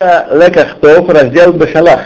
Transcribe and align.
Лекахтов, 0.00 1.08
раздел 1.08 1.52
Бешалах. 1.52 2.00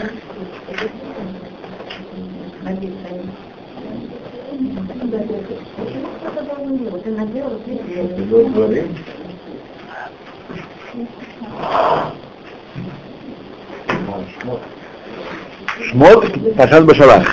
Шмот, 15.89 16.55
Пашат 16.55 16.85
Башалах. 16.85 17.27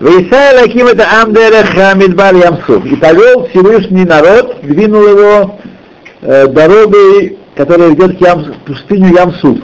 Вейса 0.00 0.60
Лаким 0.60 0.88
это 0.88 1.06
Амдерех 1.22 1.96
Мидбар 1.96 2.34
Ямсуф. 2.34 2.84
И 2.84 2.96
повел 2.96 3.46
Всевышний 3.48 4.04
народ, 4.04 4.60
двинул 4.62 5.06
его 5.06 5.60
э, 6.22 6.46
дорогой, 6.48 7.39
которая 7.60 7.90
ведет 7.90 8.16
к 8.16 8.20
Ям, 8.22 8.54
пустыню 8.64 9.14
Ямсуф. 9.14 9.58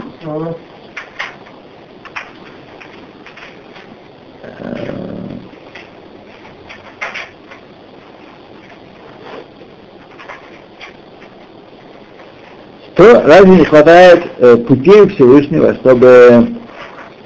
то 12.97 13.23
разве 13.27 13.57
не 13.57 13.65
хватает 13.65 14.25
э, 14.39 14.57
путей 14.57 15.09
Всевышнего, 15.09 15.75
чтобы 15.77 16.49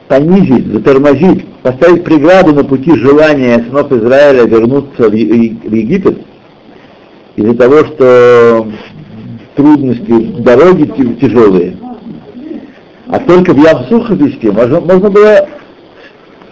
понизить, 0.08 0.66
затормозить, 0.66 1.46
поставить 1.62 2.04
преграду 2.04 2.52
на 2.52 2.64
пути 2.64 2.94
желания 2.96 3.58
сынов 3.58 3.90
Израиля 3.92 4.44
вернуться 4.44 5.08
в, 5.08 5.10
в 5.10 5.14
Египет 5.14 6.18
из-за 7.36 7.54
того, 7.54 7.84
что 7.84 8.66
трудности 9.60 10.40
дороги 10.40 10.86
тяжелые. 11.20 11.76
А 13.08 13.18
только 13.18 13.52
в 13.52 13.58
Ямсуха 13.58 14.14
вести 14.14 14.50
можно, 14.50 14.80
можно 14.80 15.10
было 15.10 15.48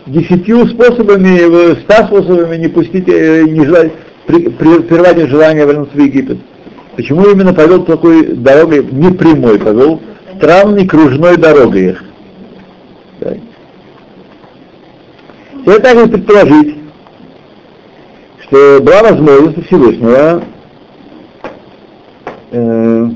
десятью 0.07 0.67
способами, 0.67 1.81
ста 1.83 2.07
способами 2.07 2.57
не 2.57 2.69
пустить, 2.69 3.09
э, 3.09 3.45
не 3.45 3.65
желать, 3.65 3.93
прервать 4.27 5.29
желание 5.29 5.67
вернуться 5.67 5.97
в 5.97 6.01
Египет. 6.01 6.39
Почему 6.97 7.25
именно 7.31 7.55
повел 7.55 7.85
такой 7.85 8.35
дорогой, 8.35 8.85
не 8.85 9.13
прямой, 9.13 9.59
повел 9.59 10.01
странной 10.37 10.87
кружной 10.87 11.37
дорогой 11.37 11.91
их? 11.91 12.05
Теперь 15.61 15.81
также 15.81 16.07
предположить, 16.09 16.77
что 18.43 18.81
была 18.81 19.03
возможность 19.03 19.67
Всевышнего 19.67 20.43
э, 22.51 23.09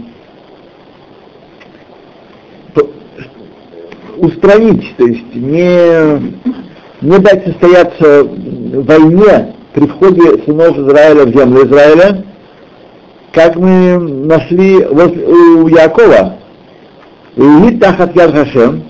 устранить, 4.19 4.97
то 4.97 5.07
есть 5.07 5.35
не, 5.35 6.35
не 7.01 7.19
дать 7.19 7.45
состояться 7.45 8.25
войне 8.25 9.55
при 9.75 9.87
входе 9.87 10.43
сынов 10.45 10.79
Израиля 10.79 11.25
в 11.25 11.37
землю 11.37 11.67
Израиля, 11.67 12.25
как 13.33 13.57
мы 13.57 13.99
нашли 13.99 14.85
возле, 14.85 15.27
у 15.27 15.69
Якова, 15.69 16.37
Лит 17.37 17.81
Тахат 17.81 18.15
Яд 18.15 18.33
Хашем, 18.33 18.85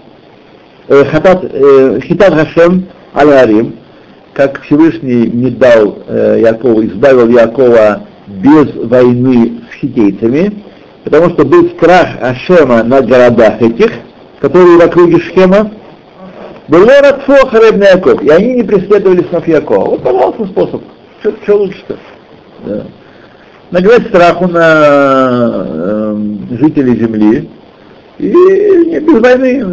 Хатат, 0.89 1.45
Хитат 2.03 2.35
Хашем 2.35 2.87
Аль-Арим, 3.15 3.77
как 4.35 4.61
Всевышний 4.63 5.29
не 5.29 5.51
дал 5.51 5.98
э, 6.09 6.41
Якову, 6.43 6.85
избавил 6.85 7.29
Якова 7.29 8.03
без 8.33 8.75
войны 8.75 9.61
с 9.70 9.80
хитейцами, 9.80 10.52
потому 11.05 11.30
что 11.30 11.44
был 11.44 11.70
страх 11.70 12.08
Ашема 12.20 12.83
на 12.83 13.02
городах 13.02 13.61
этих, 13.61 13.92
которые 14.41 14.78
в 14.78 14.80
округе 14.80 15.19
Шхема, 15.20 15.70
был 16.69 16.86
Ратфо 16.86 17.47
Харебный 17.48 17.89
Яков, 17.89 18.22
и 18.22 18.30
они 18.30 18.55
не 18.55 18.62
преследовали 18.62 19.22
снов 19.28 19.47
Якова. 19.47 19.91
Вот, 19.91 20.02
пожалуйста, 20.02 20.47
способ. 20.47 20.83
Что, 21.20 21.57
лучше-то? 21.57 21.96
Да 22.64 22.84
нагнать 23.73 24.07
страху 24.08 24.46
на 24.46 25.67
э, 25.67 26.17
жителей 26.61 26.96
земли, 26.96 27.48
и 28.18 28.28
не, 28.28 29.01
без 29.01 29.20
войны 29.20 29.64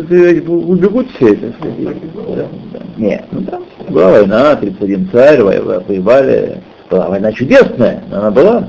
убегут 0.47 1.07
все. 1.15 1.33
это. 1.33 1.53
Да, 1.61 2.47
да. 2.73 2.79
Нет, 2.97 3.25
ну 3.31 3.41
там 3.43 3.63
была 3.89 4.11
война, 4.11 4.55
31 4.55 5.09
царь, 5.11 5.41
воевали. 5.41 6.61
Была 6.89 7.07
война 7.07 7.31
чудесная, 7.31 8.03
но 8.09 8.17
она 8.17 8.31
была. 8.31 8.67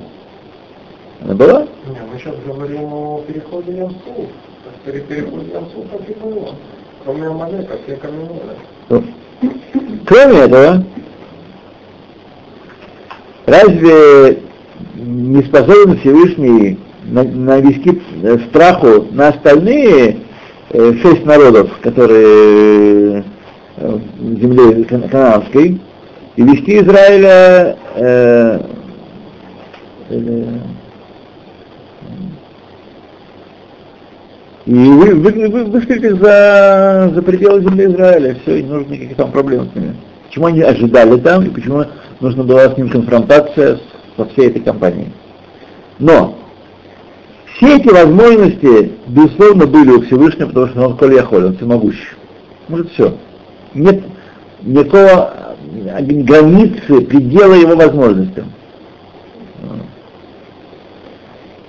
Она 1.23 1.35
была? 1.35 1.61
Нет, 1.61 2.03
мы 2.13 2.19
сейчас 2.19 2.35
говорим 2.47 2.93
о 2.93 3.23
переходе 3.27 3.73
Ямсу. 3.73 4.29
При 4.85 5.01
переходе 5.01 5.53
Ямсу 5.53 5.87
так 5.91 6.09
и 6.09 6.13
было. 6.21 6.55
Кроме 7.05 7.29
Амалека, 7.29 7.79
все 7.85 7.97
каменные. 7.97 9.05
Кроме 10.07 10.39
этого, 10.39 10.85
разве 13.47 14.43
не 14.97 15.43
способен 15.45 15.99
Всевышний 15.99 16.79
навести 17.05 18.03
страху 18.49 19.07
на 19.13 19.29
остальные 19.29 20.19
э, 20.71 20.93
шесть 21.01 21.25
народов, 21.25 21.71
которые 21.81 23.25
э, 23.77 23.99
в 24.19 24.41
земле 24.41 24.85
канадской, 24.85 25.81
и 26.37 26.43
вести 26.43 26.79
Израиля 26.79 27.77
э, 27.97 28.61
э, 30.11 30.45
и 34.67 34.73
вы, 34.73 35.15
вы, 35.15 35.49
вы, 35.49 35.65
вышли 35.65 36.09
за, 36.11 37.11
за 37.15 37.23
пределы 37.23 37.63
земли 37.63 37.87
Израиля, 37.87 38.37
все, 38.43 38.59
и 38.59 38.63
не 38.63 38.69
нужно 38.69 38.93
никаких 38.93 39.17
там 39.17 39.33
проблем 39.33 39.69
с 39.71 39.75
ними. 39.75 39.97
Почему 40.27 40.47
они 40.47 40.61
ожидали 40.63 41.19
там, 41.21 41.45
и 41.45 41.49
почему 41.49 41.85
нужно 42.21 42.45
была 42.45 42.71
с 42.71 42.77
ним 42.77 42.89
конфронтация 42.89 43.77
с 43.77 43.81
во 44.17 44.27
всей 44.27 44.49
этой 44.49 44.63
компании. 44.63 45.11
Но 45.99 46.37
все 47.57 47.77
эти 47.77 47.89
возможности, 47.89 48.93
безусловно, 49.09 49.67
были 49.67 49.91
у 49.91 50.03
Всевышнего, 50.03 50.49
потому 50.49 50.69
что 50.69 50.87
он 50.87 50.97
Коль 50.97 51.15
Яхоль, 51.15 51.47
он 51.47 51.57
всемогущий. 51.57 52.09
Может 52.69 52.93
все. 52.93 53.17
Нет 53.75 54.05
никакого 54.63 55.50
границы, 55.81 57.01
предела 57.03 57.55
его 57.55 57.77
возможностям. 57.77 58.53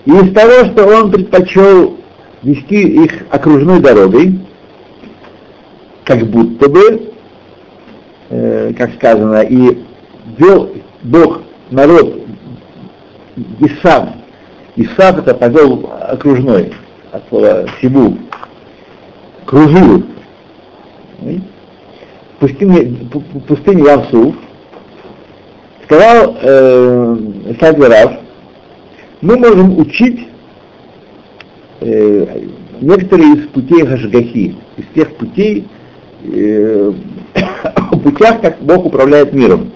И 0.05 0.11
из 0.11 0.33
того, 0.33 0.65
что 0.71 0.85
он 0.87 1.11
предпочел 1.11 1.97
вести 2.41 3.03
их 3.03 3.23
окружной 3.29 3.79
дорогой, 3.79 4.39
как 6.03 6.25
будто 6.25 6.69
бы, 6.69 7.13
э, 8.29 8.73
как 8.77 8.93
сказано, 8.95 9.41
и 9.41 9.77
вел 10.37 10.71
Бог 11.03 11.41
народ 11.69 12.21
Исав. 13.59 14.09
Исав 14.75 15.19
это 15.19 15.35
повел 15.35 15.89
окружной, 16.01 16.73
от 17.11 17.27
слова 17.29 17.65
Сибу. 17.79 18.17
Кружил. 19.45 20.03
Пустыня, 22.41 22.91
пустыня 23.47 23.85
Ямсу. 23.85 24.35
Сказал 25.83 26.35
э, 26.41 27.17
Садверав, 27.59 28.13
мы 29.21 29.37
можем 29.37 29.77
учить 29.77 30.27
э, 31.81 32.47
некоторые 32.81 33.35
из 33.35 33.47
путей 33.49 33.85
Хашгахи, 33.85 34.55
из 34.75 34.85
тех 34.95 35.15
путей, 35.17 35.67
э, 36.33 36.91
путях, 38.03 38.41
как 38.41 38.59
Бог 38.61 38.87
управляет 38.87 39.33
миром. 39.33 39.71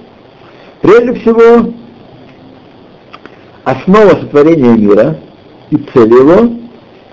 Прежде 0.81 1.13
всего, 1.19 1.71
основа 3.63 4.21
сотворения 4.21 4.75
мира 4.75 5.19
и 5.69 5.77
цель 5.93 6.11
его 6.11 6.51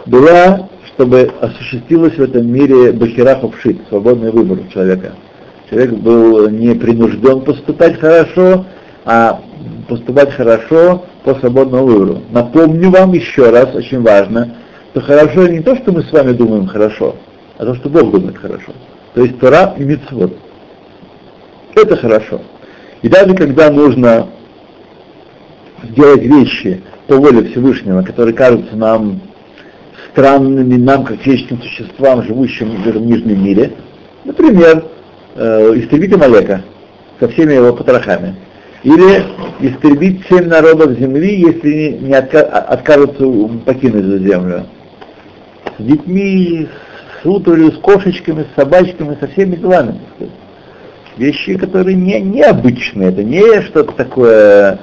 была, 0.06 0.70
чтобы 0.94 1.30
осуществилась 1.42 2.16
в 2.16 2.22
этом 2.22 2.50
мире 2.50 2.92
бахира 2.92 3.34
хопшит, 3.38 3.76
свободный 3.90 4.30
выбор 4.30 4.58
человека. 4.72 5.12
Человек 5.72 5.92
был 5.94 6.50
не 6.50 6.74
принужден 6.74 7.40
поступать 7.40 7.98
хорошо, 7.98 8.66
а 9.06 9.40
поступать 9.88 10.30
хорошо 10.34 11.06
по 11.24 11.34
свободному 11.36 11.86
выбору. 11.86 12.22
Напомню 12.30 12.90
вам 12.90 13.14
еще 13.14 13.48
раз, 13.48 13.74
очень 13.74 14.02
важно, 14.02 14.54
что 14.90 15.00
хорошо 15.00 15.46
не 15.46 15.60
то, 15.60 15.74
что 15.76 15.92
мы 15.92 16.02
с 16.02 16.12
вами 16.12 16.32
думаем 16.32 16.66
хорошо, 16.66 17.16
а 17.56 17.64
то, 17.64 17.74
что 17.76 17.88
Бог 17.88 18.10
думает 18.10 18.36
хорошо. 18.36 18.72
То 19.14 19.24
есть 19.24 19.38
Тора 19.38 19.74
и 19.78 19.84
Мицвод. 19.84 20.36
Это 21.74 21.96
хорошо. 21.96 22.42
И 23.00 23.08
даже 23.08 23.34
когда 23.34 23.70
нужно 23.70 24.26
делать 25.84 26.22
вещи 26.22 26.82
по 27.06 27.16
воле 27.16 27.48
Всевышнего, 27.48 28.02
которые 28.02 28.34
кажутся 28.34 28.76
нам 28.76 29.22
странными, 30.10 30.76
нам, 30.76 31.04
как 31.06 31.22
человеческим 31.22 31.62
существам, 31.62 32.24
живущим 32.24 32.82
в 32.82 33.00
нижнем 33.00 33.42
мире. 33.42 33.72
Например, 34.26 34.84
э, 35.34 35.72
истребить 35.76 36.12
Амалека 36.12 36.62
со 37.20 37.28
всеми 37.28 37.54
его 37.54 37.72
потрохами. 37.72 38.34
Или 38.82 39.24
истребить 39.60 40.26
семь 40.28 40.48
народов 40.48 40.98
земли, 40.98 41.36
если 41.36 41.98
не 42.00 42.12
отка- 42.14 42.48
откажутся 42.48 43.24
покинуть 43.64 44.04
эту 44.04 44.18
землю. 44.18 44.66
с 45.78 45.82
детьми, 45.82 46.68
с 47.22 47.26
утварью, 47.26 47.72
с 47.72 47.78
кошечками, 47.78 48.42
с 48.42 48.60
собачками, 48.60 49.16
со 49.20 49.28
всеми 49.28 49.56
делами. 49.56 50.00
Вещи, 51.16 51.56
которые 51.56 51.94
не, 51.94 52.20
необычные, 52.20 53.10
это 53.10 53.22
не 53.22 53.62
что-то 53.62 53.92
такое, 53.92 54.78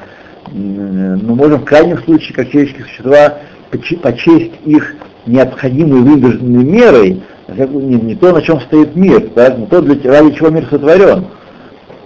мы 0.52 1.18
можем 1.36 1.62
в 1.62 1.66
крайнем 1.66 1.98
случае, 2.04 2.36
как 2.36 2.50
человеческие 2.50 2.86
существа, 2.86 3.40
почесть 3.72 4.54
их 4.66 4.96
необходимой 5.30 6.02
вынужденной 6.02 6.64
мерой, 6.64 7.24
не, 7.48 7.96
не 7.96 8.16
то, 8.16 8.32
на 8.32 8.42
чем 8.42 8.60
стоит 8.62 8.96
мир, 8.96 9.30
да, 9.36 9.50
не 9.50 9.66
то, 9.68 9.82
для, 9.82 10.12
ради 10.12 10.36
чего 10.36 10.50
мир 10.50 10.68
сотворен, 10.70 11.26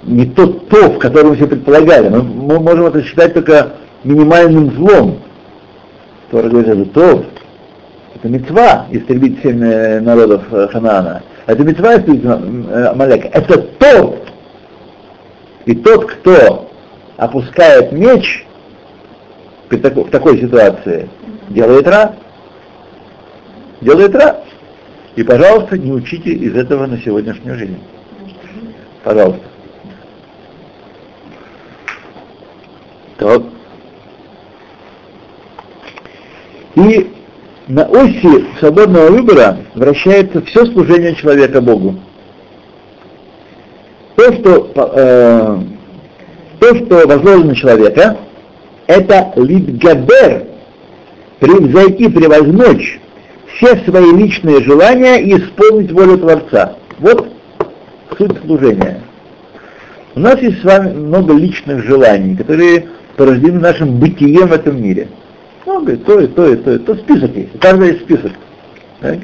не 0.03 0.25
то 0.25 0.47
то, 0.47 0.91
в 0.91 0.99
котором 0.99 1.29
мы 1.29 1.35
все 1.35 1.47
предполагали. 1.47 2.09
Мы, 2.09 2.21
мы 2.21 2.59
можем 2.59 2.85
это 2.87 3.01
считать 3.03 3.33
только 3.33 3.73
минимальным 4.03 4.71
злом. 4.71 5.19
Тора 6.31 6.49
говорит, 6.49 6.69
это 6.69 6.85
то, 6.85 7.25
это 8.15 8.29
мецва 8.29 8.87
истребить 8.91 9.41
семь 9.41 9.63
э, 9.63 9.99
народов 10.01 10.43
э, 10.51 10.67
Ханаана. 10.71 11.23
Это 11.45 11.63
мецва 11.63 11.95
истребить 11.97 12.25
э, 12.25 12.85
Амалека. 12.87 13.27
Это 13.29 13.57
тот, 13.59 14.27
и 15.65 15.75
тот, 15.75 16.05
кто 16.05 16.69
опускает 17.17 17.91
меч 17.91 18.45
в 19.69 19.77
такой, 19.77 20.03
в 20.03 20.09
такой 20.09 20.39
ситуации, 20.39 21.09
делает 21.49 21.87
ра. 21.87 22.15
Делает 23.83 24.15
ра. 24.15 24.43
И, 25.15 25.23
пожалуйста, 25.23 25.77
не 25.77 25.91
учите 25.91 26.31
из 26.31 26.55
этого 26.55 26.87
на 26.87 26.97
сегодняшнюю 26.99 27.57
жизнь. 27.57 27.79
Пожалуйста. 29.03 29.43
Так. 33.17 33.41
И 36.75 37.11
на 37.67 37.83
оси 37.85 38.45
свободного 38.59 39.09
выбора 39.11 39.57
вращается 39.75 40.41
все 40.41 40.65
служение 40.65 41.15
человека 41.15 41.61
Богу. 41.61 41.95
То, 44.15 44.33
что, 44.33 44.71
э, 44.75 45.59
то, 46.59 46.75
что 46.75 47.07
возложено 47.07 47.55
человека, 47.55 48.17
это 48.87 49.33
литгабер, 49.35 50.47
превзойти, 51.39 52.07
превозмочь 52.09 52.99
все 53.55 53.77
свои 53.85 54.11
личные 54.11 54.63
желания 54.63 55.21
и 55.21 55.37
исполнить 55.37 55.91
волю 55.91 56.17
Творца. 56.17 56.75
Вот 56.99 57.27
суть 58.17 58.37
служения. 58.45 59.01
У 60.15 60.19
нас 60.19 60.39
есть 60.41 60.61
с 60.61 60.63
вами 60.63 60.93
много 60.93 61.33
личных 61.33 61.83
желаний, 61.83 62.35
которые 62.35 62.87
порождены 63.15 63.59
нашим 63.59 63.97
бытием 63.97 64.47
в 64.47 64.53
этом 64.53 64.81
мире. 64.81 65.07
Много, 65.65 65.97
то 65.97 66.19
и 66.19 66.27
то, 66.27 66.53
и 66.53 66.55
то, 66.57 66.75
и 66.75 66.77
то. 66.79 66.95
Список 66.95 67.35
есть, 67.35 67.59
каждый 67.59 67.89
есть 67.89 68.01
список. 68.01 68.31
Так? 68.99 69.19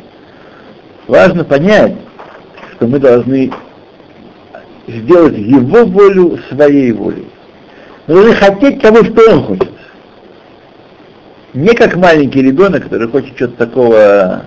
Важно 1.08 1.44
понять, 1.44 1.96
что 2.74 2.88
мы 2.88 3.00
должны 3.00 3.52
сделать 4.88 5.38
его 5.38 5.86
волю 5.86 6.40
своей 6.50 6.92
волей. 6.92 7.28
Мы 8.08 8.16
должны 8.16 8.34
хотеть 8.34 8.82
того, 8.82 9.04
что 9.04 9.32
он 9.32 9.44
хочет. 9.44 9.70
Не 11.54 11.74
как 11.74 11.96
маленький 11.96 12.42
ребенок, 12.42 12.84
который 12.84 13.08
хочет 13.08 13.36
что-то 13.36 13.58
такого, 13.58 14.46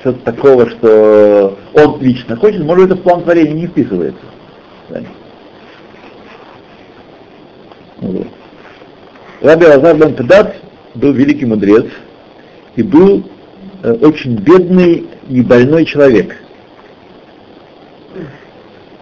что-то 0.00 0.18
такого, 0.24 0.68
что 0.68 1.58
он 1.72 2.00
лично 2.02 2.36
хочет, 2.36 2.62
может 2.62 2.86
это 2.86 2.96
в 2.96 3.02
план 3.02 3.22
творения 3.22 3.54
не 3.54 3.66
вписывается. 3.66 4.20
Да? 4.90 5.00
Вот. 8.02 8.26
Раби 9.40 9.66
Лазар 9.66 9.96
бен 9.96 10.14
Педат 10.14 10.56
был 10.94 11.12
великий 11.12 11.46
мудрец 11.46 11.86
и 12.76 12.82
был 12.82 13.24
э, 13.82 13.92
очень 14.02 14.36
бедный 14.36 15.06
и 15.28 15.40
больной 15.40 15.86
человек. 15.86 16.36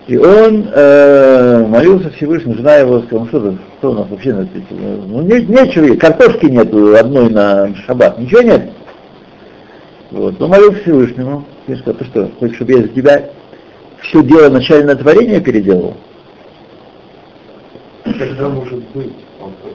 И 0.07 0.17
он 0.17 0.69
э, 0.73 1.67
молился 1.69 2.11
Всевышнему, 2.11 2.57
жена 2.57 2.77
его 2.77 3.01
сказала, 3.03 3.25
ну 3.25 3.29
что, 3.29 3.55
что 3.79 3.91
у 3.91 3.95
нас 3.95 4.09
вообще 4.09 4.33
на 4.33 4.47
свете? 4.47 4.67
Ну 4.71 5.23
не, 5.23 5.43
нечего, 5.43 5.95
картошки 5.97 6.47
нету 6.47 6.97
одной 6.97 7.31
на 7.31 7.75
шаббат, 7.87 8.19
ничего 8.19 8.43
нет. 8.43 8.71
Вот. 10.11 10.41
Он 10.41 10.51
молился 10.51 10.81
Всевышнему, 10.83 11.45
и 11.67 11.75
сказал, 11.77 11.95
ты 11.95 12.05
что, 12.07 12.31
хочешь, 12.41 12.57
чтобы 12.57 12.73
я 12.73 12.79
за 12.79 12.89
тебя 12.89 13.31
все 14.01 14.23
дело 14.23 14.49
начальное 14.49 14.97
творение 14.97 15.41
переделал? 15.41 15.97
Тогда 18.03 18.49
может 18.49 18.83
быть. 18.95 19.13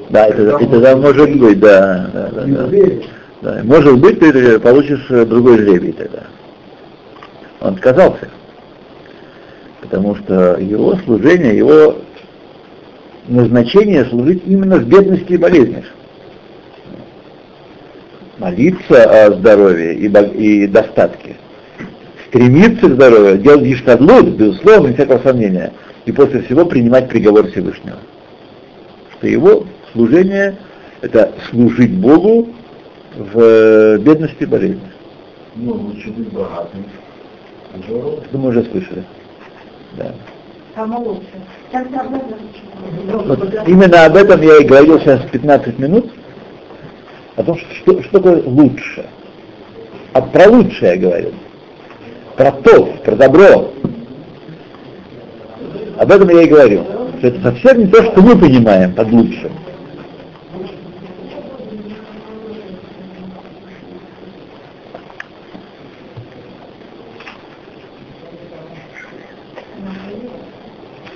Да, 0.10 0.28
это, 0.28 0.42
это 0.42 0.58
тогда 0.68 0.96
может 0.98 1.38
быть, 1.38 1.60
да. 1.60 2.10
да, 2.14 2.30
да, 2.32 2.46
да. 2.46 2.68
да. 3.42 3.62
Может 3.64 4.00
быть, 4.00 4.20
ты 4.20 4.60
получишь 4.60 5.06
другой 5.08 5.60
жребий 5.60 5.94
тогда. 5.94 6.24
Он 7.62 7.76
отказался 7.76 8.28
потому 9.86 10.16
что 10.16 10.58
его 10.60 10.96
служение, 11.06 11.58
его 11.58 11.98
назначение 13.28 14.06
служить 14.06 14.44
именно 14.46 14.78
в 14.78 14.88
бедности 14.88 15.34
и 15.34 15.38
болезнях. 15.38 15.86
Молиться 18.38 19.26
о 19.26 19.32
здоровье 19.34 19.96
и, 19.96 20.08
и 20.08 20.68
достатке. 20.68 21.36
Стремиться 22.28 22.90
к 22.90 22.94
здоровью, 22.94 23.38
делать 23.38 23.68
иштадлут, 23.68 24.30
безусловно, 24.36 24.88
без 24.88 24.96
всякого 24.96 25.20
сомнения. 25.20 25.72
И 26.06 26.12
после 26.12 26.42
всего 26.42 26.66
принимать 26.66 27.08
приговор 27.08 27.48
Всевышнего. 27.48 27.98
Что 29.18 29.28
его 29.28 29.66
служение— 29.94 30.58
это 31.02 31.32
служить 31.50 31.94
Богу 31.94 32.50
в 33.16 33.98
бедности 34.00 34.44
и 34.44 34.46
болезни. 34.46 34.92
Ну, 35.56 35.74
лучше 35.74 36.10
быть 36.10 36.32
богатым. 36.34 36.84
Это 37.74 38.38
мы 38.38 38.50
уже 38.50 38.64
слышали. 38.66 39.04
Да. 39.98 40.14
Вот 43.26 43.68
именно 43.68 44.06
об 44.06 44.16
этом 44.18 44.42
я 44.42 44.58
и 44.58 44.66
говорил 44.66 45.00
сейчас 45.00 45.22
15 45.32 45.80
минут, 45.80 46.12
о 47.36 47.44
том, 47.44 47.58
что, 47.58 47.74
что, 47.76 48.04
что 48.04 48.12
такое 48.20 48.44
лучше. 48.44 49.06
А 50.14 50.22
про 50.22 50.50
лучшее 50.50 50.96
я 50.96 50.98
говорил. 50.98 51.34
Про 52.36 52.52
то, 52.52 52.86
про 53.04 53.16
добро. 53.16 53.72
Об 55.98 56.12
этом 56.12 56.30
я 56.30 56.42
и 56.42 56.48
говорил. 56.48 56.84
Что 57.20 57.28
это 57.28 57.42
совсем 57.42 57.80
не 57.80 57.88
то, 57.88 58.04
что 58.04 58.22
мы 58.22 58.38
понимаем 58.38 58.94
под 58.94 59.12
лучшим. 59.12 59.52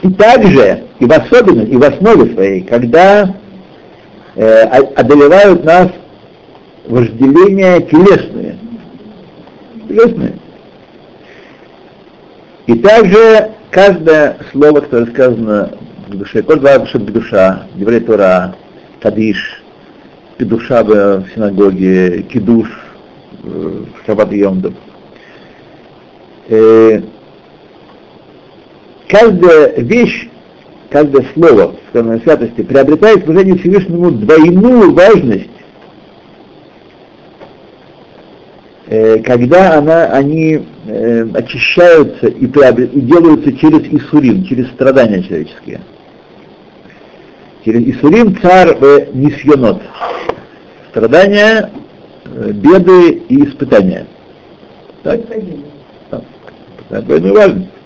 И 0.02 0.10
также, 0.14 0.84
и 1.00 1.06
в 1.06 1.12
особенности, 1.12 1.72
и 1.72 1.78
в 1.78 1.84
основе 1.84 2.34
своей, 2.34 2.62
когда 2.62 3.36
э, 4.36 4.62
одолевают 4.96 5.64
нас 5.66 5.90
вожделения 6.88 7.82
телесные. 7.82 8.58
Телесные. 9.88 10.34
И 12.68 12.76
также 12.76 13.52
каждое 13.72 14.38
слово, 14.52 14.82
которое 14.82 15.08
сказано 15.08 15.72
в 16.08 16.18
душе, 16.18 16.44
код 16.44 16.60
два 16.60 16.78
душа, 16.78 17.64
Деврей 17.76 18.00
Тора, 18.00 18.56
Кадиш, 19.02 19.64
Педуша 20.38 20.84
в 20.84 21.26
синагоге, 21.34 22.24
Кидуш, 22.24 22.70
в 23.44 23.86
Шаббат 24.06 24.32
Йомдов. 24.32 24.74
Каждая 29.10 29.74
вещь, 29.78 30.30
каждое 30.92 31.26
слово, 31.34 31.76
сказанное 31.90 32.20
святости, 32.20 32.62
приобретает 32.62 33.26
служение 33.26 33.58
Всевышнему 33.58 34.12
двойную 34.12 34.94
важность, 34.94 35.50
э, 38.86 39.18
когда 39.24 39.80
она, 39.80 40.06
они 40.12 40.64
э, 40.86 41.28
очищаются 41.34 42.28
и, 42.28 42.46
и 42.46 43.02
делаются 43.02 43.52
через 43.54 43.82
Исурим, 43.92 44.46
через 44.46 44.68
страдания 44.74 45.24
человеческие. 45.24 45.82
Через 47.66 47.96
Исурим 47.96 48.40
царь 48.40 48.78
э, 48.80 49.08
Нисьонот. 49.12 49.82
Страдания, 50.92 51.72
э, 52.26 52.52
беды 52.52 53.24
и 53.28 53.44
испытания. 53.44 54.06
Так? 55.02 55.22
Так, 56.90 57.06
двойную 57.06 57.34
важность 57.34 57.79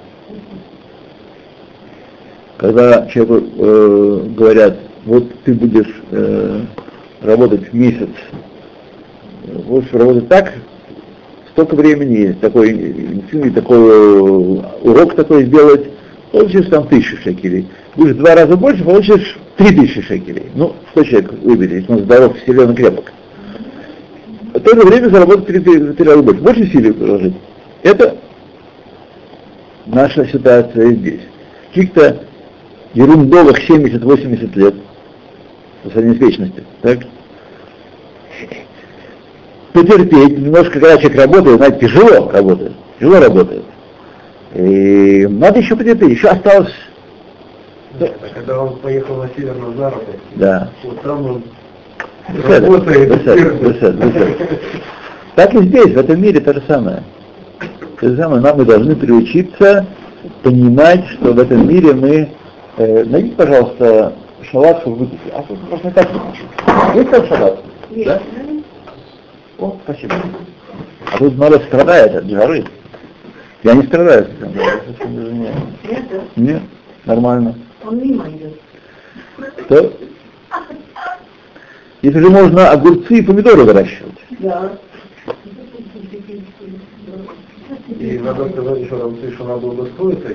когда 2.64 3.06
человеку 3.08 3.46
э, 3.58 4.26
говорят, 4.38 4.80
вот 5.04 5.26
ты 5.44 5.54
будешь 5.54 5.94
э, 6.12 6.62
работать 7.22 7.74
месяц, 7.74 8.08
будешь 9.66 9.92
работать 9.92 10.30
так, 10.30 10.54
столько 11.52 11.76
времени, 11.76 12.32
такой, 12.40 13.22
такой 13.54 14.62
урок 14.82 15.14
такой 15.16 15.44
сделать, 15.44 15.90
получишь 16.32 16.68
там 16.68 16.88
тысячу 16.88 17.18
шекелей. 17.18 17.68
Будешь 17.98 18.16
два 18.16 18.34
раза 18.34 18.56
больше, 18.56 18.82
получишь 18.86 19.38
три 19.58 19.76
тысячи 19.76 20.02
шекелей. 20.02 20.46
Ну, 20.56 20.74
что 20.94 21.04
человек 21.04 21.34
выберет, 21.44 21.82
если 21.82 21.92
он 21.92 22.00
здоров, 22.00 22.38
силен 22.46 22.72
и 22.72 22.76
крепок. 22.76 23.12
в 24.54 24.60
то 24.62 24.74
же 24.74 24.88
время 24.88 25.10
заработать 25.10 25.48
3 25.48 26.06
раза 26.06 26.24
больше. 26.24 26.42
Больше 26.42 26.72
силы 26.72 26.94
приложить. 26.94 27.36
Это 27.82 28.16
наша 29.86 30.26
ситуация 30.28 30.92
здесь. 30.94 31.22
Каких-то 31.74 32.24
ерундовых 32.94 33.70
70-80 33.70 34.58
лет 34.58 34.76
по 35.84 35.90
сравнению 35.90 36.20
с 36.20 36.22
вечностью. 36.22 36.64
Так? 36.82 37.00
Потерпеть, 39.74 40.38
немножко, 40.38 40.74
когда 40.74 40.98
человек 40.98 41.20
работает, 41.20 41.58
знаете, 41.58 41.80
тяжело 41.80 42.30
работает, 42.30 42.74
тяжело 43.00 43.20
работает. 43.20 43.64
И 44.54 45.28
надо 45.28 45.60
еще 45.60 45.76
потерпеть, 45.76 46.12
еще 46.12 46.28
осталось 46.28 46.74
да, 48.00 48.08
когда 48.34 48.60
он 48.60 48.78
поехал 48.78 49.18
на 49.18 49.30
север 49.36 49.56
на 49.56 49.72
заработок, 49.78 50.16
да. 50.36 50.70
вот 50.84 51.02
там 51.02 51.26
он 51.26 51.44
Бесед, 52.30 52.64
работает. 52.64 53.10
бесед, 53.10 53.62
бесед, 53.62 53.96
бесед. 53.96 54.60
Так 55.36 55.54
и 55.54 55.60
здесь, 55.60 55.94
в 55.94 55.98
этом 55.98 56.22
мире 56.22 56.40
то 56.40 56.54
же 56.54 56.64
самое. 56.68 57.04
То 58.00 58.10
же 58.10 58.18
самое, 58.18 58.42
нам 58.42 58.58
мы 58.58 58.66
должны 58.66 58.96
приучиться 58.96 59.86
понимать, 60.42 61.06
что 61.10 61.34
в 61.34 61.40
этом 61.40 61.68
мире 61.68 61.94
мы... 61.94 62.30
Э, 62.78 63.04
найдите, 63.04 63.36
пожалуйста, 63.36 64.14
шалат, 64.50 64.82
чтобы 64.82 64.98
выпить. 64.98 65.20
А 65.34 65.44
тут 65.44 65.70
можно 65.70 65.92
так 65.92 66.10
выключить. 66.12 66.48
Есть 66.96 67.12
там 67.12 67.28
шалат? 67.28 67.60
Есть. 67.92 68.08
Да? 68.08 68.22
О, 69.60 69.78
спасибо. 69.84 70.16
А 71.12 71.18
тут 71.18 71.38
народ 71.38 71.64
страдает 71.64 72.16
от 72.16 72.26
жары. 72.26 72.66
Я 73.62 73.76
не 73.76 73.84
страдаю. 73.84 74.28
Нет, 74.40 76.04
да? 76.10 76.22
Нет, 76.36 76.62
нормально. 77.06 77.56
Он 77.86 77.98
мимо 78.00 78.28
идет. 78.30 78.60
То, 79.68 79.94
если 82.02 82.20
же 82.20 82.30
можно 82.30 82.72
огурцы 82.72 83.20
и 83.20 83.22
помидоры 83.22 83.64
выращивать. 83.64 84.18
Да. 84.40 84.72
И 88.00 88.20
надо 88.20 88.50
сказать 88.50 88.80
еще 88.82 88.96
нам, 88.96 89.16
что 89.36 89.44
надо 89.44 89.68
удостоиться. 89.68 90.30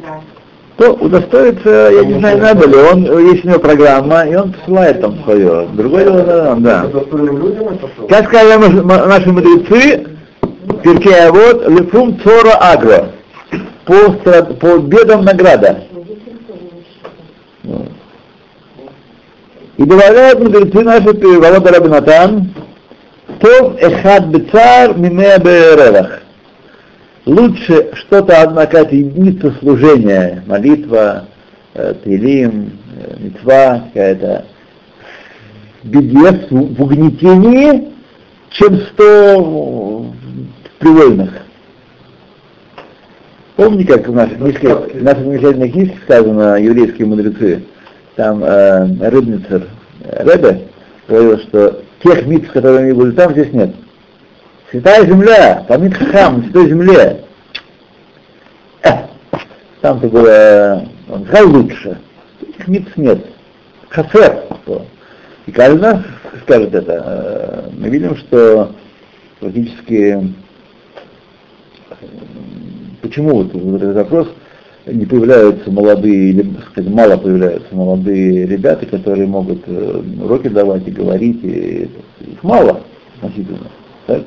Да. 0.00 0.20
то 0.78 0.92
удостоиться, 0.92 1.90
я 1.92 2.04
не 2.04 2.20
знаю, 2.20 2.38
надо 2.38 2.68
ли, 2.68 2.76
он, 2.76 3.02
есть 3.32 3.44
у 3.44 3.48
него 3.48 3.58
программа, 3.58 4.22
и 4.22 4.34
он 4.36 4.52
посылает 4.52 5.00
там 5.00 5.18
свое. 5.24 5.66
Другое 5.72 6.04
дело, 6.04 6.22
да, 6.22 6.54
да. 6.54 6.88
Что? 6.88 8.06
Как 8.08 8.28
сказали 8.28 8.80
наши- 8.82 9.30
мудрецы, 9.30 10.06
Перкея 10.84 11.32
вот, 11.32 11.68
лифум 11.68 12.20
цора 12.20 12.58
агро, 12.60 13.08
по, 13.84 13.94
по 14.60 14.78
бедам 14.78 15.24
награда. 15.24 15.84
Вот. 17.64 17.88
И 19.78 19.82
добавляют 19.82 20.38
мудрецы 20.38 20.84
наши, 20.84 21.12
Волода 21.12 21.72
Рабинатан, 21.72 22.50
Тов 23.40 23.76
эхад 23.80 24.28
бецар 24.28 24.96
мимея 24.96 25.38
беревах. 25.38 26.22
Лучше 27.26 27.90
что-то, 27.94 28.40
одна 28.40 28.64
какая-то 28.64 28.96
единица 28.96 29.52
служения, 29.60 30.42
молитва, 30.46 31.26
э, 31.74 31.94
тилим, 32.02 32.78
э, 32.96 33.16
митцва, 33.18 33.84
какая-то 33.92 34.46
в 35.84 35.88
беде, 35.88 36.46
в 36.50 36.82
угнетении, 36.82 37.92
чем 38.50 38.80
сто 38.80 40.06
привольных. 40.78 41.30
Помните, 43.56 43.92
как 43.92 44.08
в 44.08 44.14
наших 44.14 44.38
книжках, 44.38 44.94
в 44.94 45.02
наших 45.02 45.24
замечательных 45.24 45.72
книжках 45.72 46.02
сказано, 46.04 46.56
еврейские 46.56 47.06
мудрецы, 47.06 47.64
там 48.16 48.42
э, 48.42 49.10
Рыбницер 49.10 49.68
э, 50.04 50.24
Ребе 50.24 50.62
говорил, 51.06 51.38
что 51.40 51.82
тех 52.02 52.26
митц, 52.26 52.48
которые 52.50 52.84
они 52.84 52.92
были 52.92 53.12
там, 53.12 53.32
здесь 53.32 53.52
нет. 53.52 53.74
Святая 54.70 55.06
земля, 55.06 55.64
памит 55.66 55.96
хам, 55.96 56.38
на 56.38 56.42
святой 56.44 56.68
земле. 56.68 57.24
Э, 58.82 58.90
там-то 59.80 60.08
было, 60.08 60.86
он 61.08 61.26
сказал 61.26 61.48
лучше. 61.50 61.98
Этих 62.42 62.68
митц 62.68 62.88
нет. 62.96 63.24
Хасер. 63.88 64.44
И 65.46 65.52
каждый 65.52 65.80
нас 65.80 66.02
скажет 66.42 66.74
это. 66.74 66.92
Э, 66.92 67.70
Мы 67.72 67.88
видим, 67.88 68.16
что 68.16 68.72
практически 69.40 70.18
э, 71.90 71.96
почему 73.00 73.44
вот 73.44 73.54
этот 73.54 73.96
вопрос 73.96 74.28
не 74.86 75.04
появляются 75.04 75.70
молодые, 75.70 76.30
или, 76.30 76.46
сказать, 76.70 76.90
мало 76.90 77.16
появляются 77.16 77.74
молодые 77.74 78.46
ребята, 78.46 78.86
которые 78.86 79.26
могут 79.26 79.62
э, 79.66 80.02
уроки 80.22 80.48
давать 80.48 80.86
и 80.86 80.90
говорить, 80.90 81.42
и, 81.42 81.90
их 82.20 82.42
мало 82.42 82.80
относительно. 83.16 83.68
Так? 84.06 84.22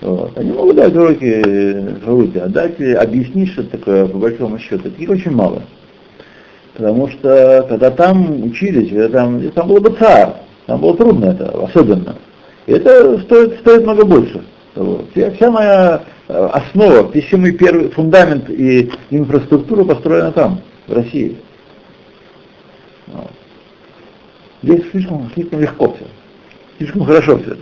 Вот. 0.00 0.36
Они 0.36 0.52
могут 0.52 0.76
дать 0.76 0.94
уроки, 0.94 1.42
э, 1.44 1.96
уроки, 2.06 2.38
а 2.38 2.48
дать, 2.48 2.80
объяснить, 2.80 3.52
что 3.52 3.64
такое 3.64 4.06
по 4.06 4.18
большому 4.18 4.58
счету, 4.58 4.84
таких 4.84 5.10
очень 5.10 5.32
мало. 5.32 5.62
Потому 6.74 7.08
что 7.08 7.66
когда 7.68 7.90
там 7.90 8.44
учились, 8.44 8.90
когда 8.90 9.08
там, 9.08 9.50
там 9.50 9.68
было 9.68 9.80
бы 9.80 9.90
царь, 9.98 10.34
там 10.66 10.80
было 10.80 10.96
трудно 10.96 11.26
это, 11.26 11.48
особенно. 11.64 12.14
И 12.66 12.72
это 12.72 13.18
стоит, 13.20 13.58
стоит 13.60 13.82
много 13.84 14.04
больше. 14.04 14.42
Вот. 14.78 15.10
Вся, 15.10 15.32
вся 15.32 15.50
моя 15.50 16.04
э, 16.28 16.48
основа, 16.52 17.10
весь 17.12 17.32
мой 17.32 17.50
первый 17.50 17.90
фундамент 17.90 18.48
и 18.48 18.88
инфраструктура 19.10 19.82
построена 19.82 20.30
там, 20.30 20.60
в 20.86 20.92
России. 20.92 21.36
Вот. 23.08 23.30
Здесь 24.62 24.88
слишком, 24.92 25.28
слишком 25.34 25.60
легко 25.60 25.94
все. 25.94 26.06
Слишком 26.78 27.04
хорошо 27.04 27.38
все. 27.38 27.56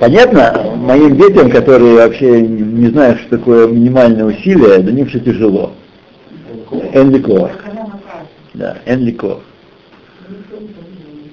Понятно, 0.00 0.76
моим 0.76 1.16
детям, 1.18 1.50
которые 1.50 1.96
вообще 1.96 2.40
не 2.40 2.86
знают, 2.86 3.20
что 3.20 3.36
такое 3.36 3.68
минимальное 3.68 4.24
усилие, 4.24 4.78
до 4.78 4.92
них 4.92 5.10
все 5.10 5.20
тяжело. 5.20 5.74
Энликов. 6.72 7.50
Да, 8.54 8.78
Энликов. 8.86 9.42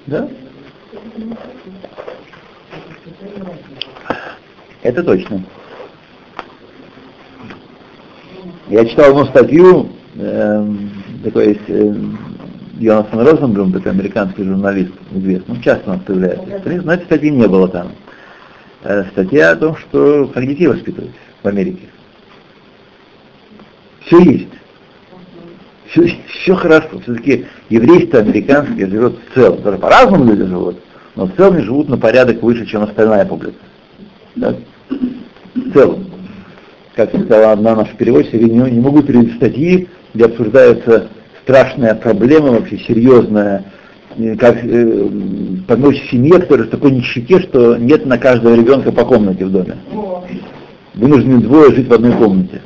Да? 0.06 0.28
Это 4.82 5.02
точно. 5.02 5.44
Я 8.68 8.84
читал 8.86 9.10
одну 9.10 9.26
статью, 9.26 9.90
эм, 10.16 10.90
такой 11.22 11.48
есть 11.48 11.68
эм, 11.68 12.18
Йонатан 12.78 13.20
Розенблюм, 13.20 13.72
такой 13.72 13.92
американский 13.92 14.44
журналист, 14.44 14.92
известный, 15.12 15.54
он 15.54 15.62
часто 15.62 15.90
у 15.90 15.94
нас 15.94 16.02
появляется. 16.02 16.82
Но 16.82 16.92
этой 16.92 17.04
статьи 17.04 17.30
не 17.30 17.46
было 17.46 17.68
там. 17.68 17.92
Э, 18.82 19.04
Статья 19.12 19.52
о 19.52 19.56
том, 19.56 19.76
что 19.76 20.26
как 20.34 20.46
детей 20.46 20.66
воспитывать 20.66 21.12
в 21.42 21.46
Америке. 21.46 21.88
Все 24.00 24.18
есть. 24.18 24.48
Все, 25.92 26.18
все 26.26 26.54
хорошо. 26.54 26.98
Все-таки 27.02 27.46
еврейство 27.68 28.20
американское 28.20 28.86
живет 28.86 29.14
в 29.18 29.34
целом. 29.34 29.62
Даже 29.62 29.78
по-разному 29.78 30.24
люди 30.24 30.44
живут, 30.44 30.76
но 31.14 31.26
в 31.26 31.32
целом 31.36 31.56
они 31.56 31.64
живут 31.64 31.88
на 31.88 31.98
порядок 31.98 32.42
выше, 32.42 32.66
чем 32.66 32.82
остальная 32.82 33.26
публика. 33.26 33.54
Да? 34.36 34.56
В 35.54 35.72
целом. 35.72 36.06
Как 36.96 37.10
сказала 37.10 37.52
одна 37.52 37.76
наша 37.76 37.94
переводчица, 37.96 38.36
я 38.36 38.48
не, 38.48 38.70
не 38.70 38.80
могу 38.80 39.02
перевести 39.02 39.36
статьи, 39.36 39.88
где 40.14 40.26
обсуждается 40.26 41.08
страшная 41.42 41.94
проблема, 41.94 42.52
вообще 42.52 42.78
серьезная, 42.78 43.64
э, 44.16 44.36
как 44.36 44.62
э, 44.62 45.08
помочь 45.66 46.02
семье, 46.10 46.38
которая 46.38 46.66
в 46.66 46.70
такой 46.70 46.92
нищете, 46.92 47.40
что 47.40 47.76
нет 47.76 48.06
на 48.06 48.18
каждого 48.18 48.54
ребенка 48.54 48.92
по 48.92 49.04
комнате 49.04 49.44
в 49.44 49.50
доме. 49.50 49.76
Вынуждены 50.94 51.40
двое 51.40 51.74
жить 51.74 51.88
в 51.88 51.92
одной 51.92 52.12
комнате. 52.12 52.60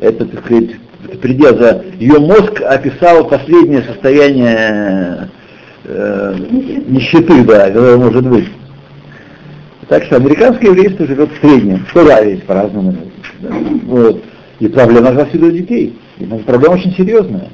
Это, 0.00 0.24
так 0.24 0.44
сказать, 0.44 0.70
предел 1.16 1.58
за... 1.58 1.84
Ее 1.98 2.18
мозг 2.18 2.60
описал 2.60 3.28
последнее 3.28 3.82
состояние 3.82 5.28
э, 5.84 6.36
нищеты, 6.86 7.42
да, 7.44 7.68
которое 7.68 7.96
может 7.96 8.26
быть. 8.26 8.48
Так 9.88 10.04
что 10.04 10.16
американское 10.16 10.70
еврейство 10.70 11.06
живет 11.06 11.30
в 11.32 11.40
среднем, 11.40 11.86
тоже 11.94 12.10
есть 12.30 12.44
по-разному. 12.44 12.94
Да. 13.40 13.48
Вот. 13.84 14.22
И 14.60 14.68
проблема 14.68 15.12
воспитывать 15.12 15.54
детей. 15.54 15.98
И 16.18 16.24
проблема 16.24 16.74
очень 16.74 16.94
серьезная. 16.94 17.48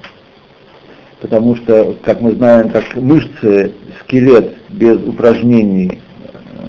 Потому 1.21 1.57
что, 1.57 1.97
как 2.03 2.21
мы 2.21 2.33
знаем, 2.33 2.71
как 2.71 2.97
мышцы, 2.97 3.73
скелет 4.01 4.55
без 4.71 4.97
упражнений 4.99 6.01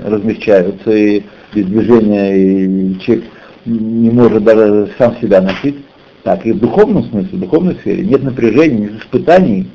э, 0.03 0.09
размягчаются 0.09 0.91
и 0.91 1.23
без 1.53 1.65
движения, 1.65 2.37
и 2.37 2.99
человек 2.99 3.25
не 3.65 4.11
может 4.11 4.43
даже 4.43 4.89
сам 4.97 5.17
себя 5.17 5.41
носить, 5.41 5.84
так 6.25 6.43
и 6.43 6.53
в 6.53 6.59
духовном 6.59 7.03
смысле, 7.03 7.37
в 7.37 7.39
духовной 7.39 7.75
сфере 7.75 8.03
нет 8.03 8.23
напряжений, 8.23 8.79
нет 8.79 9.03
испытаний, 9.03 9.69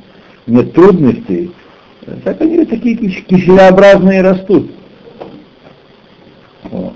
нет 0.49 0.73
трудностей. 0.73 1.53
Так 2.25 2.41
они 2.41 2.65
такие 2.65 2.97
киселеобразные 2.97 4.21
растут. 4.21 4.69
Вот. 6.65 6.95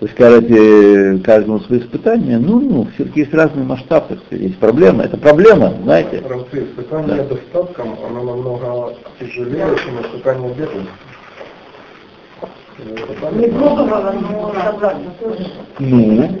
Вы 0.00 0.08
скажете, 0.08 1.18
каждому 1.24 1.60
свои 1.60 1.78
испытания, 1.80 2.38
ну, 2.38 2.60
ну, 2.60 2.88
все-таки 2.94 3.20
есть 3.20 3.32
разные 3.32 3.64
масштабы, 3.64 4.18
есть 4.32 4.58
проблема, 4.58 5.04
это 5.04 5.16
проблема, 5.16 5.72
знаете. 5.82 6.22
Равцы, 6.28 6.64
испытание 6.64 7.16
да. 7.16 7.24
достатком, 7.24 7.96
оно 8.06 8.22
намного 8.22 8.94
тяжелее, 9.18 9.66
чем 9.82 9.98
испытание 10.02 10.52
бедностью. 10.52 10.92
Не 13.32 13.48
пробовала, 13.48 14.14
но 14.20 14.52
разобраться 14.52 15.10
тоже. 15.20 15.46
Ну, 15.78 16.38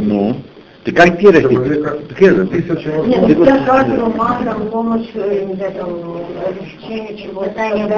ну. 0.00 0.36
Ты 0.86 0.92
как 0.92 1.20
веришь? 1.20 1.42
Ты, 2.16 2.30
Нет, 2.30 3.38
ну 3.38 3.44
я 3.44 3.58
каждому 3.66 4.12
матом 4.12 4.68
помощь, 4.70 5.10
знаю, 5.12 5.72
там, 5.76 5.88
облегчение 6.46 7.18
чего-то, 7.18 7.60
не 7.70 7.88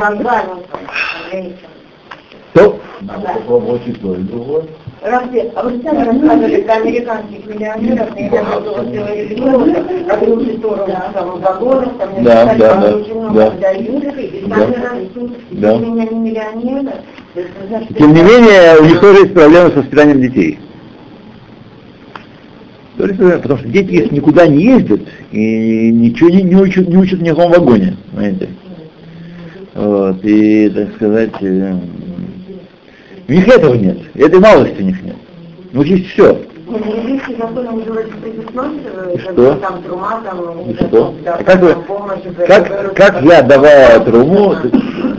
то 2.54 2.80
надо 3.02 3.28
попробовать 3.34 3.82
и 3.86 3.92
то, 3.92 4.14
и 4.14 4.22
другое. 4.22 4.64
Разве, 5.02 5.52
а 5.54 5.64
вы 5.64 5.82
сами 5.82 6.02
рассказывали 6.02 6.62
про 6.62 6.74
американских 6.76 7.46
миллионеров, 7.46 8.16
и 8.16 8.22
я 8.22 8.42
готова 8.42 8.84
сделать 8.86 9.30
ребенка, 9.30 9.84
одну 10.10 10.46
которую 10.46 10.86
там 11.12 11.40
вагонов, 11.40 11.92
там 11.98 12.24
да, 12.24 12.46
да, 12.46 12.54
да, 12.56 12.92
да. 13.34 13.50
дают, 13.50 14.04
и 14.16 14.44
Да. 14.46 14.56
сами 14.56 14.74
растут, 14.74 15.32
Да. 15.50 15.76
меня 15.76 16.04
не 16.06 16.18
миллионеры. 16.18 16.92
Значит, 17.68 17.98
Тем 17.98 18.14
не 18.14 18.22
менее, 18.22 18.78
у 18.80 18.84
них 18.86 18.98
тоже 18.98 19.20
есть 19.20 19.34
проблемы 19.34 19.70
с 19.72 19.74
воспитанием 19.74 20.22
детей. 20.22 20.58
Проблема, 22.98 23.38
Потому 23.38 23.60
что 23.60 23.68
дети, 23.68 23.92
если 23.92 24.14
никуда 24.16 24.46
не 24.48 24.64
ездят 24.64 25.00
и 25.30 25.90
ничего 25.92 26.30
не, 26.30 26.42
не 26.42 26.56
учат, 26.56 26.88
не 26.88 26.96
учат 26.96 27.20
в 27.20 27.22
никаком 27.22 27.52
вагоне, 27.52 27.96
понимаете. 28.10 28.48
Вот, 29.74 30.18
и, 30.24 30.68
так 30.70 30.94
сказать, 30.96 31.30
э, 31.40 31.76
у 33.28 33.32
них 33.32 33.46
этого 33.46 33.74
нет, 33.74 33.98
этой 34.16 34.40
малости 34.40 34.80
у 34.80 34.84
них 34.84 34.96
нет. 35.02 35.14
Все. 36.08 36.42
Ну, 36.66 36.78
говорит, 36.78 37.22
что 37.22 37.46
предусматривает, 38.20 39.14
И 39.14 39.18
что? 39.20 39.32
бы, 39.32 39.60
там 39.60 39.82
трума, 39.82 40.20
там, 40.24 40.70
И 40.70 40.74
что? 40.74 41.14
да, 41.24 41.34
А 41.36 41.44
как 41.44 41.62
вы- 41.62 41.76
Как, 42.46 42.94
как 42.94 43.22
я, 43.22 43.42
давая 43.42 44.00
труму, 44.00 44.56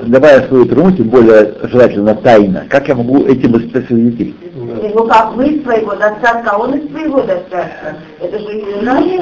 давая 0.10 0.48
свою 0.48 0.66
труму, 0.66 0.92
тем 0.92 1.10
более 1.10 1.54
желательно 1.64 2.16
тайно, 2.16 2.66
как 2.70 2.88
я 2.88 2.96
могу 2.96 3.26
этим 3.26 3.52
воспитать 3.52 3.88
своих 3.88 4.18
детей? 4.18 4.36
Ну 4.56 5.08
как 5.08 5.36
вы 5.36 5.62
своего 5.64 5.96
достатка, 5.96 6.52
а 6.52 6.58
он 6.58 6.74
из 6.76 6.92
своего 6.92 7.22
достатка. 7.22 7.96
Это 8.20 8.40
же 8.40 8.64
разные, 8.84 9.20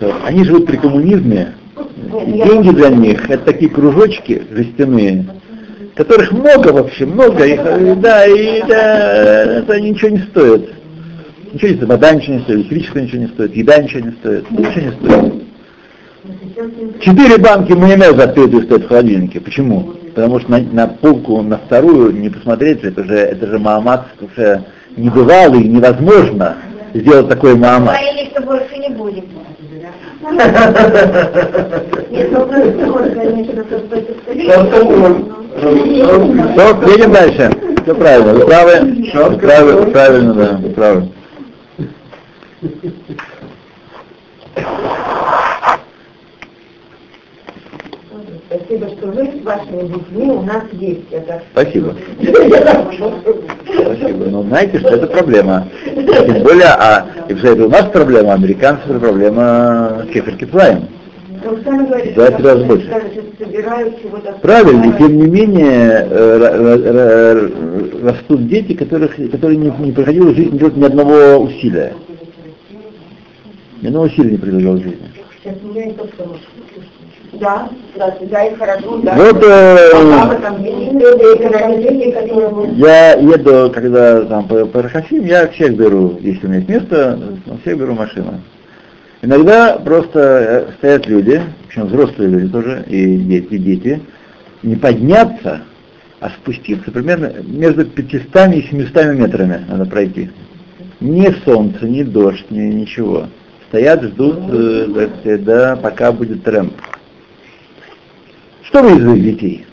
э, 0.00 0.12
Они 0.24 0.44
живут 0.44 0.66
при 0.66 0.76
коммунизме, 0.76 1.54
я 2.26 2.46
деньги 2.46 2.70
для 2.70 2.88
них 2.90 3.28
это 3.28 3.44
такие 3.44 3.70
кружочки 3.70 4.42
жестяные, 4.50 5.26
которых 5.94 6.32
много 6.32 6.68
вообще, 6.68 7.06
много, 7.06 7.44
их, 7.44 7.60
э, 7.62 7.94
да, 7.96 8.26
и 8.26 8.62
да, 8.66 9.58
это 9.58 9.80
ничего 9.80 10.10
не 10.10 10.18
стоит. 10.18 10.70
Ничего 11.52 11.68
не 11.68 11.76
стоит, 11.76 11.88
вода 11.88 12.12
ничего 12.12 12.34
не 12.36 12.42
стоит, 12.42 12.58
электричество 12.58 12.98
ничего 12.98 13.22
не 13.22 13.28
стоит, 13.28 13.56
еда 13.56 13.78
ничего 13.78 14.00
не 14.06 14.12
стоит, 14.12 14.50
ничего 14.50 14.80
не 14.80 14.92
стоит. 14.92 15.47
Четыре 17.00 17.38
банки 17.38 17.72
майонеза 17.72 18.24
открытые 18.24 18.62
стоят 18.64 18.84
в 18.84 18.88
холодильнике. 18.88 19.40
Почему? 19.40 19.94
Потому 20.14 20.40
что 20.40 20.50
на, 20.50 20.58
на 20.58 20.86
полку, 20.88 21.40
на 21.42 21.58
вторую 21.58 22.12
не 22.12 22.28
посмотреть, 22.28 22.82
это 22.82 23.04
же, 23.04 23.14
это 23.14 23.46
же 23.46 23.58
Маамат 23.58 24.06
уже 24.20 24.64
небывалый, 24.96 25.64
невозможно 25.64 26.56
сделать 26.94 27.28
такой 27.28 27.54
Маамат. 27.54 27.96
Говорили, 28.00 28.30
что 28.30 28.42
больше 28.42 28.76
не 28.78 28.88
будет. 28.90 29.24
То, 36.56 36.90
едем 36.90 37.12
дальше. 37.12 37.50
Все 37.84 37.94
правильно, 37.94 38.34
вы 38.34 38.46
правы. 38.46 38.72
Вы 39.14 39.38
правы, 39.38 39.72
вы 39.72 39.90
правильно, 39.90 40.34
да, 40.34 40.58
вы 40.60 40.70
правы. 40.70 41.08
Спасибо, 48.50 48.88
что 48.88 49.08
вы 49.08 49.26
с 49.26 49.44
вашими 49.44 49.88
детьми 49.88 50.30
у 50.30 50.42
нас 50.42 50.64
есть. 50.72 51.12
Это... 51.12 51.42
Спасибо. 51.52 51.94
Спасибо. 53.64 54.24
Но 54.30 54.42
знаете, 54.44 54.78
что 54.78 54.88
это 54.88 55.06
проблема. 55.06 55.68
Тем 55.84 56.42
более, 56.42 56.72
а 56.78 57.06
и 57.28 57.34
все 57.34 57.52
это 57.52 57.66
у 57.66 57.68
нас 57.68 57.84
проблема, 57.90 58.32
американцев 58.32 58.88
это 58.88 58.98
проблема 59.00 60.06
сами 61.64 61.86
говорите, 61.86 62.14
Да, 62.16 62.30
три 62.30 62.44
раза 62.44 62.64
больше. 62.64 62.88
Правильно, 64.42 64.98
тем 64.98 65.16
не 65.16 65.26
менее 65.26 66.06
э, 66.10 66.38
ра- 66.38 66.56
ра- 66.56 66.82
ра- 66.82 68.04
растут 68.04 68.48
дети, 68.48 68.72
которых, 68.74 69.16
которые 69.30 69.56
не, 69.56 69.72
не 69.78 69.92
приходилось 69.92 70.34
в 70.34 70.36
жизни 70.36 70.58
делать 70.58 70.76
ни 70.76 70.84
одного 70.84 71.38
усилия. 71.38 71.94
Ни 73.82 73.86
одного 73.86 74.06
усилия 74.06 74.32
не 74.32 74.38
приходилось 74.38 74.82
жизни. 74.82 75.08
Сейчас 75.42 75.56
меня 75.62 75.86
не 75.86 75.92
то, 75.92 76.06
что 76.08 76.36
Да, 77.32 77.68
здравствуйте, 77.94 78.32
да, 78.32 78.44
и 78.44 78.54
хорошо, 78.54 78.98
да. 79.02 79.14
Вот 79.14 79.44
э, 79.44 79.90
я 82.76 83.12
еду, 83.14 83.70
когда 83.70 84.22
там 84.24 84.48
по, 84.48 84.64
по 84.64 84.82
Рахасим, 84.82 85.24
я 85.26 85.46
всех 85.48 85.76
беру, 85.76 86.16
если 86.20 86.46
у 86.46 86.48
меня 86.48 86.58
есть 86.60 86.68
место, 86.70 87.18
всех 87.62 87.78
беру 87.78 87.94
машину. 87.94 88.40
Иногда 89.20 89.76
просто 89.76 90.20
э, 90.20 90.72
стоят 90.78 91.06
люди, 91.06 91.42
причем 91.66 91.86
взрослые 91.86 92.30
люди 92.30 92.48
тоже, 92.48 92.84
и 92.86 93.18
дети, 93.18 93.54
и 93.54 93.58
дети, 93.58 94.02
не 94.62 94.76
подняться, 94.76 95.60
а 96.20 96.30
спуститься 96.30 96.90
примерно 96.90 97.32
между 97.44 97.84
500 97.84 98.54
и 98.54 98.62
700 98.62 99.14
метрами 99.14 99.66
надо 99.68 99.84
пройти. 99.84 100.30
Ни 101.00 101.28
солнце, 101.44 101.86
ни 101.86 102.04
дождь, 102.04 102.50
ни 102.50 102.60
ничего. 102.60 103.26
Стоят, 103.68 104.02
ждут, 104.02 104.38
э, 104.50 105.36
да, 105.38 105.76
пока 105.76 106.10
будет 106.10 106.42
трэмп. 106.42 106.72
Что 108.68 108.82
вы 108.82 108.90
из 108.98 109.06
этих 109.12 109.22
детей? 109.24 109.66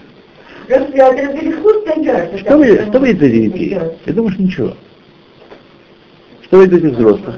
А? 0.69 2.37
Что 2.37 2.57
вы, 2.57 2.85
что 2.87 2.99
вы 2.99 3.09
из 3.11 3.21
этих 3.21 3.51
детей? 3.53 3.77
Я 4.05 4.13
думаю, 4.13 4.31
что 4.33 4.41
ничего. 4.43 4.73
Что 6.43 6.57
вы 6.57 6.65
из 6.65 6.73
этих 6.73 6.91
взрослых? 6.97 7.35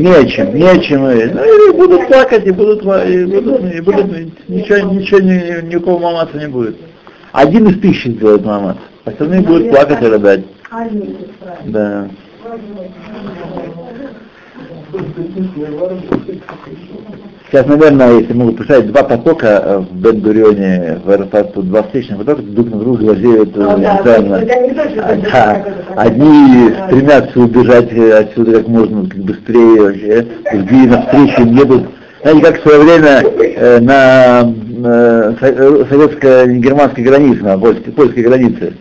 Не 0.00 0.10
о 0.14 0.24
чем, 0.26 0.54
не 0.54 0.62
о 0.68 0.78
чем. 0.78 1.08
и- 1.10 1.24
Ну, 1.26 1.70
и 1.70 1.76
будут 1.76 2.06
плакать, 2.08 2.46
и 2.46 2.50
будут, 2.50 2.82
и 2.82 3.24
будут, 3.26 3.74
и 3.74 3.80
будут 3.80 4.48
ничего, 4.48 4.90
ничего, 4.92 5.20
ни, 5.20 5.66
никакого 5.66 5.98
маматься 6.00 6.38
не 6.38 6.48
будет. 6.48 6.76
Один 7.32 7.68
из 7.68 7.80
тысячи 7.80 8.08
сделает 8.08 8.44
мамат, 8.44 8.78
остальные 9.04 9.40
будут 9.42 9.70
плакать 9.70 10.02
и 10.02 10.06
рыдать. 10.06 10.44
Да. 11.66 12.08
Сейчас, 17.54 17.68
наверное, 17.68 18.18
если 18.18 18.32
могут 18.32 18.56
представить 18.56 18.88
два 18.88 19.04
потока 19.04 19.46
э, 19.46 19.78
в 19.78 19.94
Бен-Гурионе, 19.94 20.98
в 21.04 21.08
аэропорту, 21.08 21.62
два 21.62 21.84
встречных 21.84 22.18
потока 22.18 22.42
друг 22.42 22.68
на 22.68 22.78
друга 22.80 23.04
глазеют 23.04 23.56
э, 23.56 23.62
А, 23.62 24.02
да, 24.02 24.20
да. 24.20 25.64
Одни 25.94 26.74
стремятся 26.88 27.38
убежать 27.38 27.92
э, 27.92 28.10
отсюда 28.10 28.58
как 28.58 28.66
можно 28.66 29.02
быстрее, 29.02 29.82
вообще, 29.82 30.26
другие 30.52 30.88
навстречу 30.88 31.42
им 31.42 31.56
едут. 31.56 31.84
Знаете, 32.22 32.44
как 32.44 32.58
в 32.58 32.62
свое 32.62 32.80
время 32.80 33.22
э, 33.22 33.78
на 33.78 34.52
э, 34.84 35.84
советско-германской 35.88 37.04
границе, 37.04 37.44
на 37.44 37.56
польской, 37.56 37.92
польской 37.92 38.24
границе, 38.24 38.74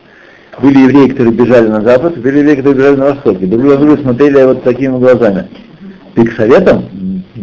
были 0.60 0.80
евреи, 0.80 1.10
которые 1.10 1.36
бежали 1.36 1.68
на 1.68 1.82
запад, 1.82 2.18
были 2.18 2.40
евреи, 2.40 2.56
которые 2.56 2.78
бежали 2.80 2.96
на 2.96 3.06
восток. 3.14 3.40
И 3.40 3.46
друг 3.46 3.66
на 3.66 3.78
друга 3.78 4.02
смотрели 4.02 4.44
вот 4.44 4.64
такими 4.64 4.98
глазами. 4.98 5.48
Ты 6.16 6.26
к 6.26 6.34
советам, 6.34 6.86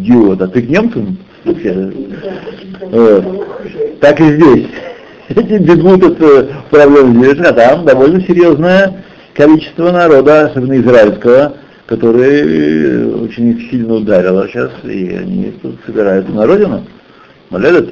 идиот, 0.01 0.41
а 0.43 0.49
ты 0.49 0.63
к 0.63 0.69
немцам? 0.69 1.19
Вообще, 1.45 1.93
вот. 2.91 4.01
Так 4.01 4.21
и 4.21 4.33
здесь. 4.33 4.67
Эти 5.29 5.63
бегут 5.63 6.03
от 6.03 6.21
э, 6.21 6.49
проблем 6.71 7.23
здесь, 7.23 7.47
а 7.47 7.53
там 7.53 7.85
довольно 7.85 8.21
серьезное 8.23 9.05
количество 9.35 9.93
народа, 9.93 10.47
особенно 10.47 10.77
израильского, 10.81 11.55
который 11.87 12.41
э, 12.41 13.15
очень 13.15 13.51
их 13.51 13.71
сильно 13.71 13.95
ударило 13.95 14.49
сейчас, 14.49 14.71
и 14.83 15.15
они 15.15 15.53
тут 15.63 15.77
собираются 15.87 16.33
на 16.33 16.47
родину. 16.47 16.85
Молодец. 17.51 17.91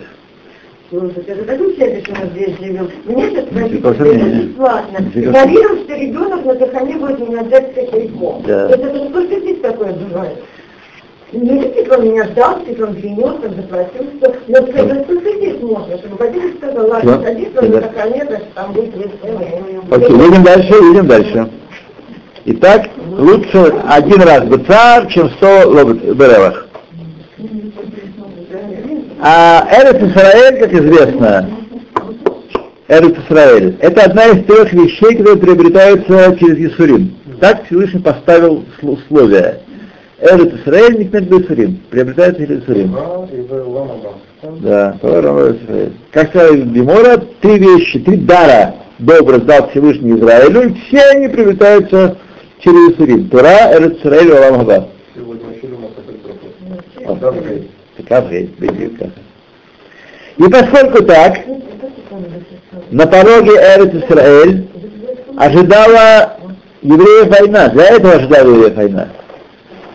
Слушайте, 0.91 1.21
это 1.27 1.45
такой 1.45 1.77
человек, 1.77 2.07
что 2.07 2.17
мы 2.21 2.31
здесь 2.31 2.59
живем. 2.59 2.89
Мне 3.05 3.31
сейчас 3.31 3.45
это 3.45 4.29
бесплатно. 4.31 4.99
Верю, 5.15 5.85
что 5.85 5.95
ребенок 5.95 6.45
на 6.45 6.55
дыхании 6.55 6.95
будет 6.95 7.29
меня 7.29 7.43
детское 7.45 7.87
письмо. 7.87 8.43
Да. 8.47 8.71
Это 8.71 9.11
только 9.11 9.41
здесь 9.41 9.61
такое 9.61 9.93
бывает. 9.93 10.39
Не 11.31 11.59
видите, 11.59 11.91
он 11.95 12.05
меня 12.09 12.25
ждал, 12.25 12.65
типа 12.65 12.85
он 12.85 12.95
принес, 12.95 13.35
он 13.45 13.55
заплатил, 13.55 14.03
что... 14.19 14.35
Но 14.47 14.63
только 14.63 15.37
здесь 15.37 15.61
можно, 15.61 15.99
чтобы 15.99 16.17
Владимир 16.17 16.55
сказал, 16.57 16.89
ладно, 16.89 17.23
садись, 17.23 17.49
Да. 17.55 17.63
на 17.63 17.69
дыхании, 17.83 18.25
значит, 18.27 18.55
там 18.55 18.73
будет. 18.73 18.95
Окей, 19.91 20.17
едем 20.17 20.43
дальше, 20.43 20.75
едем 20.75 21.07
дальше. 21.07 21.49
Итак, 22.47 22.89
лучше 23.11 23.75
один 23.91 24.23
раз 24.23 24.45
бцар, 24.45 25.07
чем 25.09 25.29
сто 25.33 25.85
беревах. 26.15 26.67
А 29.21 29.69
Эрет 29.71 30.03
Исраэль, 30.03 30.61
как 30.61 30.73
известно, 30.73 31.51
Эрет 32.89 33.19
Исраэль, 33.19 33.77
это 33.81 34.05
одна 34.05 34.27
из 34.29 34.45
трех 34.47 34.73
вещей, 34.73 35.17
которые 35.17 35.37
приобретаются 35.37 36.37
через 36.41 36.73
Исурим. 36.73 37.15
Так 37.39 37.67
Всевышний 37.67 38.01
поставил 38.01 38.65
условия. 38.81 39.61
Эрет 40.21 40.53
Исраэль, 40.55 40.99
Никнет 40.99 41.31
Исурим. 41.31 41.81
Приобретается 41.91 42.41
через 42.41 42.65
Исурим. 42.65 42.95
Ра 42.97 43.29
и 43.33 43.41
в 43.41 43.53
Ламаба. 43.53 44.15
Да. 44.61 44.97
Как 46.11 46.31
сказал 46.31 46.57
Бимора, 46.57 47.19
три 47.41 47.59
вещи, 47.59 48.01
три 48.01 48.17
дара 48.17 48.75
добрых 48.99 49.47
дал 49.47 49.71
Всевышний 49.71 50.19
Израилю, 50.19 50.71
и 50.71 50.75
все 50.75 51.01
они 51.15 51.29
приобретаются 51.29 52.17
через 52.59 52.95
Исурим. 52.95 53.29
Тора, 53.29 53.73
Эрет 53.73 53.99
Исраэль, 53.99 54.33
Валам 54.33 54.59
Хаба. 54.59 54.89
И 60.37 60.43
поскольку 60.51 61.05
так, 61.05 61.39
на 62.91 63.07
пороге 63.07 63.53
Эрет 63.53 63.95
Исраэль 63.95 64.69
ожидала 65.37 66.39
евреев 66.83 67.29
война, 67.29 67.69
для 67.69 67.85
этого 67.85 68.15
ожидала 68.15 68.49
евреев 68.49 68.75
война. 68.75 69.09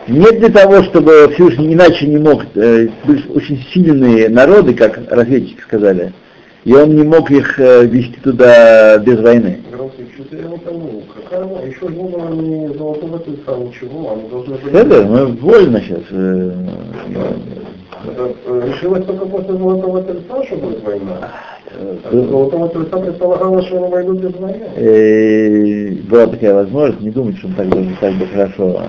Не 0.06 0.30
для 0.32 0.50
того, 0.50 0.82
чтобы 0.84 1.30
Всевышний 1.34 1.72
иначе 1.72 2.06
не 2.06 2.18
мог, 2.18 2.44
э, 2.54 2.88
были 3.04 3.22
очень 3.34 3.64
сильные 3.72 4.28
народы, 4.28 4.74
как 4.74 5.00
разведчики 5.10 5.60
сказали, 5.62 6.12
и 6.64 6.74
он 6.74 6.94
не 6.94 7.02
мог 7.04 7.30
их 7.30 7.58
э, 7.58 7.86
вести 7.86 8.16
туда 8.22 8.98
без 8.98 9.18
войны. 9.20 9.60
Были... 14.62 14.76
Это 14.76 15.04
мы 15.04 15.26
вольно 15.26 15.80
сейчас. 15.80 16.02
э, 16.10 16.52
э, 18.06 18.62
Решилось 18.68 19.04
только 19.06 19.24
после 19.26 19.54
золотого 19.54 20.02
тельца, 20.02 20.44
что 20.44 20.56
будет 20.56 20.82
война. 20.84 21.32
А 22.04 22.10
до 22.10 22.24
золотого 22.26 22.68
тельца 22.68 22.98
предполагалось, 22.98 23.66
что 23.66 23.78
они 23.78 23.88
войдут 23.90 24.20
без 24.20 24.34
войны. 24.34 24.66
э, 24.76 25.90
была 26.10 26.26
такая 26.26 26.54
возможность, 26.54 27.00
не 27.00 27.10
думать, 27.10 27.38
что 27.38 27.48
он 27.48 27.54
так 27.54 27.68
так 28.00 28.14
бы 28.14 28.26
хорошо. 28.26 28.80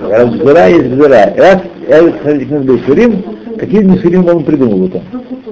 Раз 0.00 0.30
Гзера 0.30 0.68
есть 0.68 0.88
Гзера. 0.88 1.34
Раз 1.36 1.62
Эль 1.88 2.80
Сурим, 2.86 3.22
какие 3.58 3.82
не 3.82 3.98
Сурим 3.98 4.26
он 4.26 4.44
придумал 4.44 4.88
это? 4.88 5.02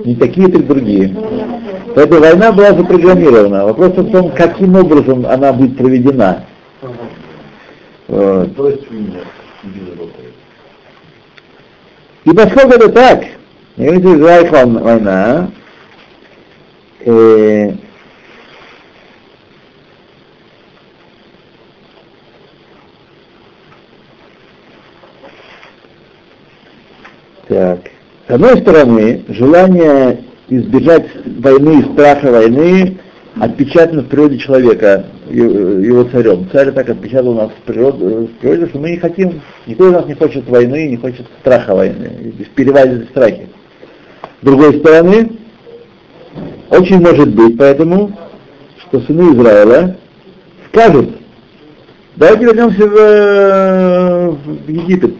Не 0.04 0.16
такие, 0.16 0.48
так 0.48 0.66
другие. 0.66 1.14
Поэтому 1.94 2.20
война 2.20 2.52
была 2.52 2.72
запрограммирована. 2.72 3.64
Вопрос 3.64 3.92
в 3.92 4.10
том, 4.10 4.30
каким 4.32 4.76
образом 4.76 5.26
она 5.26 5.52
будет 5.52 5.76
проведена. 5.76 6.44
Вот. 8.06 8.50
И 12.24 12.30
поскольку 12.30 12.74
это 12.74 12.88
так, 12.90 13.24
если 13.76 14.16
Израиль 14.16 14.50
война, 14.50 15.50
э, 17.00 17.72
так, 27.48 27.80
с 28.26 28.30
одной 28.30 28.58
стороны, 28.58 29.24
желание 29.28 30.18
избежать 30.48 31.06
войны, 31.24 31.82
страха 31.94 32.30
войны 32.30 32.98
отпечатано 33.40 34.02
в 34.02 34.08
природе 34.08 34.38
человека, 34.38 35.06
и- 35.30 35.36
его 35.36 36.04
царем. 36.04 36.48
Царь 36.52 36.72
так 36.72 36.88
отпечатал 36.90 37.34
нас 37.34 37.50
в 37.50 37.66
природе, 37.66 38.04
в 38.04 38.30
природе, 38.40 38.66
что 38.66 38.78
мы 38.78 38.90
не 38.90 38.96
хотим, 38.96 39.40
никто 39.66 39.88
из 39.88 39.92
нас 39.92 40.06
не 40.06 40.14
хочет 40.14 40.48
войны, 40.48 40.88
не 40.88 40.96
хочет 40.96 41.26
страха 41.40 41.74
войны, 41.74 42.34
переваливать 42.54 43.08
страхи. 43.10 43.48
С 44.42 44.44
другой 44.44 44.78
стороны, 44.80 45.32
очень 46.70 47.00
может 47.00 47.28
быть 47.34 47.56
поэтому, 47.56 48.12
что 48.82 49.00
сыны 49.00 49.34
Израиля 49.34 49.96
скажут, 50.72 51.10
давайте 52.16 52.44
вернемся 52.44 52.86
в, 52.86 52.94
э, 52.94 54.30
в 54.30 54.68
Египет, 54.68 55.14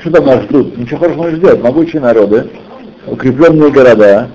что 0.00 0.10
там 0.10 0.26
нас 0.26 0.44
ждут? 0.44 0.76
Ничего 0.76 0.98
хорошего 0.98 1.28
не 1.28 1.36
ждет. 1.36 1.62
Могучие 1.62 2.02
народы, 2.02 2.48
укрепленные 3.06 3.70
города, 3.70 4.30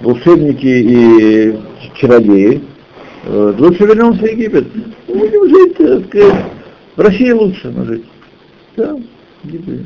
волшебники 0.00 0.66
и 0.66 1.58
чародеи. 1.94 2.62
Лучше 3.26 3.84
вернемся 3.84 4.22
в 4.22 4.26
Египет. 4.30 4.66
Будем 5.06 5.48
жить, 5.48 5.76
так 5.76 6.06
сказать, 6.06 6.44
в 6.96 7.00
России 7.00 7.30
лучше 7.32 7.70
но 7.70 7.84
жить. 7.84 8.04
Да, 8.76 8.96
Египет. 9.44 9.80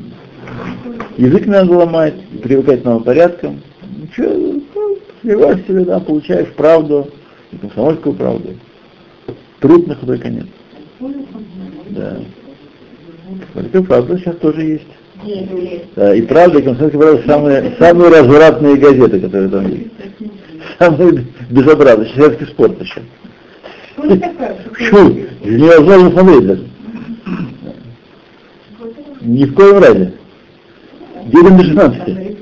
Язык 1.16 1.46
надо 1.46 1.72
ломать, 1.72 2.14
привыкать 2.42 2.82
к 2.82 2.84
новым 2.84 3.02
порядкам. 3.02 3.60
Ничего, 4.02 4.28
ну, 4.74 4.98
сливаешь 5.22 5.64
себе, 5.66 5.84
да, 5.84 5.98
получаешь 6.00 6.48
правду, 6.52 7.08
и 7.50 7.56
комсомольскую 7.56 8.14
правду. 8.14 8.50
Труд 9.60 9.86
на 9.86 9.94
худой 9.94 10.18
конец. 10.18 10.46
Да. 11.90 12.18
Комсомольская 13.54 13.82
правда 13.82 14.18
сейчас 14.18 14.36
тоже 14.36 14.62
есть. 14.64 14.86
Да, 15.96 16.14
и 16.14 16.22
правда, 16.22 16.58
и 16.58 16.62
комсомольская 16.62 17.00
правда 17.00 17.22
самые, 17.26 17.76
самые 17.78 18.10
развратные 18.10 18.76
газеты, 18.76 19.20
которые 19.20 19.48
там 19.48 19.68
есть. 19.68 19.86
Самые 20.78 21.26
безобразные. 21.50 22.12
Советский 22.14 22.46
спорт 22.46 22.80
еще. 22.82 23.02
Фу, 23.96 25.16
невозможно 25.44 26.10
смотреть 26.10 26.46
даже. 26.46 26.68
Ни 29.20 29.44
в 29.44 29.54
коем 29.54 29.78
разе. 29.78 30.12
Детям 31.26 31.56
до 31.56 31.64
16. 31.64 32.36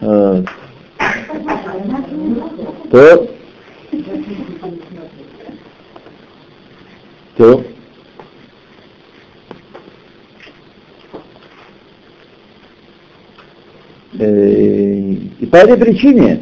А, 0.00 0.44
То, 2.90 3.28
то, 7.36 7.64
И 14.18 15.48
по 15.50 15.56
этой 15.56 15.76
причине, 15.76 16.40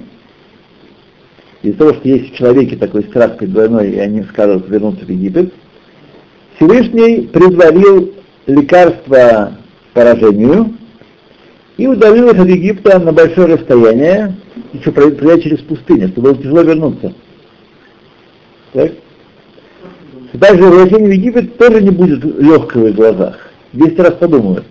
из-за 1.62 1.79
того, 1.79 1.93
что 1.95 2.09
есть 2.09 2.33
в 2.33 2.37
человеке 2.37 2.77
такой 2.77 3.03
страх 3.05 3.37
перед 3.37 3.53
войной, 3.53 3.91
и 3.91 3.99
они 3.99 4.23
скажут 4.23 4.69
вернуться 4.69 5.05
в 5.05 5.09
Египет, 5.11 5.53
Всевышний 6.57 7.27
предварил 7.27 8.15
лекарство 8.47 9.59
поражению 9.93 10.75
и 11.77 11.87
удалил 11.87 12.31
их 12.31 12.39
от 12.39 12.49
Египта 12.49 12.99
на 12.99 13.12
большое 13.12 13.55
расстояние, 13.55 14.37
еще 14.73 14.91
пройдя 14.91 15.39
через 15.39 15.59
пустыню, 15.59 16.09
чтобы 16.09 16.33
было 16.33 16.43
тяжело 16.43 16.62
вернуться. 16.62 17.12
Так? 18.73 18.93
Также 20.41 20.65
возвращение 20.65 21.09
в 21.09 21.12
Египет 21.12 21.59
тоже 21.59 21.83
не 21.83 21.91
будет 21.91 22.25
легкого 22.25 22.89
в 22.89 22.95
глазах. 22.95 23.39
Десять 23.75 23.99
раз 23.99 24.15
подумают. 24.15 24.65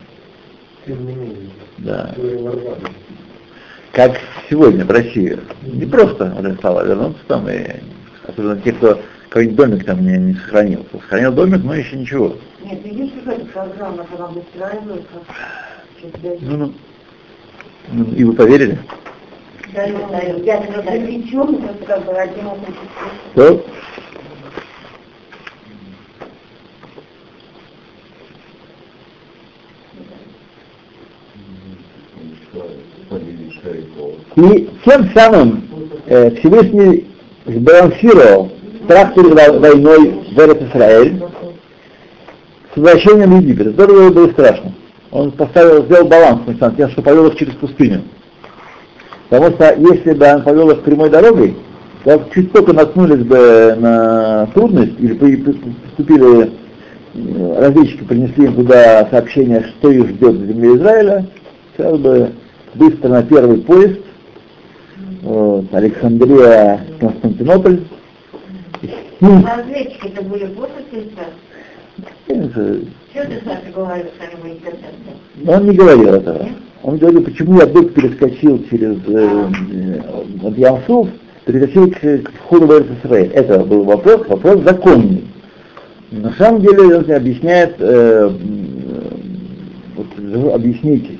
Тем 0.87 1.05
не 1.05 1.13
менее. 1.13 1.54
Да. 1.85 2.15
Как 3.91 4.19
сегодня 4.49 4.83
в 4.83 4.89
России. 4.89 5.37
Не 5.61 5.85
просто 5.85 6.33
стало 6.57 6.83
вернуться 6.83 7.21
там, 7.27 7.47
и 7.47 7.61
особенно 8.27 8.59
те, 8.61 8.73
кто 8.73 8.99
какой-нибудь 9.29 9.55
домик 9.55 9.85
там 9.85 10.01
не, 10.01 10.17
не 10.17 10.33
сохранил. 10.33 10.85
Сохранил 10.91 11.31
домик, 11.31 11.63
но 11.63 11.75
еще 11.75 11.95
ничего. 11.95 12.35
Нет, 12.63 12.83
видишь, 12.83 13.11
как 13.23 13.35
эта 13.37 13.45
программа, 13.45 14.03
когда 14.05 14.25
выстраивается, 14.27 15.07
Ну, 16.41 16.57
ну. 16.57 16.73
Ну, 17.91 18.05
и 18.15 18.23
вы 18.23 18.33
поверили? 18.33 18.79
я 19.73 20.61
тогда 20.61 20.91
причем, 20.91 21.57
просто 21.61 21.85
как 21.85 22.05
бы 22.05 22.13
один 22.13 22.47
опыт. 22.47 22.75
То 23.35 23.65
И 34.35 34.69
тем 34.85 35.09
самым 35.13 35.63
э, 36.07 36.31
Всевышний 36.35 37.07
сбалансировал 37.45 38.51
страх 38.83 39.13
перед 39.13 39.33
во- 39.33 39.59
войной 39.59 40.23
в 40.31 40.69
Исраэль 40.69 41.23
с 42.73 42.77
возвращением 42.77 43.31
в 43.37 43.41
Египет. 43.41 43.67
Это 43.67 43.87
было 43.87 44.27
страшно. 44.31 44.73
Он 45.11 45.31
поставил, 45.31 45.85
сделал 45.85 46.07
баланс, 46.07 46.41
Александр, 46.47 46.77
тем, 46.77 46.89
что 46.89 47.01
повел 47.01 47.27
их 47.27 47.37
через 47.37 47.53
пустыню. 47.53 48.01
Потому 49.29 49.55
что 49.55 49.73
если 49.75 50.11
бы 50.11 50.25
он 50.25 50.43
повел 50.43 50.71
их 50.71 50.81
прямой 50.81 51.09
дорогой, 51.09 51.55
то 52.03 52.21
чуть 52.33 52.51
только 52.51 52.73
наткнулись 52.73 53.23
бы 53.25 53.75
на 53.79 54.47
трудность 54.53 54.99
или 54.99 55.15
поступили 55.15 56.51
э, 57.15 57.59
разведчики 57.61 58.03
принесли 58.03 58.45
им 58.45 58.55
туда 58.55 59.07
сообщение, 59.09 59.65
что 59.79 59.89
их 59.89 60.09
ждет 60.09 60.35
в 60.35 60.45
земле 60.45 60.75
Израиля, 60.75 61.25
сразу 61.77 61.97
бы 61.97 62.31
быстро 62.75 63.09
на 63.09 63.23
первый 63.23 63.57
поезд, 63.59 63.99
вот, 65.21 65.73
Александрия, 65.73 66.85
Константинополь. 66.99 67.81
Ну, 69.21 69.45
Разведчики 69.45 70.07
это 70.07 70.21
были 70.21 70.45
вот 70.55 70.69
э, 70.77 70.81
контентны? 74.59 75.13
но 75.35 75.53
он 75.53 75.69
не 75.69 75.75
говорил 75.75 76.15
этого. 76.15 76.49
Он 76.83 76.97
говорит, 76.97 77.25
почему 77.25 77.59
я 77.59 77.65
вдруг 77.65 77.93
перескочил 77.93 78.63
через 78.69 78.97
э, 79.07 79.49
э, 79.71 80.51
Ямсуф, 80.57 81.07
перескочил 81.45 81.91
к, 81.91 81.99
к 81.99 82.31
входу 82.43 82.67
в 82.67 83.05
Израиль. 83.05 83.31
Это 83.31 83.59
был 83.59 83.83
вопрос, 83.83 84.27
вопрос 84.27 84.61
законный. 84.63 85.23
На 86.11 86.33
самом 86.33 86.61
деле 86.61 86.97
он 86.97 87.11
объясняет, 87.11 87.75
э, 87.79 88.29
вот, 89.95 90.53
объяснить, 90.53 91.19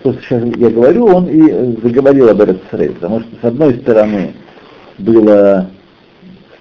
что 0.00 0.14
сейчас 0.14 0.42
я 0.56 0.70
говорю, 0.70 1.06
он 1.06 1.26
и 1.26 1.80
заговорил 1.82 2.28
об 2.30 2.42
Израиле, 2.42 2.94
потому 2.94 3.20
что 3.20 3.28
с 3.40 3.44
одной 3.44 3.74
стороны 3.80 4.34
было 4.98 5.70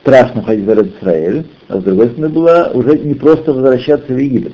страшно 0.01 0.43
ходить 0.43 0.65
в 0.65 0.99
Израиль, 0.99 1.45
а 1.67 1.79
с 1.79 1.83
другой 1.83 2.09
стороны 2.09 2.29
было 2.29 2.71
уже 2.73 2.97
не 2.99 3.13
просто 3.13 3.53
возвращаться 3.53 4.13
в 4.13 4.17
Египет. 4.17 4.53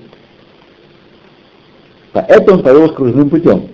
Поэтому 2.13 2.57
он 2.57 2.63
повел 2.63 2.93
кружным 2.93 3.29
путем. 3.29 3.67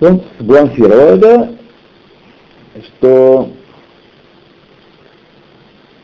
Он 0.00 0.22
сбалансировал 0.40 1.16
это, 1.16 1.56
что 2.82 3.50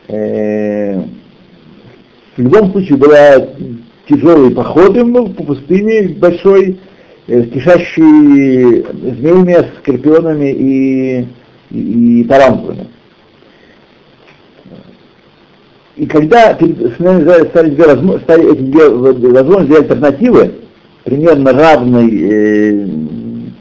э, 0.08 1.00
в 1.00 2.38
любом 2.38 2.72
случае 2.72 2.98
была 2.98 3.48
тяжелый 4.06 4.54
поход 4.54 4.96
ему 4.96 5.28
по 5.28 5.44
пустыне 5.44 6.08
большой, 6.10 6.78
кишащий 7.26 8.82
змеями, 8.82 9.70
скорпионами 9.78 10.52
и, 10.52 11.26
и, 11.70 12.20
и 12.20 12.24
тарантулами. 12.24 12.88
И 15.96 16.06
когда 16.06 16.54
стали, 16.54 17.48
стали, 17.48 18.18
стали 18.22 18.52
эти 18.52 18.60
две 18.62 18.88
возможности, 18.88 19.68
две 19.68 19.78
альтернативы, 19.78 20.54
примерно 21.04 21.52
равной 21.52 22.08
э, 22.10 22.86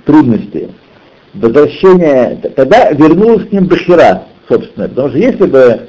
трудности, 0.06 0.70
возвращение, 1.34 2.40
тогда 2.56 2.92
вернулась 2.92 3.48
к 3.48 3.52
ним 3.52 3.66
Бахира, 3.66 4.24
собственно, 4.48 4.88
потому 4.88 5.10
что 5.10 5.18
если 5.18 5.46
бы 5.46 5.82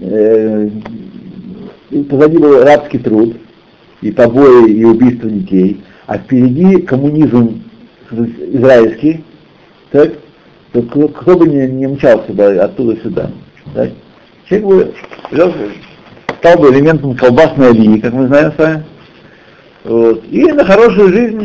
э, 0.00 0.70
позади 2.08 2.38
был 2.38 2.62
рабский 2.62 2.98
труд, 2.98 3.36
и 4.00 4.10
побои, 4.10 4.70
и 4.70 4.84
убийство 4.84 5.30
детей, 5.30 5.82
а 6.06 6.18
впереди 6.18 6.82
коммунизм 6.82 7.62
израильский, 8.10 9.24
так, 9.90 10.12
то 10.72 10.82
кто, 10.82 11.08
кто 11.08 11.36
бы 11.36 11.48
не, 11.48 11.66
не 11.66 11.86
мчался 11.86 12.32
бы 12.32 12.44
оттуда 12.56 12.96
сюда. 13.02 13.30
Так? 13.74 13.90
Человек 14.48 14.66
бы 14.66 14.92
стал 16.38 16.58
бы 16.58 16.70
элементом 16.70 17.14
колбасной 17.14 17.68
алии, 17.68 18.00
как 18.00 18.12
мы 18.12 18.26
знаем 18.26 18.52
с 18.52 18.58
вами. 18.58 18.84
Вот. 19.84 20.24
И 20.30 20.44
на 20.52 20.64
хорошую 20.64 21.12
жизнь, 21.12 21.42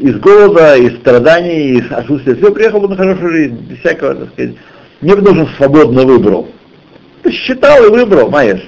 из 0.00 0.18
голода, 0.20 0.76
из 0.76 0.96
страданий, 0.98 1.78
из 1.78 1.90
отсутствия 1.90 2.34
всего 2.36 2.52
приехал 2.52 2.80
бы 2.80 2.88
на 2.88 2.96
хорошую 2.96 3.32
жизнь, 3.32 3.56
без 3.68 3.78
всякого, 3.78 4.14
так 4.14 4.28
сказать. 4.32 4.54
Не 5.00 5.14
должен 5.14 5.48
свободно 5.56 6.02
выбрал. 6.02 6.48
Ты 7.22 7.32
считал 7.32 7.84
и 7.84 7.90
выбрал, 7.90 8.30
маешь. 8.30 8.66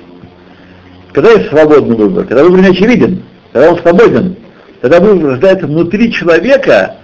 Когда 1.12 1.33
есть 1.33 1.49
свободный 1.49 1.96
выбор, 1.96 2.25
когда 2.25 2.44
выбор 2.44 2.61
не 2.61 2.68
очевиден, 2.68 3.23
когда 3.53 3.73
он 3.73 3.79
свободен, 3.79 4.37
тогда 4.81 5.01
выбор 5.01 5.33
рождается 5.33 5.66
внутри 5.66 6.12
человека, 6.12 6.97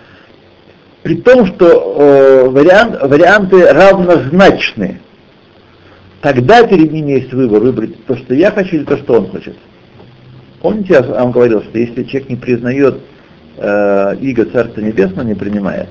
при 1.03 1.17
том, 1.17 1.47
что 1.47 1.67
э, 1.67 2.49
вариант, 2.49 2.99
варианты 3.03 3.73
равнозначны 3.73 5.01
тогда 6.21 6.67
перед 6.67 6.91
ними 6.91 7.13
есть 7.13 7.33
выбор, 7.33 7.61
выбрать 7.61 8.05
то, 8.07 8.17
что 8.17 8.35
я 8.35 8.51
хочу, 8.51 8.77
или 8.77 8.85
то, 8.85 8.97
что 8.97 9.15
он 9.15 9.29
хочет. 9.29 9.57
Помните, 10.61 10.95
я 10.95 11.03
вам 11.03 11.31
говорил, 11.31 11.63
что 11.63 11.79
если 11.79 12.03
человек 12.05 12.31
не 12.31 12.37
признает 12.37 12.99
э, 13.57 14.17
Иго 14.21 14.47
Царства 14.47 14.81
Небесного, 14.81 15.25
не 15.25 15.35
принимает, 15.35 15.89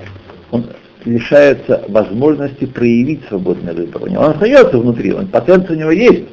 он 0.52 0.66
лишается 1.06 1.86
возможности 1.88 2.66
проявить 2.66 3.22
свободный 3.30 3.74
выбор. 3.74 4.04
У 4.04 4.08
него 4.08 4.24
он 4.24 4.32
остается 4.32 4.78
внутри, 4.78 5.14
он, 5.14 5.28
потенция 5.28 5.78
у 5.78 5.80
него 5.80 5.92
есть, 5.92 6.26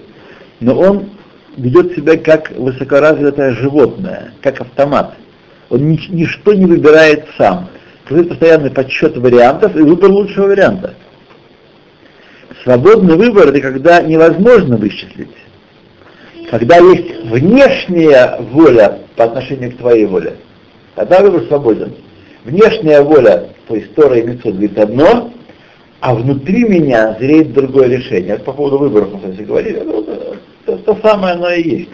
но 0.61 0.77
он 0.77 1.11
ведет 1.57 1.95
себя 1.95 2.17
как 2.17 2.51
высокоразвитое 2.53 3.53
животное, 3.53 4.33
как 4.41 4.61
автомат. 4.63 5.15
Он 5.73 5.89
ни, 5.89 5.99
ничто 6.11 6.53
не 6.53 6.67
выбирает 6.67 7.25
сам. 7.39 7.71
Происходит 8.05 8.29
постоянный 8.29 8.71
подсчет 8.71 9.17
вариантов 9.17 9.75
и 9.75 9.81
выбор 9.81 10.11
лучшего 10.11 10.49
варианта. 10.49 10.95
Свободный 12.63 13.17
выбор 13.17 13.49
это 13.49 13.61
когда 13.61 14.03
невозможно 14.03 14.77
вычислить. 14.77 15.31
Когда 16.51 16.77
есть 16.77 17.25
внешняя 17.25 18.39
воля 18.39 18.99
по 19.17 19.25
отношению 19.25 19.73
к 19.73 19.79
твоей 19.79 20.05
воле, 20.05 20.35
тогда 20.95 21.23
выбор 21.23 21.45
свободен. 21.49 21.95
Внешняя 22.45 23.01
воля, 23.01 23.49
то 23.67 23.75
есть 23.75 23.95
Тора 23.95 24.19
и 24.19 24.23
Митцвот 24.23 24.53
говорит 24.53 24.79
одно, 24.79 25.33
а 26.01 26.15
внутри 26.15 26.65
меня 26.65 27.17
зреет 27.19 27.55
другое 27.55 27.89
решение. 27.89 28.35
Это 28.35 28.45
по 28.45 28.53
поводу 28.53 28.77
выборов 28.77 29.09
мы, 29.13 29.21
кстати, 29.21 29.47
говорили. 29.47 29.79
Это, 29.79 30.39
это, 30.67 30.79
то 30.83 30.99
самое 31.03 31.33
оно 31.35 31.51
и 31.51 31.63
есть. 31.63 31.91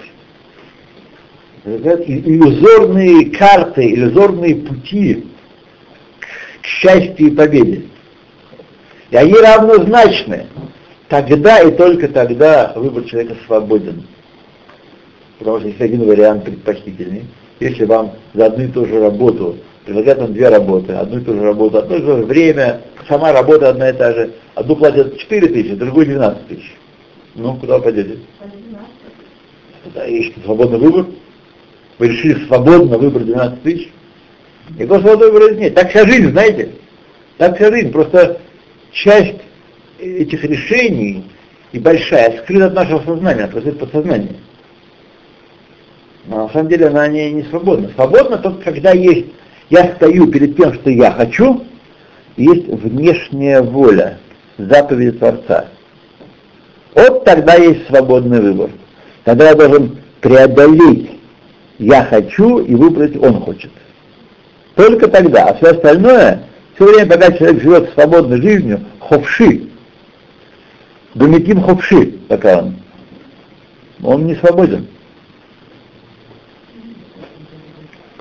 Это 1.68 2.02
иллюзорные 2.02 3.30
карты, 3.30 3.92
иллюзорные 3.92 4.56
пути 4.56 5.26
к 6.62 6.66
счастью 6.66 7.28
и 7.28 7.30
победе. 7.30 7.82
И 9.10 9.16
они 9.16 9.34
равнозначны. 9.34 10.46
Тогда 11.08 11.60
и 11.60 11.70
только 11.74 12.08
тогда 12.08 12.72
выбор 12.74 13.04
человека 13.04 13.36
свободен. 13.46 14.06
Потому 15.38 15.58
что 15.58 15.68
есть 15.68 15.80
один 15.80 16.06
вариант 16.06 16.44
предпочтительный. 16.44 17.24
Если 17.60 17.84
вам 17.84 18.12
за 18.34 18.46
одну 18.46 18.64
и 18.64 18.68
ту 18.68 18.86
же 18.86 19.00
работу 19.00 19.56
предлагают 19.84 20.20
вам 20.20 20.32
две 20.32 20.48
работы, 20.48 20.92
одну 20.92 21.18
и 21.18 21.24
ту 21.24 21.34
же 21.34 21.40
работу, 21.40 21.78
одно 21.78 21.96
и 21.96 22.00
то 22.00 22.16
же 22.18 22.24
время, 22.24 22.82
сама 23.08 23.32
работа 23.32 23.70
одна 23.70 23.90
и 23.90 23.92
та 23.94 24.12
же, 24.12 24.32
одну 24.54 24.76
платят 24.76 25.18
4 25.18 25.48
тысячи, 25.48 25.74
другую 25.74 26.06
12 26.06 26.46
тысяч. 26.46 26.76
Ну, 27.34 27.56
куда 27.56 27.78
вы 27.78 27.84
пойдете? 27.84 28.18
Да, 29.94 30.04
есть 30.04 30.34
свободный 30.44 30.78
выбор. 30.78 31.06
Вы 31.98 32.08
решили 32.08 32.46
свободно 32.46 32.98
выбрать 32.98 33.26
12 33.26 33.62
тысяч. 33.62 33.90
Никакого 34.70 35.00
свободного 35.00 35.30
выбора 35.32 35.54
нет. 35.54 35.74
Так 35.74 35.90
вся 35.90 36.06
жизнь, 36.06 36.30
знаете? 36.30 36.70
Так 37.38 37.56
вся 37.56 37.70
жизнь. 37.70 37.90
Просто 37.90 38.40
часть 38.92 39.40
этих 39.98 40.44
решений 40.44 41.24
и 41.72 41.78
большая 41.78 42.38
скрыта 42.42 42.66
от 42.66 42.74
нашего 42.74 43.02
сознания, 43.04 43.42
она 43.42 43.48
происходит 43.48 43.80
подсознание. 43.80 44.36
Но 46.26 46.46
на 46.46 46.52
самом 46.52 46.68
деле 46.68 46.86
она 46.86 47.08
не, 47.08 47.30
не 47.32 47.42
свободна. 47.44 47.90
Свободна 47.94 48.38
только 48.38 48.62
когда 48.62 48.92
есть, 48.92 49.26
я 49.70 49.94
стою 49.96 50.28
перед 50.28 50.56
тем, 50.56 50.74
что 50.74 50.90
я 50.90 51.10
хочу, 51.12 51.64
и 52.36 52.44
есть 52.44 52.68
внешняя 52.68 53.60
воля, 53.60 54.18
заповеди 54.56 55.18
Творца. 55.18 55.68
Вот 56.94 57.24
тогда 57.24 57.54
есть 57.54 57.86
свободный 57.86 58.40
выбор. 58.40 58.70
Тогда 59.24 59.48
я 59.48 59.54
должен 59.54 59.98
преодолеть 60.20 61.17
я 61.78 62.04
хочу 62.04 62.58
и 62.58 62.74
выбрать 62.74 63.16
он 63.16 63.40
хочет. 63.40 63.70
Только 64.74 65.08
тогда, 65.08 65.46
а 65.46 65.54
все 65.54 65.70
остальное 65.72 66.48
все 66.78 66.86
время, 66.86 67.10
пока 67.10 67.32
человек 67.32 67.60
живет 67.60 67.90
свободной 67.92 68.40
жизнью, 68.40 68.84
ховши, 69.00 69.68
думиким 71.14 71.60
ховши, 71.60 72.12
пока 72.28 72.58
он, 72.58 72.76
он 74.00 74.26
не 74.26 74.36
свободен. 74.36 74.86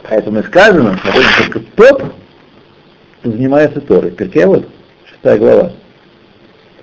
Поэтому 0.09 0.39
и 0.39 0.43
сказано, 0.43 0.99
только 1.43 1.59
тот, 1.75 2.13
кто 3.19 3.31
занимается 3.31 3.79
Торой. 3.81 4.09
Перкея 4.09 4.47
вот, 4.47 4.65
глава. 5.21 5.73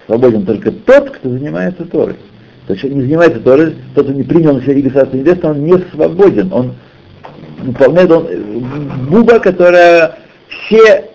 Свободен 0.07 0.47
только 0.47 0.71
тот, 0.71 1.11
кто 1.11 1.29
занимается 1.29 1.87
Торой. 1.87 2.17
То 2.67 2.73
есть 2.73 2.85
не 2.85 3.03
занимается 3.03 3.41
Торой, 3.41 3.75
тот, 3.95 4.07
кто 4.07 4.15
не 4.15 4.23
принял 4.23 4.55
на 4.55 4.63
себя 4.63 4.75
Иго 4.75 4.91
Царства 4.91 5.17
Небесного, 5.17 5.53
он 5.53 5.65
не 5.65 5.79
свободен. 5.93 6.53
Он 6.53 6.75
выполняет 7.63 8.11
он, 8.11 8.27
буба, 9.09 9.39
которая 9.39 10.19
все 10.49 11.11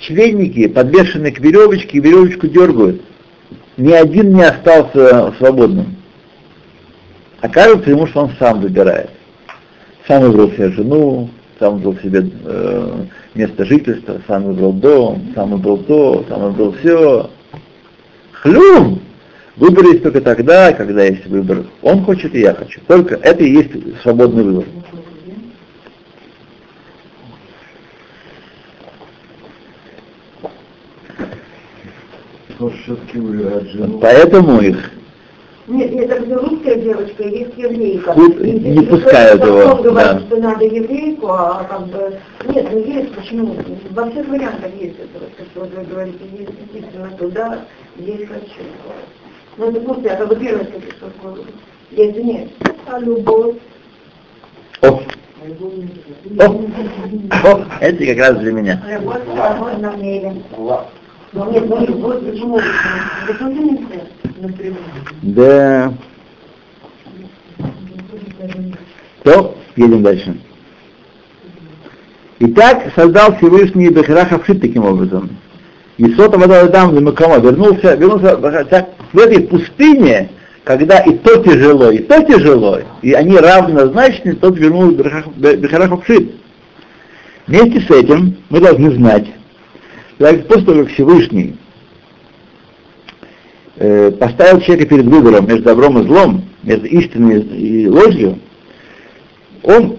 членники 0.00 0.68
подвешены 0.68 1.32
к 1.32 1.40
веревочке, 1.40 1.98
и 1.98 2.00
веревочку 2.00 2.46
дергают. 2.46 3.02
Ни 3.76 3.92
один 3.92 4.34
не 4.34 4.42
остался 4.42 5.34
свободным. 5.38 5.96
Окажется 7.40 7.90
ему, 7.90 8.06
что 8.06 8.22
он 8.24 8.30
сам 8.38 8.60
выбирает. 8.60 9.10
Сам 10.06 10.22
выбрал 10.22 10.50
себе 10.52 10.70
жену, 10.70 11.30
сам 11.58 11.76
выбрал 11.76 11.96
себе 12.02 12.30
э, 12.44 13.04
место 13.34 13.64
жительства, 13.64 14.20
сам 14.28 14.44
выбрал 14.44 14.72
дом, 14.72 15.32
сам 15.34 15.50
выбрал 15.50 15.78
то, 15.78 16.24
сам 16.28 16.42
выбрал 16.42 16.74
все. 16.80 17.30
Хлюм! 18.32 19.00
Выбор 19.56 19.86
есть 19.86 20.02
только 20.02 20.20
тогда, 20.20 20.72
когда 20.72 21.04
есть 21.04 21.26
выбор. 21.26 21.64
Он 21.80 22.04
хочет 22.04 22.34
и 22.34 22.40
я 22.40 22.52
хочу. 22.52 22.80
Только 22.86 23.14
это 23.16 23.42
и 23.42 23.52
есть 23.52 23.70
свободный 24.02 24.44
выбор. 24.44 24.64
Поэтому 34.00 34.60
их 34.60 34.90
Нет, 35.66 35.92
нет, 35.92 36.10
это 36.10 36.38
русская 36.38 36.76
девочка, 36.76 37.22
есть 37.22 37.56
еврейка. 37.56 38.12
Вот 38.14 38.38
И 38.40 38.50
не 38.52 38.58
здесь 38.58 38.88
пускают 38.88 39.44
его, 39.44 39.82
говорит, 39.82 39.94
да. 39.94 40.20
что 40.20 40.36
надо 40.36 40.64
еврейку, 40.64 41.26
а 41.28 41.64
как 41.68 41.86
бы... 41.88 42.18
Нет, 42.48 42.68
ну 42.70 42.78
есть, 42.78 43.14
почему? 43.14 43.56
Во 43.90 44.10
всех 44.10 44.28
вариантах 44.28 44.70
есть 44.80 44.96
это, 44.98 45.18
вот, 45.20 45.30
как 45.36 45.46
вот 45.54 45.74
вы 45.74 45.84
говорите, 45.84 46.18
есть 46.38 46.50
действительно 46.56 47.10
туда, 47.18 47.60
есть 47.98 48.28
хочу. 48.28 48.62
Ну, 49.58 49.70
это 49.70 49.80
просто, 49.80 50.02
я 50.02 50.16
как 50.16 50.28
бы 50.28 50.36
первое, 50.36 50.64
что 50.64 51.10
голову. 51.22 51.44
Я 51.90 52.10
извиняюсь. 52.10 52.50
А 52.86 52.98
любовь? 52.98 53.56
О, 54.82 55.00
о, 56.38 56.44
о, 56.44 57.64
это 57.80 58.06
как 58.06 58.18
раз 58.18 58.38
для 58.38 58.52
меня. 58.52 58.82
Любовь, 58.86 59.22
возможно, 59.26 59.78
намерен. 59.78 60.42
Ну, 61.32 61.50
нет, 61.50 61.68
ну, 61.68 61.86
любовь, 61.86 62.20
почему? 62.24 62.60
Да. 65.22 65.92
То, 69.22 69.56
едем 69.76 70.02
дальше. 70.02 70.36
Итак, 72.38 72.92
создал 72.94 73.34
Всевышний 73.36 73.88
Бехраха 73.88 74.38
Вшит 74.38 74.60
таким 74.60 74.84
образом. 74.84 75.30
И 75.96 76.12
сота 76.12 76.38
вода 76.38 76.60
Адам 76.60 77.02
Макама 77.02 77.38
вернулся, 77.38 77.94
вернулся 77.94 78.36
так, 78.64 78.90
в 79.16 79.18
этой 79.18 79.44
пустыне, 79.44 80.28
когда 80.62 80.98
и 80.98 81.16
то 81.16 81.42
тяжело, 81.42 81.90
и 81.90 82.00
то 82.00 82.22
тяжело, 82.22 82.80
и 83.00 83.14
они 83.14 83.34
равнозначны, 83.38 84.34
тот 84.34 84.58
вернул 84.58 84.94
Вшит. 86.02 86.32
Вместе 87.46 87.80
с 87.80 87.90
этим 87.90 88.36
мы 88.50 88.60
должны 88.60 88.90
знать, 88.90 89.26
так, 90.18 90.46
после 90.46 90.66
того, 90.66 90.82
как 90.82 90.92
Всевышний 90.92 91.56
э, 93.76 94.10
поставил 94.10 94.60
человека 94.60 94.90
перед 94.90 95.06
выбором 95.06 95.46
между 95.46 95.64
добром 95.64 95.98
и 95.98 96.06
злом, 96.06 96.44
между 96.62 96.86
истиной 96.86 97.40
и 97.40 97.88
ложью, 97.88 98.38
он 99.62 99.96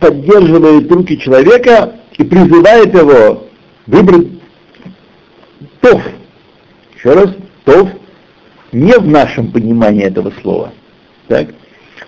поддерживает 0.00 0.90
руки 0.90 1.16
человека 1.18 1.94
и 2.16 2.24
призывает 2.24 2.92
его 2.92 3.46
выбрать 3.86 4.26
тов. 5.80 6.02
Еще 6.96 7.12
раз, 7.12 7.30
тов 7.64 7.88
не 8.72 8.92
в 8.98 9.06
нашем 9.06 9.50
понимании 9.50 10.04
этого 10.04 10.32
слова. 10.42 10.72
Так? 11.26 11.48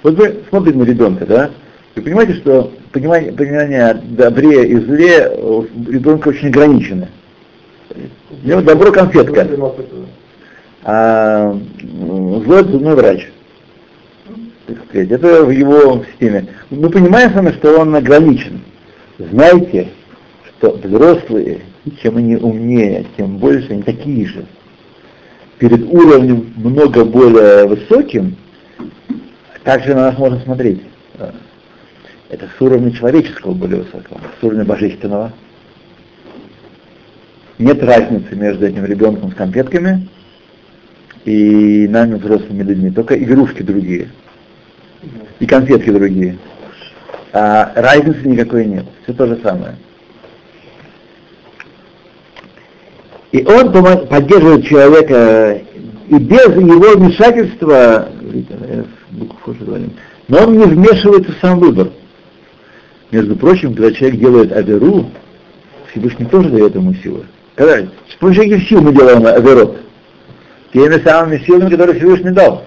Вот 0.02 0.14
вы 0.14 0.40
смотрите 0.48 0.78
на 0.78 0.84
ребенка, 0.84 1.26
да? 1.26 1.50
Вы 1.94 2.02
понимаете, 2.02 2.34
что 2.34 2.72
понимание, 2.92 3.32
понимание 3.32 3.94
добре 3.94 4.68
и 4.68 4.76
зле 4.76 5.28
у 5.36 5.62
ребенка 5.88 6.28
очень 6.28 6.48
ограничено. 6.48 7.08
У 8.44 8.46
него 8.46 8.60
добро 8.62 8.92
конфетка, 8.92 9.48
а 10.82 11.52
м, 11.52 12.44
зло 12.44 12.56
это 12.56 12.70
зубной 12.70 12.94
врач. 12.94 13.28
Это 14.92 15.44
в 15.44 15.50
его 15.50 16.04
системе. 16.12 16.46
Мы 16.70 16.88
понимаем 16.90 17.30
с 17.30 17.34
вами, 17.34 17.52
что 17.52 17.80
он 17.80 17.94
ограничен. 17.94 18.60
Знайте, 19.18 19.88
что 20.58 20.78
взрослые, 20.82 21.62
чем 22.02 22.16
они 22.16 22.36
умнее, 22.36 23.04
тем 23.16 23.38
больше 23.38 23.72
они 23.72 23.82
такие 23.82 24.26
же. 24.26 24.44
Перед 25.60 25.82
уровнем 25.92 26.54
много 26.56 27.04
более 27.04 27.66
высоким, 27.66 28.34
как 29.62 29.84
же 29.84 29.94
на 29.94 30.10
нас 30.10 30.18
можно 30.18 30.40
смотреть? 30.40 30.80
Это 32.30 32.48
с 32.56 32.60
уровня 32.62 32.90
человеческого 32.92 33.52
более 33.52 33.82
высокого, 33.82 34.22
с 34.40 34.42
уровня 34.42 34.64
божественного. 34.64 35.34
Нет 37.58 37.82
разницы 37.82 38.34
между 38.36 38.66
этим 38.68 38.86
ребенком 38.86 39.32
с 39.32 39.34
конфетками 39.34 40.08
и 41.26 41.86
нами, 41.90 42.14
взрослыми 42.14 42.62
людьми, 42.62 42.90
только 42.90 43.22
игрушки 43.22 43.60
другие. 43.60 44.08
И 45.40 45.46
конфетки 45.46 45.90
другие. 45.90 46.38
А 47.34 47.70
разницы 47.74 48.26
никакой 48.26 48.64
нет. 48.64 48.86
Все 49.02 49.12
то 49.12 49.26
же 49.26 49.38
самое. 49.42 49.76
И 53.32 53.44
он 53.44 53.72
поддерживает 54.08 54.66
человека 54.66 55.60
и 56.08 56.14
без 56.14 56.46
его 56.46 56.96
вмешательства, 56.96 58.08
э, 58.20 58.84
но 60.26 60.38
он 60.38 60.58
не 60.58 60.64
вмешивается 60.64 61.32
в 61.32 61.38
сам 61.40 61.60
выбор. 61.60 61.90
Между 63.12 63.36
прочим, 63.36 63.74
когда 63.74 63.92
человек 63.92 64.18
делает 64.18 64.52
аверу, 64.52 65.10
Всевышний 65.90 66.26
тоже 66.26 66.50
дает 66.50 66.74
ему 66.74 66.94
силы. 66.94 67.24
Когда, 67.54 67.78
с 68.08 68.14
помощью 68.18 68.44
каких 68.44 68.68
сил 68.68 68.80
мы 68.80 68.92
делаем 68.92 69.24
аверот? 69.26 69.78
Теми 70.72 71.02
самыми 71.02 71.38
силами, 71.44 71.70
которые 71.70 71.98
Всевышний 71.98 72.30
дал. 72.30 72.64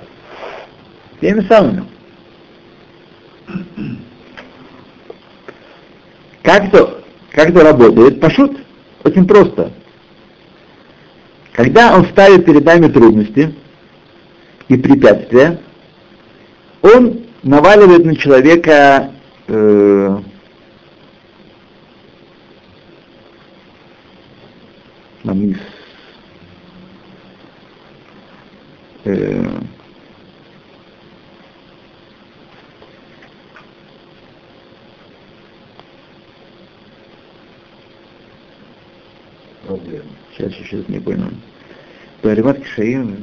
Теми 1.21 1.41
самыми. 1.47 1.85
Как 6.41 6.65
это, 6.65 7.01
как 7.31 7.49
это 7.49 7.63
работает? 7.63 8.19
Пошут. 8.19 8.57
Очень 9.03 9.25
просто. 9.25 9.71
Когда 11.53 11.95
он 11.95 12.05
ставит 12.07 12.45
перед 12.45 12.65
нами 12.65 12.87
трудности 12.87 13.53
и 14.67 14.75
препятствия, 14.75 15.59
он 16.81 17.25
наваливает 17.43 18.05
на 18.05 18.15
человека 18.15 19.11
э, 19.47 20.17
намис, 25.23 25.57
э, 29.05 29.59
Проблема. 39.67 40.12
Сейчас, 40.43 40.67
сейчас 40.69 40.89
не 40.89 40.99
понял. 40.99 41.29
Баримат 42.21 42.59
Кшаим, 42.61 43.15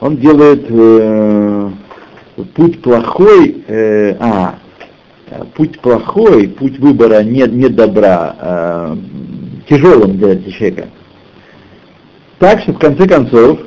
он 0.00 0.16
делает 0.16 0.66
э, 0.68 1.70
путь 2.54 2.82
плохой, 2.82 3.64
э, 3.66 4.16
а, 4.18 4.58
путь 5.54 5.80
плохой, 5.80 6.48
путь 6.48 6.78
выбора 6.78 7.22
не, 7.22 7.42
не 7.48 7.68
добра, 7.68 8.36
э, 8.38 8.96
тяжелым 9.68 10.18
для 10.18 10.36
человека. 10.42 10.88
Так 12.38 12.60
что 12.60 12.72
в 12.72 12.78
конце 12.78 13.06
концов 13.08 13.60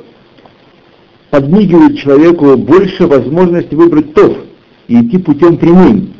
подмигивает 1.30 1.98
человеку 1.98 2.56
больше 2.56 3.06
возможности 3.06 3.74
выбрать 3.74 4.14
тов 4.14 4.38
и 4.86 5.00
идти 5.00 5.18
путем 5.18 5.56
прямым, 5.56 6.13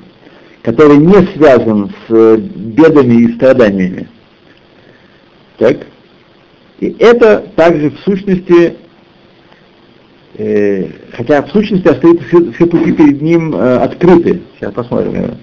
который 0.65 0.97
не 0.97 1.27
связан 1.35 1.91
с 1.91 2.11
э, 2.11 2.37
бедами 2.39 3.23
и 3.23 3.35
страданиями. 3.35 4.09
Так? 5.59 5.77
И 6.81 6.97
это 6.99 7.45
также 7.55 7.91
в 7.91 7.99
сущности, 7.99 8.75
э, 10.39 10.87
хотя 11.13 11.43
в 11.43 11.51
сущности 11.51 11.87
остаются 11.87 12.27
все, 12.29 12.53
все 12.53 12.67
пути 12.67 12.93
перед 12.93 13.21
ним 13.21 13.55
э, 13.55 13.77
открыты. 13.77 14.41
Сейчас 14.57 14.73
посмотрим. 14.73 15.37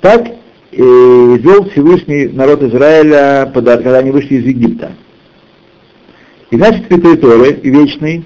Так 0.00 0.26
э, 0.26 0.32
вел 0.72 1.68
Всевышний 1.68 2.28
народ 2.28 2.62
Израиля, 2.62 3.50
когда 3.52 3.98
они 3.98 4.12
вышли 4.12 4.36
из 4.36 4.46
Египта. 4.46 4.92
И 6.50 6.56
значит, 6.56 6.86
Святой 6.86 7.18
Торы 7.18 7.50
и 7.50 7.68
Вечный, 7.68 8.24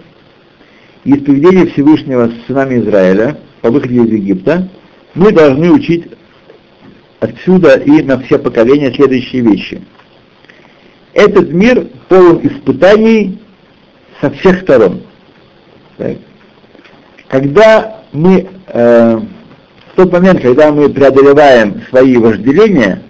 и 1.05 1.11
из 1.11 1.25
поведения 1.25 1.67
Всевышнего 1.67 2.29
с 2.29 2.47
сынами 2.47 2.79
Израиля 2.79 3.39
по 3.61 3.73
выходе 3.73 3.97
из 3.97 4.13
Египта, 4.13 4.69
мы 5.15 5.33
должны 5.33 5.71
учить 5.71 6.07
отсюда 7.21 7.75
и 7.75 8.03
на 8.03 8.19
все 8.21 8.39
поколения 8.39 8.93
следующие 8.95 9.43
вещи. 9.43 9.83
Этот 11.13 11.51
мир 11.51 11.89
полон 12.09 12.41
испытаний 12.47 13.39
со 14.21 14.31
всех 14.31 14.63
сторон. 14.63 15.03
Когда 17.29 18.03
мы, 18.13 18.49
э, 18.67 19.17
в 19.17 19.97
тот 19.97 20.13
момент, 20.13 20.41
когда 20.41 20.73
мы 20.73 20.89
преодолеваем 20.89 21.83
свои 21.91 22.17
вожделения, 22.17 23.03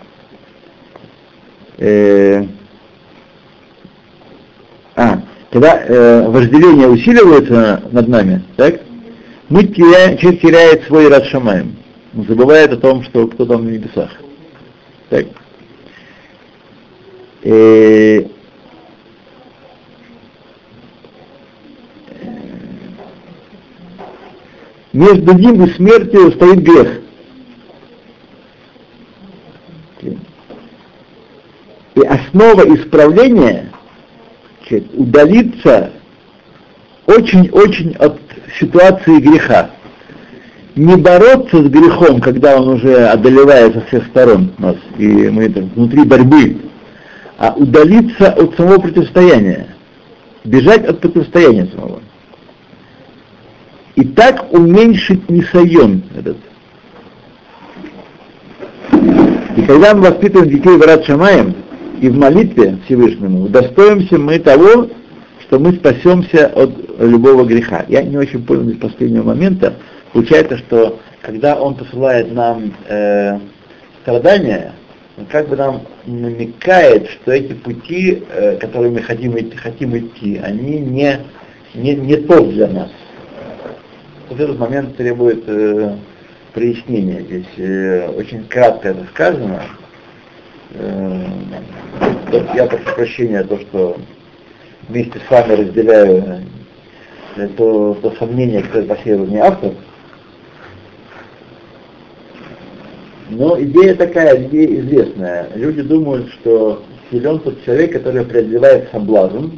э, 1.78 2.44
а, 4.96 5.22
когда 5.50 5.82
э, 5.82 6.28
вожделение 6.28 6.88
усиливается 6.88 7.82
над 7.92 8.08
нами, 8.08 8.42
так, 8.56 8.80
мы 9.48 9.64
теряем, 9.64 10.18
человек 10.18 10.40
теряет 10.42 10.84
свой 10.84 11.08
Радшамаем. 11.08 11.79
Забывает 12.12 12.72
о 12.72 12.76
том, 12.76 13.04
что 13.04 13.28
кто 13.28 13.46
там 13.46 13.64
на 13.64 13.70
небесах. 13.70 14.10
Так. 15.10 15.26
Э, 17.42 18.24
между 24.92 25.34
ним 25.34 25.64
и 25.64 25.70
смертью 25.74 26.32
стоит 26.32 26.58
грех. 26.62 27.00
И 31.94 32.00
основа 32.02 32.62
исправления 32.74 33.70
удалиться 34.94 35.92
очень-очень 37.06 37.94
от 37.96 38.18
ситуации 38.58 39.18
греха. 39.18 39.70
Не 40.76 40.96
бороться 40.96 41.62
с 41.64 41.68
грехом, 41.68 42.20
когда 42.20 42.56
он 42.56 42.68
уже 42.68 43.06
одолевает 43.06 43.74
со 43.74 43.80
всех 43.82 44.06
сторон 44.06 44.52
нас, 44.58 44.76
и 44.98 45.06
мы 45.06 45.48
там 45.48 45.68
внутри 45.74 46.04
борьбы, 46.04 46.58
а 47.38 47.54
удалиться 47.56 48.32
от 48.32 48.54
самого 48.56 48.78
противостояния, 48.78 49.74
бежать 50.44 50.84
от 50.84 51.00
противостояния 51.00 51.66
самого. 51.74 52.00
И 53.96 54.04
так 54.04 54.52
уменьшить 54.52 55.28
несайон 55.28 56.02
этот. 56.16 56.36
И 59.56 59.62
когда 59.62 59.94
мы 59.94 60.02
воспитываем 60.02 60.50
детей 60.50 60.76
в 60.76 60.82
Рад 60.82 61.04
Шамаем 61.04 61.54
и 62.00 62.08
в 62.08 62.16
молитве 62.16 62.78
Всевышнему, 62.84 63.42
удостоимся 63.42 64.18
мы 64.18 64.38
того, 64.38 64.88
что 65.40 65.58
мы 65.58 65.72
спасемся 65.72 66.46
от 66.46 66.70
любого 67.00 67.44
греха. 67.44 67.84
Я 67.88 68.02
не 68.02 68.16
очень 68.16 68.44
понял 68.44 68.62
до 68.62 68.76
последнего 68.76 69.24
момента. 69.24 69.74
Получается, 70.12 70.58
что 70.58 71.00
когда 71.22 71.60
Он 71.60 71.74
посылает 71.74 72.32
нам 72.32 72.74
э, 72.88 73.38
страдания, 74.02 74.72
он 75.16 75.26
как 75.26 75.48
бы 75.48 75.56
нам 75.56 75.82
намекает, 76.06 77.08
что 77.10 77.32
эти 77.32 77.52
пути, 77.52 78.22
э, 78.30 78.56
которыми 78.56 78.94
мы 78.94 79.02
хотим 79.02 79.38
идти, 79.38 79.56
хотим 79.56 79.96
идти, 79.96 80.40
они 80.42 80.80
не, 80.80 81.20
не, 81.74 81.94
не 81.94 82.16
тот 82.16 82.48
для 82.50 82.68
нас. 82.68 82.90
Вот 84.28 84.40
этот 84.40 84.58
момент 84.58 84.96
требует 84.96 85.44
э, 85.46 85.96
прояснения. 86.54 87.20
Здесь 87.20 87.58
э, 87.58 88.08
очень 88.08 88.44
кратко 88.44 88.88
это 88.88 89.04
сказано. 89.12 89.62
Э, 90.74 91.26
я 92.54 92.66
прошу 92.66 92.94
прощения, 92.94 93.42
то, 93.42 93.58
что 93.60 93.96
вместе 94.88 95.20
с 95.20 95.30
вами 95.30 95.52
разделяю 95.52 96.42
э, 97.36 97.48
то, 97.56 97.94
то 97.94 98.10
сомнение, 98.18 98.62
которое 98.62 98.86
посеял 98.86 99.26
мне 99.26 99.40
автор. 99.40 99.72
Но 103.30 103.60
идея 103.62 103.94
такая, 103.94 104.42
идея 104.44 104.80
известная. 104.80 105.48
Люди 105.54 105.82
думают, 105.82 106.28
что 106.32 106.82
силен 107.10 107.38
тот 107.38 107.62
человек, 107.64 107.92
который 107.92 108.24
преодолевает 108.24 108.88
соблазн 108.90 109.50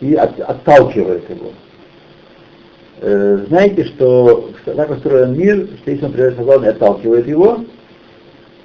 и 0.00 0.14
от, 0.14 0.38
отталкивает 0.38 1.28
его. 1.28 1.50
Э, 3.00 3.44
знаете, 3.48 3.84
что 3.84 4.50
так 4.64 4.90
устроен 4.90 5.36
мир, 5.36 5.68
что 5.82 5.90
если 5.90 6.04
он 6.04 6.12
преодолевает 6.12 6.36
соблазн 6.36 6.64
и 6.64 6.68
отталкивает 6.68 7.26
его, 7.26 7.64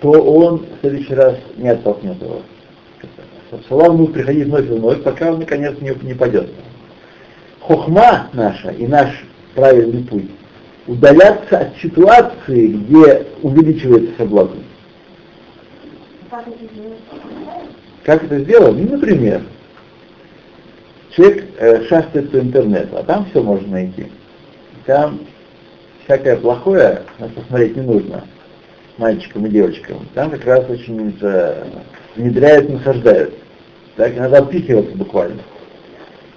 то 0.01 0.11
он 0.11 0.59
в 0.59 0.81
следующий 0.81 1.15
раз 1.15 1.35
не 1.57 1.69
оттолкнет 1.69 2.21
его. 2.21 2.41
Салам 3.67 3.97
будет 3.97 4.13
приходить 4.13 4.45
вновь 4.45 4.65
и 4.65 4.73
вновь, 4.73 5.01
пока 5.01 5.31
он 5.31 5.39
наконец 5.39 5.75
не, 5.81 5.91
не 6.03 6.13
пойдет. 6.13 6.49
Хохма 7.61 8.29
наша 8.33 8.69
и 8.71 8.85
наш 8.85 9.09
правильный 9.55 10.03
путь 10.03 10.29
удаляться 10.87 11.59
от 11.59 11.77
ситуации, 11.77 12.67
где 12.67 13.27
увеличивается 13.41 14.11
соблазн. 14.17 14.59
Как 18.03 18.23
это 18.23 18.39
сделать? 18.39 18.75
Ну, 18.77 18.97
например, 18.97 19.41
человек 21.15 21.45
э, 21.57 21.83
шастает 21.85 22.31
по 22.31 22.37
интернету, 22.37 22.97
а 22.97 23.03
там 23.03 23.25
все 23.29 23.41
можно 23.41 23.67
найти. 23.67 24.07
Там 24.85 25.21
всякое 26.03 26.37
плохое, 26.37 27.01
посмотреть 27.35 27.75
не 27.75 27.81
нужно 27.81 28.23
мальчикам 28.97 29.45
и 29.45 29.49
девочкам. 29.49 30.07
Там 30.13 30.29
как 30.29 30.45
раз 30.45 30.69
очень 30.69 31.17
э, 31.21 31.63
внедряют, 32.15 32.69
насаждают. 32.69 33.33
Так, 33.95 34.15
надо 34.17 34.39
отпихиваться 34.39 34.95
буквально. 34.95 35.41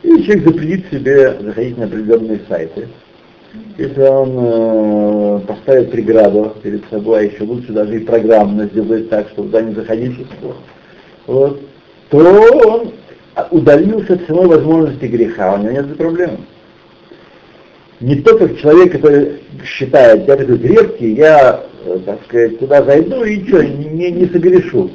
И 0.03 0.23
человек 0.23 0.45
запретит 0.45 0.91
себе 0.91 1.39
заходить 1.41 1.77
на 1.77 1.85
определенные 1.85 2.41
сайты. 2.49 2.89
Если 3.79 4.01
он 4.01 4.33
э, 4.37 5.41
поставит 5.47 5.93
преграду 5.93 6.53
перед 6.63 6.85
собой, 6.91 7.21
а 7.21 7.23
еще 7.23 7.45
лучше 7.45 7.73
даже 7.73 7.97
и 7.97 8.05
программно 8.05 8.67
сделает 8.67 9.09
так, 9.09 9.29
чтобы 9.29 9.49
туда 9.49 9.63
не 9.63 9.75
заходить, 9.75 10.27
вот, 11.27 11.61
то 12.11 12.19
он 12.19 12.93
удалился 13.51 14.15
от 14.15 14.27
самой 14.27 14.47
возможности 14.47 15.05
греха, 15.05 15.55
у 15.55 15.59
него 15.59 15.71
нет 15.71 15.97
проблем. 15.97 16.45
Не 18.01 18.17
то, 18.17 18.37
как 18.37 18.59
человек, 18.59 18.93
который 18.93 19.41
считает, 19.65 20.27
я 20.27 20.37
такой 20.37 20.59
крепкий, 20.59 21.15
я, 21.15 21.65
э, 21.85 21.99
так 22.05 22.25
сказать, 22.25 22.59
туда 22.59 22.83
зайду 22.83 23.23
и 23.23 23.47
что, 23.47 23.65
не, 23.65 24.11
не 24.11 24.27
согрешу. 24.27 24.91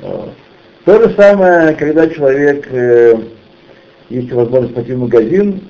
То 0.00 1.02
же 1.02 1.14
самое, 1.16 1.74
когда 1.74 2.08
человек, 2.08 2.66
э, 2.70 3.14
есть 4.08 4.32
возможность 4.32 4.74
пойти 4.74 4.92
в 4.92 5.00
магазин, 5.00 5.60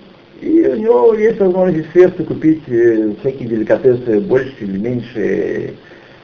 и 0.41 0.67
у 0.69 0.77
него 0.77 1.15
есть 1.15 1.41
возможность 1.41 1.91
средства 1.93 2.25
купить 2.25 2.63
э, 2.69 3.13
всякие 3.21 3.49
деликатесы 3.49 4.21
больше 4.21 4.55
или 4.61 4.79
меньше. 4.79 5.75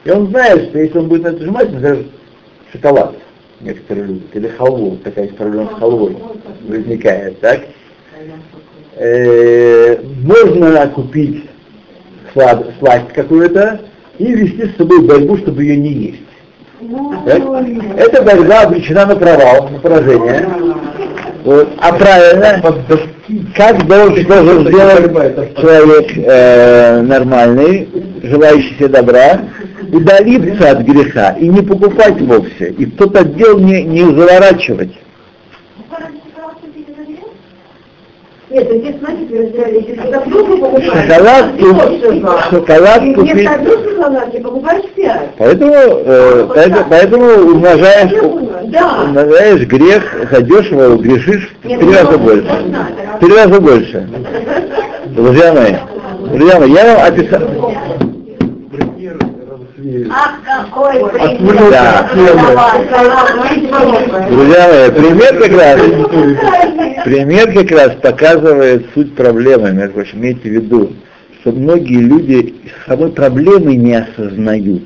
И 0.03 0.09
он 0.09 0.29
знает, 0.29 0.69
что 0.69 0.79
если 0.79 0.97
он 0.97 1.07
будет 1.09 1.23
на 1.23 1.27
это 1.29 1.39
нажимать, 1.39 1.71
например, 1.71 2.05
шоколад 2.71 3.15
некоторые 3.61 4.07
любят, 4.07 4.35
или 4.35 4.47
халву, 4.49 4.97
такая 5.03 5.27
проблема 5.29 5.69
с 5.71 5.79
халвой 5.79 6.17
возникает, 6.67 7.39
так? 7.41 7.61
Э, 8.95 10.01
можно 10.23 10.87
купить 10.87 11.45
слад, 12.31 12.65
сладость 12.79 13.13
какую-то 13.13 13.81
и 14.17 14.33
вести 14.33 14.67
с 14.67 14.77
собой 14.77 15.05
борьбу, 15.05 15.37
чтобы 15.37 15.63
ее 15.63 15.77
не 15.77 15.91
есть. 15.91 16.21
Так? 17.25 17.41
Эта 17.97 18.21
борьба 18.21 18.61
обречена 18.61 19.05
на 19.05 19.15
провал, 19.15 19.69
на 19.69 19.79
поражение. 19.79 20.47
Вот. 21.45 21.69
А 21.77 21.93
правильно, 21.93 22.59
как 23.55 23.85
должен, 23.85 24.25
должен 24.25 24.67
сделать 24.67 25.55
человек 25.57 26.11
э, 26.17 27.01
нормальный, 27.01 27.87
желающий 28.23 28.73
себе 28.73 28.87
добра, 28.87 29.41
удалиться 29.93 30.71
от 30.71 30.79
греха 30.79 31.35
и 31.39 31.47
не 31.47 31.61
покупать 31.61 32.19
вовсе, 32.19 32.71
и 32.71 32.85
в 32.85 32.95
тот 32.97 33.15
отдел 33.15 33.59
не, 33.59 33.83
не 33.83 34.01
заворачивать. 34.05 34.93
Нет, 38.49 38.71
здесь, 38.71 38.95
смотрите, 38.99 39.39
разделяли, 39.39 39.75
если 39.75 39.95
шоколад 39.95 40.23
покупаешь, 40.23 40.85
Шоколад, 42.49 43.01
купить. 43.15 43.49
Поэтому, 45.37 45.73
э, 45.73 46.47
поэтому, 46.55 46.85
поэтому 46.89 47.25
умножаешь, 47.51 48.11
Да. 48.67 49.03
умножаешь 49.03 49.67
грех, 49.67 50.03
задешево 50.31 50.97
грешишь 50.97 51.51
в 51.63 51.67
три 51.67 51.77
ну, 51.77 51.91
раза 51.91 52.09
это 52.09 52.17
больше. 52.17 52.43
надо. 52.43 52.91
В 53.15 53.19
три 53.19 53.35
раза 53.35 53.61
больше. 53.61 54.09
Друзья 55.07 55.53
мои, 55.53 55.75
друзья 56.31 56.59
мои, 56.59 56.71
я 56.71 56.95
вам 56.95 57.05
описал. 57.05 57.41
Ах, 60.09 60.39
какой 60.43 61.09
пример. 61.09 61.69
Да. 61.69 62.09
Друзья 64.29 64.67
мои, 64.67 64.91
пример 64.91 65.39
как 65.39 65.51
раз, 65.51 65.81
пример 67.03 67.53
как 67.53 67.71
раз 67.71 67.95
показывает 68.01 68.85
суть 68.93 69.15
проблемы, 69.15 69.71
между 69.73 69.93
прочим, 69.93 70.19
имейте 70.19 70.41
в 70.41 70.53
виду, 70.53 70.93
что 71.41 71.51
многие 71.51 71.99
люди 71.99 72.55
самой 72.87 73.11
проблемы 73.11 73.75
не 73.75 73.95
осознают. 73.95 74.83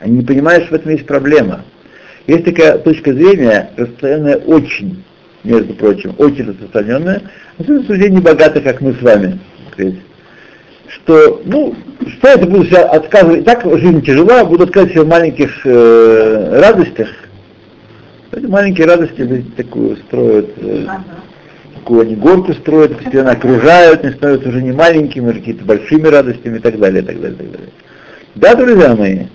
Они 0.00 0.18
не 0.18 0.24
понимают, 0.24 0.64
что 0.64 0.76
в 0.76 0.80
этом 0.80 0.92
есть 0.92 1.06
проблема. 1.06 1.62
Есть 2.30 2.44
такая 2.44 2.78
точка 2.78 3.12
зрения, 3.12 3.70
распространенная 3.76 4.36
очень, 4.36 5.02
между 5.42 5.74
прочим, 5.74 6.14
очень 6.16 6.48
распространенная, 6.48 7.22
особенно 7.58 7.84
среди 7.86 8.08
небогатых, 8.08 8.62
как 8.62 8.80
мы 8.80 8.92
с 8.94 9.02
вами. 9.02 9.40
Что, 10.86 11.42
ну, 11.44 11.74
что 12.06 12.28
это 12.28 12.46
буду 12.46 12.66
себя 12.66 12.82
отказывать, 12.82 13.44
так 13.44 13.64
жизнь 13.64 14.02
тяжела, 14.02 14.44
буду 14.44 14.62
отказывать 14.62 14.92
себе 14.92 15.02
в 15.02 15.08
маленьких 15.08 15.66
э, 15.66 16.60
радостях. 16.60 17.08
Эти 18.30 18.46
маленькие 18.46 18.86
радости 18.86 19.44
такую 19.56 19.96
строят, 19.96 20.50
э, 20.58 20.86
такую 21.74 22.02
они 22.02 22.14
горку 22.14 22.52
строят, 22.52 22.96
постепенно 22.96 23.32
окружают, 23.32 24.04
не 24.04 24.12
становятся 24.12 24.50
уже 24.50 24.62
не 24.62 24.70
маленькими, 24.70 25.30
уже 25.30 25.40
какими-то 25.40 25.64
большими 25.64 26.06
радостями 26.06 26.58
и 26.58 26.60
так 26.60 26.78
далее, 26.78 27.02
и 27.02 27.06
так 27.06 27.20
далее, 27.20 27.34
и 27.34 27.38
так 27.38 27.50
далее. 27.50 27.68
Да, 28.36 28.54
друзья 28.54 28.94
мои, 28.94 29.26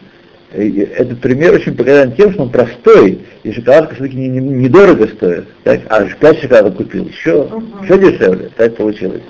этот 0.56 1.20
пример 1.20 1.54
очень 1.54 1.76
показателен 1.76 2.16
тем, 2.16 2.34
что 2.34 2.44
он 2.44 2.50
простой, 2.50 3.20
и 3.44 3.52
шоколадка 3.52 3.96
все-таки 3.96 4.18
недорого 4.18 4.40
не, 4.40 4.58
не 4.62 4.70
дорого 4.70 5.08
стоит. 5.08 5.46
Так? 5.64 5.82
А 5.90 6.06
5 6.06 6.42
шоколадок 6.42 6.78
купил, 6.78 7.06
еще, 7.06 7.50
еще 7.84 7.98
дешевле, 7.98 8.50
так 8.56 8.76
получилось. 8.76 9.22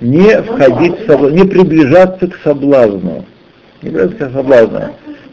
Не 0.00 0.42
входить 0.42 1.00
в 1.00 1.06
соблазн, 1.06 1.34
не 1.34 1.44
приближаться 1.44 2.28
к 2.28 2.36
соблазну. 2.44 3.24
Не 3.82 3.90
приближаться 3.90 4.28
к 4.28 4.32
соблазну. 4.32 4.80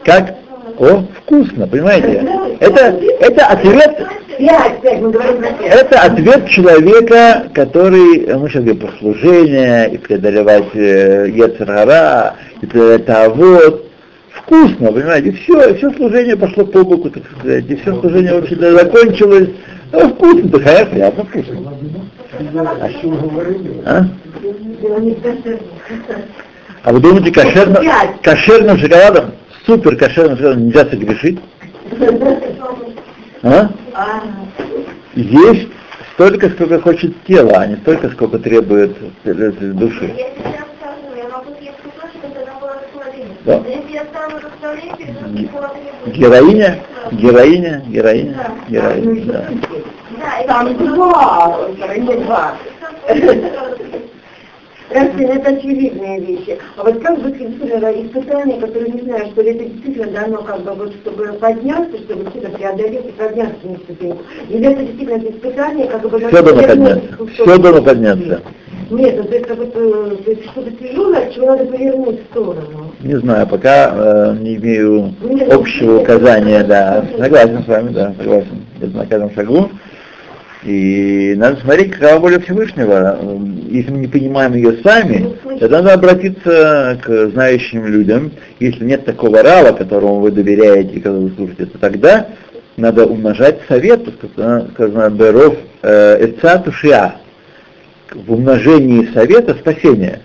Как? 0.04 0.34
О, 0.78 1.04
вкусно, 1.22 1.66
понимаете? 1.66 2.28
Это, 2.60 2.98
это 3.20 3.46
ответ, 3.46 4.06
это 4.38 6.00
ответ 6.00 6.48
человека, 6.48 7.48
который, 7.54 8.34
мы 8.36 8.48
сейчас 8.48 8.64
говорим 8.64 8.80
про 8.80 8.92
служение, 8.98 9.90
и 9.90 9.98
преодолевать 9.98 10.74
э, 10.74 11.30
Ецарара, 11.30 12.34
и 12.60 12.66
преодолевать 12.66 13.06
Тавод. 13.06 13.85
Вкусно, 14.46 14.92
понимаете, 14.92 15.32
все, 15.32 15.74
все 15.74 15.90
служение 15.92 16.36
пошло 16.36 16.64
по 16.64 16.84
боку, 16.84 17.10
так 17.10 17.24
сказать, 17.38 17.64
и 17.68 17.76
все 17.76 18.00
служение 18.00 18.34
вообще 18.34 18.56
закончилось. 18.56 19.50
Ну, 19.92 20.08
вкусно, 20.10 20.48
да, 20.50 20.58
хорошо, 20.60 20.86
приятно, 20.86 21.24
вкусно. 21.24 21.72
А 22.80 22.90
что 22.90 23.08
вы 23.08 23.28
говорили? 23.28 23.82
А? 23.84 24.04
А 26.82 26.92
вы 26.92 27.00
думаете, 27.00 27.32
кошерно, 27.32 27.82
кошерным 28.22 28.78
шоколадом, 28.78 29.32
супер 29.64 29.96
кошерным 29.96 30.36
шоколадом 30.36 30.66
нельзя 30.66 30.86
согрешить? 30.86 31.40
А? 33.42 33.70
Есть 35.14 35.68
столько, 36.14 36.50
сколько 36.50 36.80
хочет 36.80 37.14
тело, 37.24 37.52
а 37.56 37.66
не 37.66 37.76
столько, 37.76 38.10
сколько 38.10 38.38
требует 38.38 38.96
э, 39.24 39.32
души. 39.32 40.12
Я 40.16 40.26
сейчас 40.26 40.66
скажу, 40.78 41.16
я 41.16 41.28
могу 41.28 41.54
съесть 41.58 41.76
кусочек, 41.78 42.20
это 42.24 42.42
она 42.42 42.60
была 42.60 42.74
в 42.74 42.92
холодильнике. 42.92 43.35
Да. 43.35 43.35
Но 43.35 43.35
если 43.35 43.35
я 43.35 43.35
стану 43.35 43.35
за 43.35 43.35
столом, 43.35 43.35
перед 43.35 43.35
холодильник. 44.60 45.50
Героиня, 46.06 46.78
героиня, 47.12 47.82
героиня, 47.86 48.50
героиня, 48.68 49.24
да. 49.24 49.48
Да, 50.18 50.46
Там 50.46 50.76
два, 50.76 51.68
не 51.96 52.14
два. 52.24 52.54
Разве 54.88 55.26
это 55.26 55.50
очевидные 55.50 56.20
вещи? 56.20 56.58
А 56.76 56.84
вот 56.84 57.00
как 57.02 57.20
бы 57.20 57.30
действительно 57.32 57.90
испытания, 57.90 58.60
которые 58.60 58.92
не 58.92 59.02
знаю, 59.02 59.26
что 59.32 59.42
ли 59.42 59.50
это 59.50 59.64
действительно 59.64 60.12
дано 60.12 60.42
как 60.42 60.60
бы 60.62 60.72
вот 60.74 60.94
чтобы 60.94 61.32
подняться, 61.34 61.98
чтобы 61.98 62.22
действительно 62.22 62.56
преодолеть 62.56 63.06
и 63.06 63.12
подняться 63.12 63.66
на 63.66 63.76
ступеньку? 63.78 64.22
Или 64.48 64.72
это 64.72 64.84
действительно 64.84 65.28
испытание, 65.28 65.88
как 65.88 66.02
бы... 66.02 66.18
Все 66.18 66.42
должно 66.42 66.62
подняться, 66.62 67.26
все 67.26 67.58
должно 67.58 67.82
подняться. 67.82 68.42
Нет, 68.90 69.16
ну, 69.16 69.24
то 69.24 69.34
есть, 69.34 69.46
как 69.46 69.58
бы, 69.58 69.64
э, 69.64 70.16
то 70.24 70.30
есть 70.30 70.44
что-то 70.44 70.70
тяжелое, 70.70 71.26
от 71.26 71.34
чего 71.34 71.46
надо 71.46 71.64
повернуть 71.66 72.20
в 72.20 72.24
сторону. 72.26 72.92
Не 73.00 73.18
знаю, 73.18 73.46
пока 73.48 73.92
э, 73.92 74.36
не 74.40 74.56
имею 74.56 75.12
Нет, 75.22 75.52
общего 75.52 75.94
нет, 75.94 76.02
указания, 76.02 76.58
нет, 76.58 76.66
да. 76.68 77.04
Согласен 77.18 77.64
с 77.64 77.66
вами, 77.66 77.88
да, 77.92 78.14
согласен. 78.16 78.64
Это 78.80 78.96
на 78.96 79.06
каждом 79.06 79.34
шагу. 79.34 79.70
И 80.62 81.34
надо 81.36 81.60
смотреть, 81.60 81.92
какова 81.92 82.20
воля 82.20 82.40
Всевышнего. 82.40 83.18
Если 83.68 83.90
мы 83.90 83.98
не 83.98 84.06
понимаем 84.08 84.54
ее 84.54 84.78
сами, 84.82 85.36
тогда 85.60 85.82
надо 85.82 85.94
обратиться 85.94 86.98
к 87.02 87.28
знающим 87.30 87.86
людям. 87.86 88.32
Если 88.60 88.84
нет 88.84 89.04
такого 89.04 89.42
рава, 89.42 89.72
которому 89.72 90.20
вы 90.20 90.30
доверяете 90.30 91.00
которого 91.00 91.22
вы 91.22 91.32
слушаете, 91.36 91.66
то 91.66 91.78
тогда 91.78 92.28
надо 92.76 93.06
умножать 93.06 93.58
совет, 93.68 94.02
сказано, 94.18 94.68
сказано 94.74 95.10
Беров 95.10 95.56
Эца 95.82 96.58
Тушиа, 96.64 97.14
в 98.14 98.32
умножении 98.32 99.06
совета 99.12 99.54
спасения. 99.54 100.20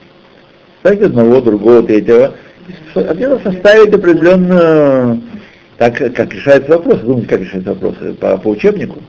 Ставить 0.80 1.02
одного, 1.02 1.42
другого, 1.42 1.84
третьего. 1.84 2.36
Отдельно 2.96 3.40
составить 3.40 3.94
определенную, 3.94 5.22
так 5.78 5.98
как 5.98 6.34
решается 6.34 6.72
вопрос. 6.72 7.00
Думаете, 7.00 7.28
как 7.28 7.42
решается 7.42 7.74
вопрос? 7.74 7.96
По, 8.20 8.38
по 8.38 8.50
учебнику? 8.50 9.00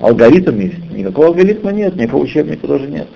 Алгоритм 0.00 0.60
есть. 0.60 0.90
Никакого 0.90 1.28
алгоритма 1.28 1.72
нет, 1.72 1.96
никакого 1.96 2.24
учебника 2.24 2.66
тоже 2.66 2.86
нет. 2.86 3.08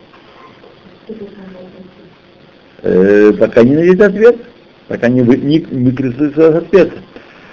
Э, 2.82 3.32
пока 3.38 3.62
не 3.62 3.74
найдете 3.74 4.04
ответ, 4.04 4.36
пока 4.88 5.08
не, 5.08 5.22
вы, 5.22 5.36
не 5.36 5.60
выкрестится 5.60 6.58
ответ. 6.58 6.92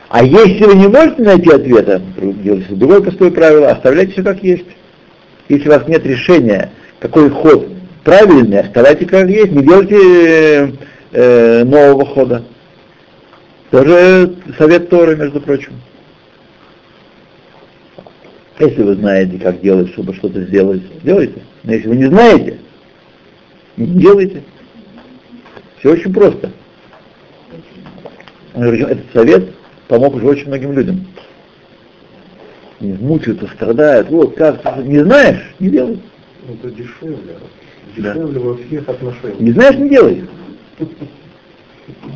А 0.10 0.24
если 0.24 0.64
вы 0.64 0.76
не 0.76 0.88
можете 0.88 1.22
найти 1.22 1.50
ответа, 1.50 2.02
делайте 2.18 2.74
другое 2.76 3.02
простое 3.02 3.32
правило, 3.32 3.72
оставляйте 3.72 4.14
все 4.14 4.24
как 4.24 4.42
есть. 4.42 4.66
Если 5.50 5.68
у 5.68 5.72
вас 5.72 5.88
нет 5.88 6.06
решения, 6.06 6.72
какой 7.00 7.30
ход 7.30 7.68
правильный, 8.04 8.60
оставайте 8.60 9.06
как 9.06 9.30
есть, 9.30 9.52
не 9.52 9.64
делайте 9.64 9.98
э, 9.98 10.72
э, 11.12 11.64
нового 11.64 12.06
хода. 12.06 12.44
Тоже 13.72 14.36
совет 14.58 14.90
Торы, 14.90 15.16
между 15.16 15.42
прочим. 15.42 15.74
Если 18.60 18.82
вы 18.82 18.96
знаете, 18.96 19.38
как 19.38 19.62
делать, 19.62 19.92
чтобы 19.92 20.16
что-то 20.16 20.42
сделать, 20.44 20.82
делайте. 21.04 21.42
Но 21.64 21.74
если 21.74 21.90
вы 21.90 21.96
не 21.98 22.06
знаете, 22.06 22.58
не 23.76 24.00
делайте. 24.00 24.44
Все 25.80 25.92
очень 25.92 26.14
просто. 26.14 26.50
Этот 28.56 29.06
совет 29.14 29.50
помог 29.88 30.16
уже 30.16 30.26
очень 30.26 30.48
многим 30.48 30.72
людям. 30.72 31.06
Они 32.80 32.94
мучаются, 32.94 33.48
страдают. 33.48 34.10
Вот 34.10 34.36
как, 34.36 34.78
не 34.84 35.00
знаешь, 35.04 35.54
не 35.60 35.70
делай. 35.70 36.00
Это 36.50 36.72
дешевле. 36.72 37.38
Да. 37.98 38.14
Дешевле 38.14 38.40
во 38.40 38.58
всех 38.58 38.90
отношениях. 38.90 39.40
Не 39.40 39.52
знаешь, 39.52 39.78
не 39.78 39.90
делай. 39.90 40.24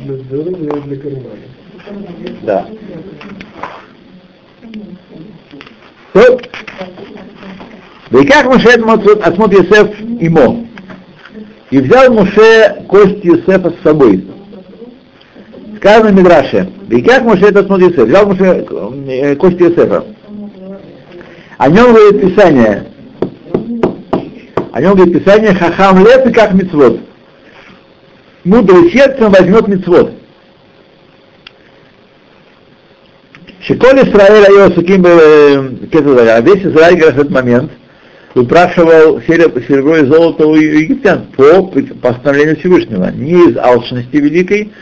Для 0.04 0.16
здоровья 0.16 0.76
и 0.76 0.80
для 0.80 0.96
кармана. 0.96 1.28
Да. 2.42 2.68
То, 6.12 6.38
да 8.10 8.20
и 8.20 8.26
как 8.26 8.44
Муше 8.44 8.68
отсмот 8.68 9.52
Йосеф 9.52 9.98
имо. 10.20 10.66
И 11.70 11.78
взял 11.78 12.12
Муше 12.12 12.84
кость 12.86 13.24
Йосефа 13.24 13.70
с 13.70 13.82
собой. 13.82 14.28
Сказано 15.78 16.10
в 16.10 16.14
Мидраше. 16.14 16.70
Да 16.88 16.96
и 16.96 17.00
как 17.02 17.22
Муше 17.22 17.46
это 17.46 17.60
отсмот 17.60 17.80
Йосеф? 17.80 18.06
Взял 18.06 18.26
Муше 18.26 18.66
э, 19.08 19.36
кость 19.36 19.58
Йосефа. 19.58 20.04
О 21.56 21.68
нем 21.70 21.94
говорит 21.94 22.20
Писание. 22.20 22.91
О 24.72 24.80
нем 24.80 24.94
говорит 24.94 25.22
Писание 25.22 25.54
Хахам 25.54 25.98
лет 26.04 26.26
и 26.26 26.32
как 26.32 26.54
мецвод. 26.54 26.98
Мудрый 28.42 28.90
сердцем 28.90 29.30
возьмет 29.30 29.68
мецвод. 29.68 30.14
Шиколь 33.60 34.00
Исраэль 34.00 34.46
Айосуким 34.46 35.02
весь 35.02 36.64
Израиль 36.64 37.00
в 37.00 37.08
этот 37.08 37.30
момент 37.30 37.70
выпрашивал 38.34 39.20
серебро 39.20 39.98
и 39.98 40.06
золото 40.06 40.46
у 40.46 40.54
египтян 40.54 41.26
по 41.36 41.64
постановлению 42.00 42.56
Всевышнего, 42.56 43.10
не 43.12 43.50
из 43.50 43.58
алчности 43.58 44.16
великой, 44.16 44.72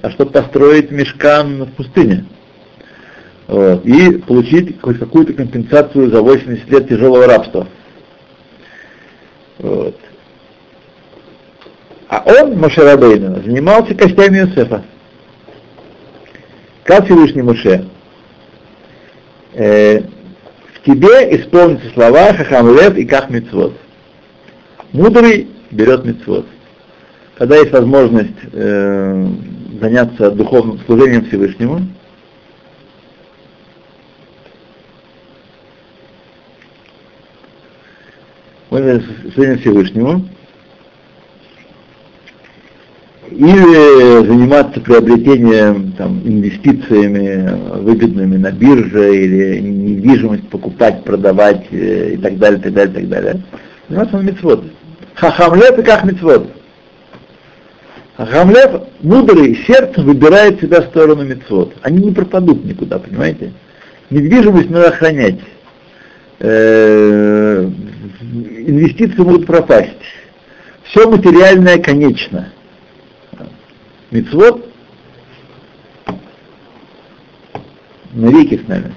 а 0.00 0.10
чтобы 0.10 0.30
построить 0.30 0.92
мешкан 0.92 1.64
в 1.64 1.72
пустыне. 1.72 2.24
Вот, 3.48 3.84
и 3.84 4.12
получить 4.18 4.80
хоть 4.80 5.00
какую-то 5.00 5.32
компенсацию 5.32 6.08
за 6.08 6.22
80 6.22 6.70
лет 6.70 6.88
тяжелого 6.88 7.26
рабства. 7.26 7.66
Вот. 9.62 9.96
А 12.08 12.22
он, 12.26 12.58
Мошерабейна, 12.58 13.42
занимался 13.42 13.94
костями 13.94 14.38
Иосифа. 14.38 14.82
Как 16.82 17.04
Всевышний 17.04 17.42
Моше, 17.42 17.84
э, 19.52 20.00
в 20.00 20.82
тебе 20.84 21.36
исполнятся 21.36 21.88
слова 21.90 22.32
Хахам 22.32 22.74
Лев 22.74 22.96
и 22.96 23.04
Ках 23.04 23.30
Мицвод. 23.30 23.74
Мудрый 24.92 25.48
берет 25.70 26.04
Мицвод. 26.04 26.46
Когда 27.36 27.56
есть 27.56 27.70
возможность 27.70 28.30
э, 28.52 29.28
заняться 29.80 30.30
духовным 30.30 30.80
служением 30.86 31.26
Всевышнему, 31.26 31.86
мы 38.70 39.02
служением 39.34 39.58
Всевышнему, 39.58 40.28
или 43.30 44.26
заниматься 44.26 44.80
приобретением, 44.80 45.92
там, 45.92 46.20
инвестициями 46.24 47.80
выгодными 47.80 48.36
на 48.36 48.50
бирже, 48.50 49.24
или 49.24 49.60
недвижимость 49.60 50.48
покупать, 50.48 51.04
продавать 51.04 51.66
э, 51.70 52.14
и 52.14 52.16
так 52.16 52.38
далее, 52.38 52.60
так 52.60 52.72
далее, 52.72 52.94
так 52.94 53.08
далее. 53.08 53.42
Заниматься 53.88 54.16
на 54.16 54.22
мецвод. 54.22 54.64
Хахамлев 55.14 55.78
и 55.78 55.82
как 55.82 56.04
мецвод. 56.04 56.50
Хахамлев, 58.16 58.82
мудрый, 59.00 59.56
сердцем 59.66 60.04
выбирает 60.04 60.60
себя 60.60 60.82
в 60.82 60.86
сторону 60.86 61.24
мецвод. 61.24 61.74
Они 61.82 62.04
не 62.04 62.12
пропадут 62.12 62.64
никуда, 62.64 62.98
понимаете? 62.98 63.52
Недвижимость 64.10 64.70
надо 64.70 64.88
охранять. 64.88 65.38
Э, 66.40 67.62
инвестиции 67.62 69.20
могут 69.20 69.46
пропасть. 69.46 69.90
Все 70.84 71.08
материальное 71.08 71.78
конечно. 71.78 72.50
Мецвод 74.10 74.66
навеки 78.14 78.60
с 78.64 78.68
нами. 78.68 78.94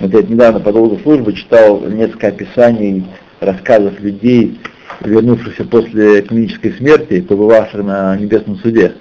Вот 0.00 0.12
я 0.12 0.22
недавно 0.22 0.60
по 0.60 0.72
долгу 0.72 0.98
службы 1.00 1.34
читал 1.34 1.80
несколько 1.80 2.28
описаний 2.28 3.06
рассказов 3.40 4.00
людей, 4.00 4.58
вернувшихся 5.02 5.64
после 5.64 6.22
клинической 6.22 6.72
смерти, 6.72 7.20
побывавших 7.20 7.84
на 7.84 8.16
небесном 8.16 8.56
суде. 8.56 8.94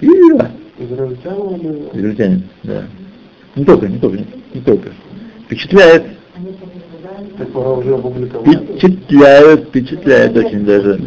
И 0.00 0.08
да, 0.34 0.52
Израильтяне 0.78 1.56
или... 1.56 1.98
израильтянин, 1.98 2.42
да. 2.62 2.84
Не 3.56 3.64
только, 3.64 3.88
не 3.88 3.98
только, 3.98 4.18
не, 4.18 4.26
не 4.54 4.60
только. 4.60 4.90
Впечатляет, 5.48 6.04
Так 7.38 7.52
пора 7.52 7.70
уже 7.70 7.96
впечатляет, 7.96 9.68
впечатляет 9.68 10.36
очень 10.36 10.66
даже. 10.66 11.00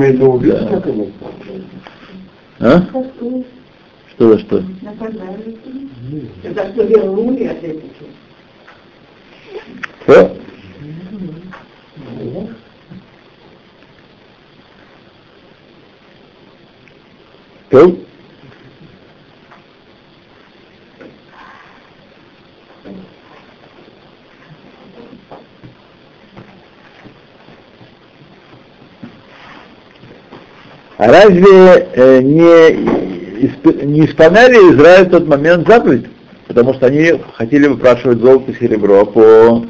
Это 0.00 0.70
как? 0.70 0.86
А? 2.58 2.80
Что 4.14 4.32
за 4.32 4.38
что? 4.38 4.64
Это 6.42 6.72
что 6.72 6.82
вернули 6.84 7.44
от 7.44 7.62
этого. 7.62 7.90
Что? 10.04 10.36
Что? 17.68 17.98
Разве 31.06 31.88
э, 31.94 32.20
не, 32.20 33.46
исп- 33.46 33.84
не 33.84 34.06
исполняли 34.06 34.54
Израиль 34.74 35.06
в 35.06 35.10
тот 35.10 35.26
момент 35.26 35.66
заповедь? 35.66 36.06
Потому 36.46 36.74
что 36.74 36.86
они 36.86 37.12
хотели 37.34 37.66
выпрашивать 37.66 38.18
золото 38.18 38.52
и 38.52 38.54
серебро 38.54 39.06
по, 39.06 39.64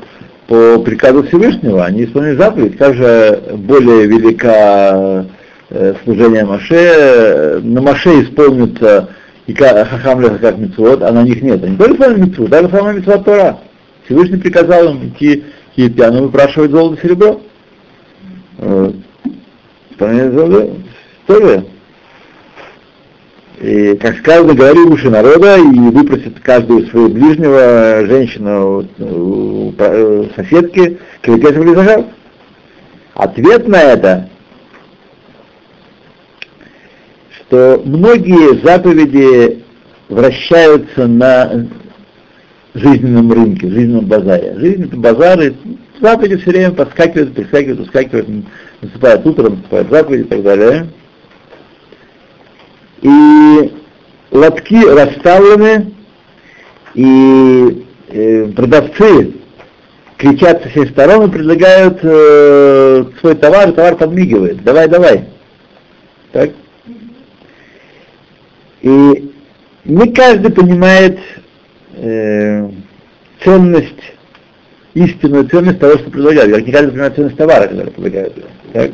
по 0.49 0.81
приказу 0.81 1.23
Всевышнего. 1.25 1.85
Они 1.85 2.05
исполнили 2.05 2.37
заповедь. 2.37 2.77
Как 2.77 2.95
же 2.95 3.43
более 3.57 4.07
велика 4.07 5.27
э, 5.71 5.95
служение 6.03 6.45
Маше? 6.45 7.61
На 7.63 7.81
Маше 7.81 8.23
исполнится 8.23 9.11
и 9.47 9.53
ка- 9.53 9.85
хахам 9.85 10.21
леха 10.21 10.39
как 10.39 10.59
митцвот, 10.59 11.03
а 11.03 11.13
на 11.13 11.23
них 11.23 11.43
нет. 11.43 11.63
Они 11.63 11.77
тоже 11.77 11.95
исполнили 11.95 12.21
митцвот, 12.27 12.51
даже 12.51 12.69
самая 12.71 12.95
митцва 12.95 13.19
Тора. 13.19 13.59
Всевышний 14.05 14.39
приказал 14.39 14.91
им 14.95 15.09
идти 15.09 15.45
к 15.75 15.79
египтянам 15.79 16.25
выпрашивать 16.25 16.71
золото 16.73 17.01
и 17.01 17.07
серебро. 17.07 17.41
Вот. 18.59 18.97
Исполнение 19.91 20.33
золота 20.33 20.71
тоже. 21.27 21.67
И, 23.61 23.97
как 23.97 24.19
сказано, 24.19 24.55
говори 24.55 24.81
уши 24.81 25.09
народа 25.09 25.57
и 25.57 25.63
выпросит 25.63 26.41
каждую 26.41 26.87
своего 26.89 27.09
ближнего, 27.09 28.05
женщину, 28.07 28.89
у- 28.99 29.69
у 29.69 30.29
соседки, 30.35 30.99
кликет 31.21 31.57
в. 31.57 32.05
Ответ 33.15 33.69
на 33.69 33.81
это, 33.81 34.29
что 37.37 37.81
многие 37.85 38.61
заповеди 38.65 39.63
вращаются 40.09 41.07
на 41.07 41.69
жизненном 42.75 43.31
рынке, 43.33 43.69
жизненном 43.69 44.07
базаре. 44.07 44.57
Жизнь 44.59 44.85
это 44.87 44.97
базары, 44.97 45.55
заповеди 46.01 46.39
все 46.39 46.51
время 46.51 46.73
подскакивают, 46.73 47.35
прискакивают, 47.35 47.81
ускакивают, 47.81 48.29
наступает 48.81 49.25
утро, 49.25 49.51
наступает 49.51 49.91
заповеди 49.91 50.23
и 50.23 50.25
так 50.25 50.43
далее 50.43 50.87
и 53.03 53.73
лотки 54.31 54.85
расставлены, 54.87 55.93
и 56.95 57.87
э, 58.09 58.47
продавцы 58.55 59.35
кричат 60.17 60.63
со 60.63 60.69
всех 60.69 60.91
сторон 60.91 61.29
и 61.29 61.33
предлагают 61.33 61.99
э, 62.03 63.05
свой 63.21 63.35
товар, 63.35 63.73
товар 63.73 63.97
подмигивает. 63.97 64.63
Давай, 64.63 64.89
давай. 64.89 65.25
Так? 66.31 66.51
И 68.83 69.33
не 69.85 70.13
каждый 70.13 70.53
понимает 70.53 71.19
э, 71.95 72.69
ценность, 73.43 74.15
истинную 74.95 75.49
ценность 75.49 75.81
того, 75.81 75.95
что 75.95 76.11
предлагают. 76.11 76.67
Не 76.67 76.73
каждый 76.73 76.91
понимает 76.91 77.17
ценность 77.17 77.37
товара, 77.37 77.67
который 77.67 77.91
предлагают. 77.91 78.35
Так? 78.73 78.93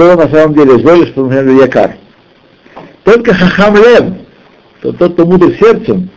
Что 0.00 0.16
на 0.16 0.30
самом 0.30 0.54
деле 0.54 0.78
золь, 0.78 1.06
что 1.08 1.26
на 1.26 1.32
самом 1.34 1.48
деле 1.48 1.62
якар. 1.64 1.96
Только 3.04 3.34
хахам 3.34 3.76
лев, 3.76 4.04
то 4.80 4.92
тот, 4.92 5.12
кто 5.12 5.26
мудр 5.26 5.52
сердцем, 5.60 6.08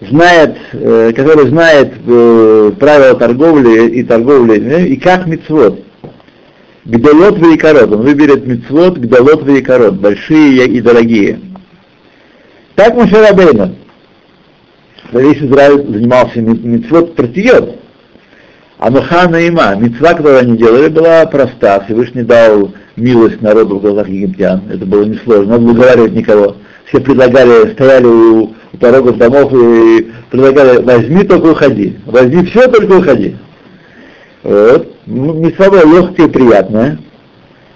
знает, 0.00 0.56
э, 0.72 1.12
который 1.12 1.48
знает 1.48 1.92
э, 2.06 2.72
правила 2.78 3.18
торговли 3.18 3.88
и 3.88 4.04
торговли, 4.04 4.60
э, 4.60 4.86
и 4.86 4.96
как 4.96 5.26
мицвод. 5.26 5.80
Гдалот 6.84 7.38
вейкарот, 7.38 7.92
он 7.92 8.02
выберет 8.02 8.46
мицвод, 8.46 8.98
гдалот 8.98 9.44
вейкарот, 9.44 9.94
большие 9.94 10.66
и 10.66 10.80
дорогие. 10.80 11.40
Так 12.76 12.94
Мушарабейна. 12.94 13.74
Весь 15.12 15.38
Израиль 15.38 15.84
занимался 15.84 16.40
мицвод 16.40 17.16
протиет. 17.16 17.80
А 18.78 18.90
Нухана 18.90 19.36
има, 19.36 19.74
мецва, 19.74 20.14
которую 20.14 20.38
они 20.38 20.56
делали, 20.56 20.88
была 20.88 21.26
проста. 21.26 21.80
Всевышний 21.80 22.22
дал 22.22 22.72
милость 22.96 23.42
народу 23.42 23.78
в 23.78 23.82
глазах 23.82 24.08
египтян. 24.08 24.62
Это 24.70 24.86
было 24.86 25.04
несложно, 25.04 25.52
надо 25.52 25.64
было 25.64 25.72
уговаривать 25.72 26.12
никого. 26.12 26.56
Все 26.86 27.00
предлагали, 27.00 27.72
стояли 27.72 28.06
у, 28.06 28.54
у 28.72 28.76
порогов 28.78 29.18
домов 29.18 29.52
и 29.52 30.12
предлагали, 30.30 30.80
возьми, 30.82 31.24
только 31.24 31.46
уходи. 31.46 31.98
Возьми 32.06 32.44
все, 32.46 32.68
только 32.68 32.92
уходи. 32.92 33.36
Вот. 34.44 34.94
Мецва 35.06 35.70
была 35.70 35.82
легкая 35.82 36.28
и 36.28 36.30
приятная. 36.30 36.98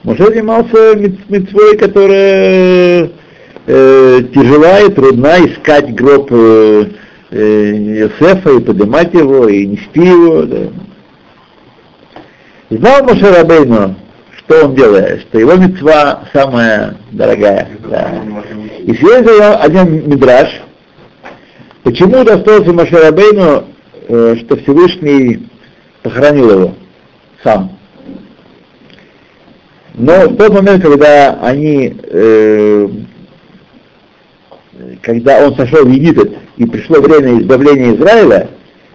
Муше 0.05 0.25
занимался 0.25 0.97
мецвой, 1.29 1.77
которая 1.79 3.11
э, 3.67 4.23
тяжела 4.35 4.81
и 4.81 4.93
трудна 4.93 5.39
искать 5.47 5.95
гроб 5.95 6.29
э, 6.31 6.87
э, 7.31 7.73
Йосефа 7.75 8.51
и 8.51 8.61
поднимать 8.61 9.13
его, 9.15 9.49
и 9.49 9.67
нести 9.67 10.01
его. 10.01 10.43
Да. 10.43 10.59
Знал 12.79 13.03
Моше 13.05 13.31
Рабейну, 13.31 13.95
что 14.39 14.65
он 14.65 14.75
делает, 14.75 15.21
что 15.23 15.39
его 15.39 15.57
мецва 15.57 16.23
самая 16.33 16.97
дорогая. 17.11 17.69
Да. 17.87 18.15
И 18.79 18.95
свидетельствовал 18.95 19.61
один 19.61 20.09
мидраж, 20.09 20.49
почему 21.83 22.23
удостоился 22.23 22.73
Моше 22.73 22.97
Рабейну, 22.97 23.65
э, 24.09 24.37
что 24.41 24.57
Всевышний 24.57 25.51
похоронил 26.03 26.51
его 26.51 26.75
сам. 27.45 27.77
Но 29.93 30.31
в 30.31 30.37
тот 30.37 30.55
момент, 30.55 30.83
когда 30.83 31.41
они, 31.43 31.95
э, 32.05 32.89
когда 35.03 35.47
он 35.47 35.55
сошел 35.57 35.85
в 35.85 35.91
Египет 35.91 36.39
и 36.57 36.65
пришло 36.65 37.03
время 37.03 37.39
избавления 37.39 37.95
Израиля, 37.97 38.49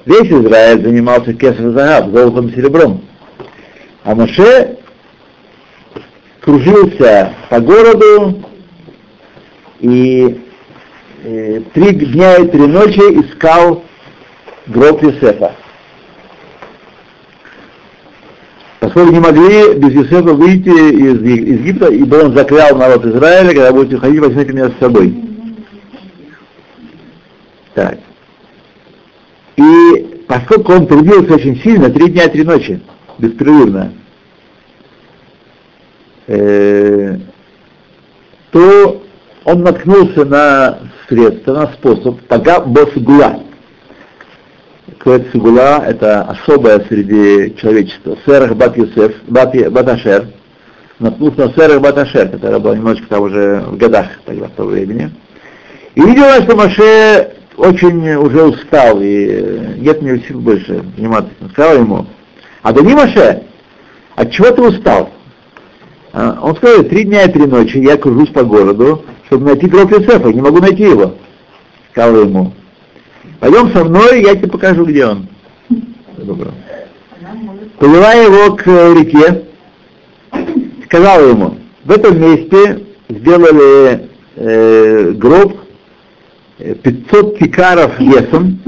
весь 0.07 0.31
Израиль 0.31 0.81
занимался 0.81 1.31
кесар 1.33 2.09
золотом 2.09 2.47
и 2.47 2.55
серебром. 2.55 3.03
А 4.07 4.15
Моше 4.15 4.77
кружился 6.39 7.33
по 7.49 7.59
городу 7.59 8.41
и 9.81 10.39
э, 11.25 11.61
три 11.73 11.91
дня 11.91 12.37
и 12.37 12.47
три 12.47 12.67
ночи 12.67 13.01
искал 13.01 13.83
гроб 14.67 15.03
Юсефа. 15.03 15.57
Поскольку 18.79 19.11
не 19.11 19.19
могли 19.19 19.73
без 19.73 19.91
Юсефа 19.91 20.33
выйти 20.33 20.69
из, 20.69 21.21
Египта, 21.21 21.87
ибо 21.91 22.15
он 22.15 22.33
заклял 22.33 22.77
народ 22.77 23.05
Израиля, 23.05 23.49
когда 23.49 23.73
будете 23.73 23.97
уходить, 23.97 24.21
возьмите 24.21 24.53
меня 24.53 24.69
с 24.69 24.79
собой. 24.79 25.21
Так. 27.73 27.97
И 29.57 30.23
поскольку 30.29 30.71
он 30.71 30.87
трудился 30.87 31.33
очень 31.33 31.61
сильно, 31.61 31.89
три 31.89 32.07
дня 32.07 32.23
и 32.23 32.31
три 32.31 32.45
ночи, 32.45 32.81
беспрерывно, 33.19 33.93
э, 36.27 37.17
то 38.51 39.03
он 39.43 39.61
наткнулся 39.61 40.25
на 40.25 40.79
средство, 41.07 41.53
на 41.53 41.67
способ 41.73 42.21
тага 42.27 42.61
босгула. 42.61 43.43
Какое 44.97 45.25
сигула 45.31 45.83
это 45.85 46.23
особое 46.23 46.79
среди 46.87 47.55
человечества. 47.55 48.17
Серах 48.25 48.55
бат 48.55 48.77
Юсеф, 48.77 49.13
бат, 49.27 49.53
Баташер, 49.71 50.27
наткнулся 50.99 51.47
на 51.47 51.53
Серах 51.53 51.81
Баташер, 51.81 52.29
которая 52.29 52.59
была 52.59 52.75
немножечко 52.75 53.07
там 53.09 53.23
уже 53.23 53.63
в 53.67 53.77
годах 53.77 54.07
тогда, 54.25 54.47
в 54.47 54.51
то 54.51 54.63
времени. 54.65 55.11
И 55.95 56.01
видела, 56.01 56.41
что 56.41 56.55
Маше 56.55 57.31
очень 57.57 58.15
уже 58.15 58.43
устал, 58.43 58.99
и 59.01 59.77
нет 59.77 60.01
мне 60.01 60.19
сил 60.27 60.39
больше 60.39 60.83
заниматься. 60.95 61.31
Сказал 61.51 61.77
ему, 61.77 62.05
а 62.67 62.73
да 62.73 62.81
не 62.81 62.93
Маше, 62.93 63.43
от 64.17 64.29
чего 64.33 64.51
ты 64.51 64.61
устал? 64.61 65.09
Он 66.13 66.53
сказал, 66.57 66.83
три 66.83 67.05
дня 67.05 67.23
и 67.23 67.31
три 67.31 67.45
ночи 67.45 67.77
я 67.77 67.95
кружусь 67.95 68.27
по 68.31 68.43
городу, 68.43 69.05
чтобы 69.27 69.45
найти 69.45 69.67
гроб 69.67 69.89
Юсефа, 69.89 70.33
не 70.33 70.41
могу 70.41 70.59
найти 70.59 70.83
его. 70.83 71.13
Сказал 71.91 72.23
ему, 72.23 72.51
пойдем 73.39 73.71
со 73.71 73.85
мной, 73.85 74.21
я 74.21 74.35
тебе 74.35 74.49
покажу, 74.49 74.83
где 74.83 75.05
он. 75.05 75.29
Повела 77.79 78.11
его 78.15 78.57
к 78.57 78.65
реке, 78.67 79.45
сказала 80.87 81.29
ему, 81.29 81.59
в 81.85 81.91
этом 81.91 82.19
месте 82.19 82.83
сделали 83.07 84.09
э, 84.35 85.11
гроб 85.11 85.55
500 86.57 87.37
кикаров 87.37 87.97
весом 87.97 88.59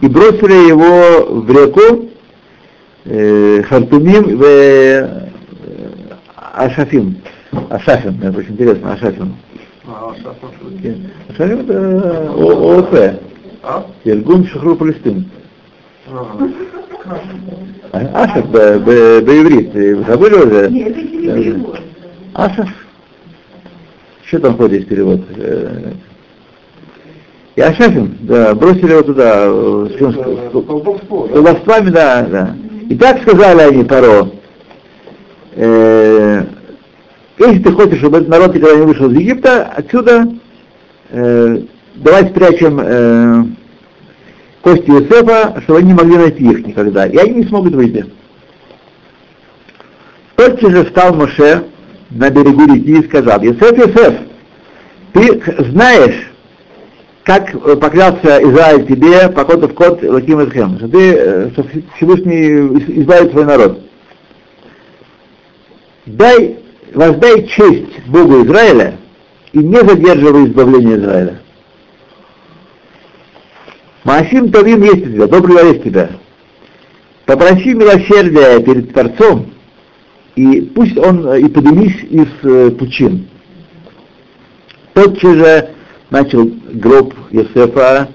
и 0.00 0.08
бросили 0.08 0.68
его 0.68 1.42
в 1.42 1.48
реку 1.48 1.80
э, 1.80 2.15
Хартумим 3.06 4.36
в 4.38 4.42
э, 4.42 5.28
Ашафим. 6.54 7.16
Ашафим, 7.70 8.18
это 8.22 8.38
очень 8.38 8.52
интересно, 8.52 8.92
Ашафим. 8.94 9.36
А, 9.86 10.10
Ашаф 10.10 10.36
Палестин. 10.38 11.10
Ашарим 11.28 11.60
это 11.60 12.30
ООП, 12.32 13.20
А? 13.62 13.86
Иргун 14.04 14.46
Шахру 14.48 14.74
Палестин. 14.74 15.30
Ага. 16.10 16.48
А- 17.92 18.24
Ашер 18.24 18.42
б- 18.44 18.78
б- 18.80 19.20
б-иврит, 19.20 19.72
Вы 19.72 20.04
забыли 20.04 20.34
уже? 20.34 20.70
Нет, 20.70 20.88
это 20.96 21.06
перевод. 21.06 21.80
Что 24.26 24.40
там 24.40 24.54
входит 24.54 24.84
в 24.84 24.88
перевод? 24.88 25.20
Э, 25.36 25.92
И 27.54 27.60
Ашафим, 27.60 28.16
да, 28.22 28.52
бросили 28.56 28.90
его 28.90 29.02
туда, 29.02 29.44
э, 29.46 29.88
с 29.92 31.32
колдовствами, 31.32 31.90
да, 31.90 32.22
да. 32.22 32.56
И 32.88 32.94
так 32.94 33.20
сказали 33.22 33.62
они 33.62 33.84
Паро, 33.84 34.30
э, 35.56 36.44
если 37.38 37.58
ты 37.62 37.72
хочешь, 37.72 37.98
чтобы 37.98 38.18
этот 38.18 38.28
народ 38.28 38.54
никогда 38.54 38.76
не 38.76 38.86
вышел 38.86 39.10
из 39.10 39.18
Египта, 39.18 39.64
отсюда 39.64 40.28
э, 41.10 41.62
давай 41.96 42.28
спрячем 42.28 42.80
э, 42.80 43.44
кости 44.62 44.88
Иосифа, 44.88 45.60
чтобы 45.62 45.80
они 45.80 45.88
не 45.88 45.94
могли 45.94 46.16
найти 46.16 46.44
их 46.44 46.66
никогда, 46.66 47.06
и 47.06 47.16
они 47.16 47.42
не 47.42 47.44
смогут 47.44 47.74
выйти. 47.74 48.06
Тотчас 50.36 50.70
же 50.70 50.84
встал 50.84 51.14
Моше 51.14 51.64
на 52.10 52.30
берегу 52.30 52.72
реки 52.72 53.00
и 53.00 53.08
сказал, 53.08 53.42
Иосиф, 53.42 53.72
Иосиф, 53.78 54.14
ты 55.12 55.42
знаешь, 55.70 56.30
как 57.26 57.52
э, 57.52 57.74
поклялся 57.74 58.40
Израиль 58.40 58.86
тебе, 58.86 59.28
покотов 59.28 59.74
кот 59.74 60.00
Лаким 60.00 60.38
Эдхем, 60.38 60.76
что 60.78 60.88
ты, 60.88 61.12
э, 61.12 61.50
что 61.50 61.66
Всевышний 61.96 62.78
из- 62.78 63.00
избавит 63.00 63.32
свой 63.32 63.44
народ. 63.44 63.80
Дай, 66.06 66.60
воздай 66.94 67.48
честь 67.48 68.06
Богу 68.06 68.44
Израиля 68.44 68.98
и 69.52 69.58
не 69.58 69.76
задерживай 69.76 70.46
избавление 70.46 70.98
Израиля. 70.98 71.40
Маасим 74.04 74.52
Тавим 74.52 74.84
есть 74.84 75.04
у 75.08 75.10
тебя, 75.10 75.26
добрый 75.26 75.66
есть 75.66 75.80
у 75.80 75.90
тебя. 75.90 76.10
Попроси 77.24 77.74
милосердия 77.74 78.60
перед 78.60 78.92
Творцом, 78.92 79.50
и 80.36 80.60
пусть 80.60 80.96
он 80.96 81.26
э, 81.26 81.40
и 81.40 81.48
поднимись 81.48 82.04
из 82.08 82.28
э, 82.44 82.70
пучин. 82.70 83.26
Тотчас 84.94 85.34
же 85.34 85.75
начал 86.10 86.44
гроб 86.72 87.14
Йосефа 87.30 88.08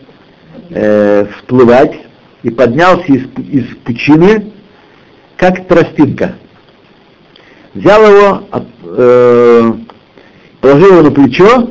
э, 0.69 1.25
всплывать 1.37 1.99
и 2.43 2.49
поднялся 2.49 3.05
из, 3.11 3.23
из 3.49 3.75
пучины, 3.83 4.51
как 5.37 5.67
тростинка. 5.67 6.35
Взял 7.73 8.01
его, 8.03 8.43
э, 8.83 9.73
положил 10.59 10.91
его 10.91 11.01
на 11.03 11.11
плечо, 11.11 11.69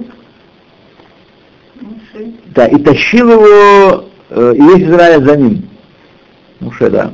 да, 2.55 2.67
и 2.67 2.77
тащил 2.83 3.31
его, 3.31 4.05
э, 4.31 4.55
и 4.57 4.61
весь 4.63 4.89
Израиль 4.89 5.25
за 5.25 5.37
ним. 5.37 5.69
Муше, 6.61 6.91
да. 6.91 7.13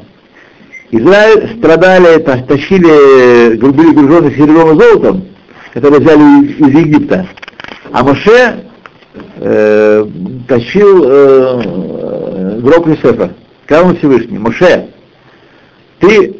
Израиль 0.90 1.58
страдали, 1.58 2.18
та- 2.22 2.42
тащили, 2.42 3.56
гру- 3.56 3.72
были 3.72 3.92
гружены 3.92 4.30
серебром 4.34 4.76
и 4.76 4.80
золотом, 4.80 5.24
которые 5.74 6.00
взяли 6.00 6.46
из, 6.46 6.68
из 6.68 6.74
Египта. 6.74 7.26
А 7.92 8.02
Моше 8.04 8.64
э, 9.36 10.06
тащил 10.48 11.04
э, 11.04 11.62
э, 11.64 12.60
гроб 12.60 12.86
Юсефа. 12.88 13.32
Сказал 13.64 13.86
ему 13.86 13.98
Всевышний, 13.98 14.38
Моше, 14.38 14.88
ты 15.98 16.36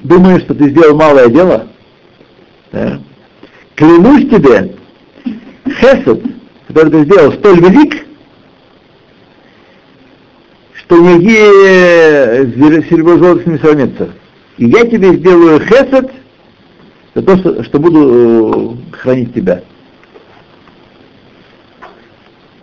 думаешь, 0.00 0.42
что 0.42 0.54
ты 0.54 0.70
сделал 0.70 0.96
малое 0.96 1.28
дело? 1.28 1.66
Да? 2.70 3.00
Клянусь 3.74 4.28
тебе, 4.30 4.74
Хесед, 5.66 6.22
который 6.68 6.90
ты 6.90 7.04
сделал, 7.04 7.32
столь 7.32 7.60
велик, 7.60 8.06
что 10.74 10.98
никакие 10.98 12.44
зер- 12.56 12.88
серебро 12.88 13.16
золото 13.16 13.50
не 13.50 13.58
сравнится. 13.58 14.10
И 14.58 14.66
я 14.66 14.84
тебе 14.86 15.14
сделаю 15.14 15.60
хесед 15.60 16.10
за 17.14 17.22
то, 17.22 17.36
что, 17.38 17.62
что 17.64 17.78
буду 17.78 18.76
э, 18.92 18.96
хранить 18.96 19.34
тебя. 19.34 19.62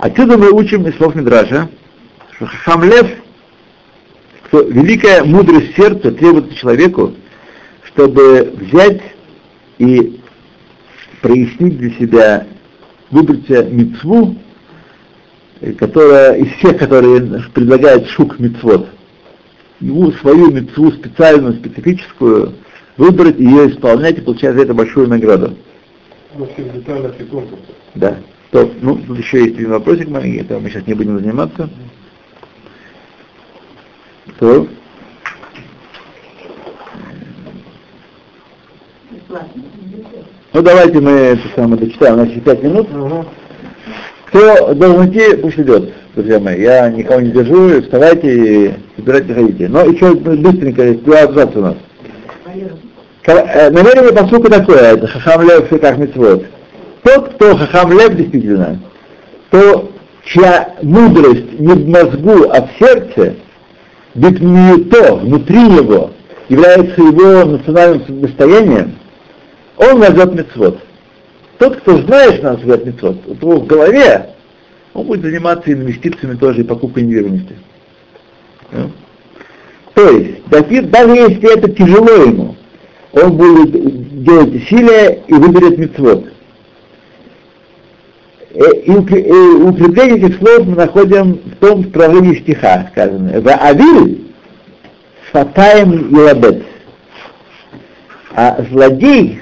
Отсюда 0.00 0.38
мы 0.38 0.50
учим 0.50 0.86
из 0.86 0.96
слов 0.96 1.14
Мидраша, 1.14 1.68
что 2.36 2.46
Хамлев, 2.46 3.06
что 4.48 4.62
великая 4.62 5.24
мудрость 5.24 5.76
сердца 5.76 6.10
требует 6.10 6.56
человеку, 6.56 7.12
чтобы 7.84 8.50
взять 8.56 9.02
и 9.76 10.18
прояснить 11.20 11.76
для 11.76 11.90
себя, 11.98 12.46
выбрать 13.10 13.46
мицву, 13.70 14.36
э, 15.60 15.72
которая 15.74 16.36
из 16.36 16.50
всех, 16.54 16.78
которые 16.78 17.42
предлагает 17.52 18.08
шук 18.08 18.38
мицвод, 18.38 18.88
ему 19.80 20.12
свою 20.12 20.50
мицву 20.50 20.92
специальную, 20.92 21.58
специфическую, 21.58 22.54
выбрать 22.96 23.38
ее 23.38 23.68
исполнять 23.70 24.16
и 24.16 24.22
получать 24.22 24.54
за 24.54 24.62
это 24.62 24.72
большую 24.72 25.08
награду. 25.08 25.58
Во 26.34 26.46
всех 26.46 26.72
деталях 26.72 27.20
и 27.20 27.24
тонкостях. 27.24 27.58
Да. 27.96 28.16
Стоп. 28.50 28.72
Ну, 28.82 28.96
тут 28.96 29.16
еще 29.16 29.44
есть 29.44 29.54
один 29.54 29.70
вопросик 29.70 30.08
маленький, 30.08 30.40
этого 30.40 30.58
мы 30.58 30.70
сейчас 30.70 30.84
не 30.84 30.94
будем 30.94 31.20
заниматься. 31.20 31.70
Кто? 34.26 34.66
Ну 40.52 40.62
давайте 40.62 41.00
мы 41.00 41.10
это 41.12 41.42
самое 41.54 41.80
дочитаем, 41.80 42.14
у 42.14 42.16
нас 42.18 42.28
еще 42.28 42.40
пять 42.40 42.60
минут. 42.64 42.88
Ага. 42.92 43.26
Кто 44.26 44.74
должен 44.74 45.08
идти, 45.08 45.36
пусть 45.36 45.58
идет, 45.60 45.92
друзья 46.16 46.40
мои. 46.40 46.60
Я 46.60 46.90
никого 46.90 47.20
не 47.20 47.30
держу, 47.30 47.80
вставайте 47.82 48.66
и 48.66 48.74
собирайте, 48.96 49.32
ходите. 49.32 49.68
Но 49.68 49.84
еще 49.84 50.12
быстренько, 50.12 50.94
два 51.04 51.20
абзаца 51.20 51.56
у 51.56 51.62
нас. 51.62 51.76
Э, 53.26 53.70
Намерение 53.70 54.12
посылка 54.12 54.50
такое, 54.50 54.94
это 54.94 55.06
хахам 55.06 55.42
лев 55.42 55.68
как 55.68 55.98
митцвот. 55.98 56.44
Тот, 57.02 57.34
кто 57.34 57.56
хахам 57.56 57.92
лев 57.92 58.14
действительно, 58.14 58.80
то 59.50 59.90
чья 60.24 60.74
мудрость 60.82 61.58
не 61.58 61.72
в 61.72 61.88
мозгу, 61.88 62.50
а 62.50 62.62
в 62.62 62.70
сердце, 62.78 63.36
ведь 64.14 64.40
не 64.40 64.84
то, 64.84 65.16
внутри 65.16 65.62
него, 65.62 66.10
является 66.48 67.00
его 67.00 67.44
национальным 67.44 68.20
достоянием, 68.20 68.96
он 69.76 70.00
назовет 70.00 70.34
мецвод. 70.34 70.78
Тот, 71.58 71.76
кто 71.76 71.98
знает, 71.98 72.36
что 72.36 72.58
сказать 72.58 72.86
мецвод, 72.86 73.16
у 73.26 73.34
того 73.34 73.60
в 73.60 73.66
голове, 73.66 74.30
он 74.92 75.06
будет 75.06 75.22
заниматься 75.22 75.72
инвестициями 75.72 76.36
тоже 76.36 76.60
и 76.60 76.64
покупкой 76.64 77.04
недвижимости. 77.04 77.56
То 79.94 80.08
есть, 80.10 80.46
даже 80.48 80.82
даже 80.82 81.12
если 81.12 81.56
это 81.56 81.70
тяжело 81.70 82.10
ему, 82.10 82.56
он 83.12 83.36
будет 83.36 84.24
делать 84.24 84.54
усилия 84.54 85.22
и 85.26 85.32
выберет 85.32 85.78
мецвод. 85.78 86.26
Э, 88.52 88.90
укрепление 88.90 90.18
этих 90.18 90.38
слов 90.38 90.66
мы 90.66 90.74
находим 90.74 91.34
в 91.34 91.56
том 91.60 91.84
продолжении 91.84 92.40
стиха, 92.40 92.88
сказано. 92.90 93.40
В 93.40 93.48
Авиль 93.48 94.24
сфатаем 95.28 96.10
елабет. 96.10 96.64
А 98.34 98.64
злодей 98.70 99.40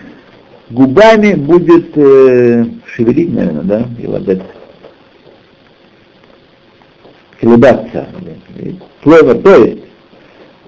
губами 0.69 1.35
будет 1.35 1.97
э, 1.97 2.67
шевелить, 2.87 3.33
наверное, 3.33 3.63
да, 3.63 3.85
елабет. 3.99 4.43
Колебаться. 7.41 8.09
Плевер, 9.03 9.39
то 9.39 9.65
есть, 9.65 9.83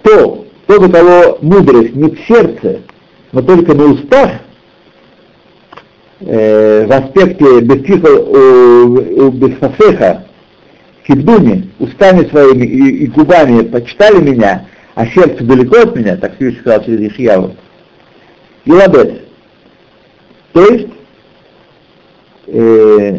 то, 0.03 0.47
тот, 0.66 0.82
у 0.82 0.91
кого 0.91 1.38
мудрость 1.43 1.95
не 1.95 2.11
в 2.11 2.18
сердце, 2.26 2.80
но 3.32 3.43
только 3.43 3.74
на 3.74 3.84
устах, 3.84 4.30
э, 6.21 6.87
в 6.87 6.93
аспекте 6.93 7.61
бесфасеха, 9.31 10.27
кидуни, 11.07 11.71
устами 11.79 12.29
своими 12.29 12.66
и, 12.66 13.05
и 13.05 13.07
губами 13.09 13.62
почитали 13.62 14.21
меня, 14.21 14.66
а 14.95 15.07
сердце 15.07 15.45
далеко 15.45 15.79
от 15.81 15.97
меня, 15.97 16.16
так 16.16 16.37
Всевышний 16.37 16.61
сказал 16.61 16.85
через 16.85 17.12
Ишьяву, 17.12 17.55
и 18.64 18.73
лабет. 18.73 19.25
То 20.53 20.64
есть, 20.66 20.89
э, 22.47 23.18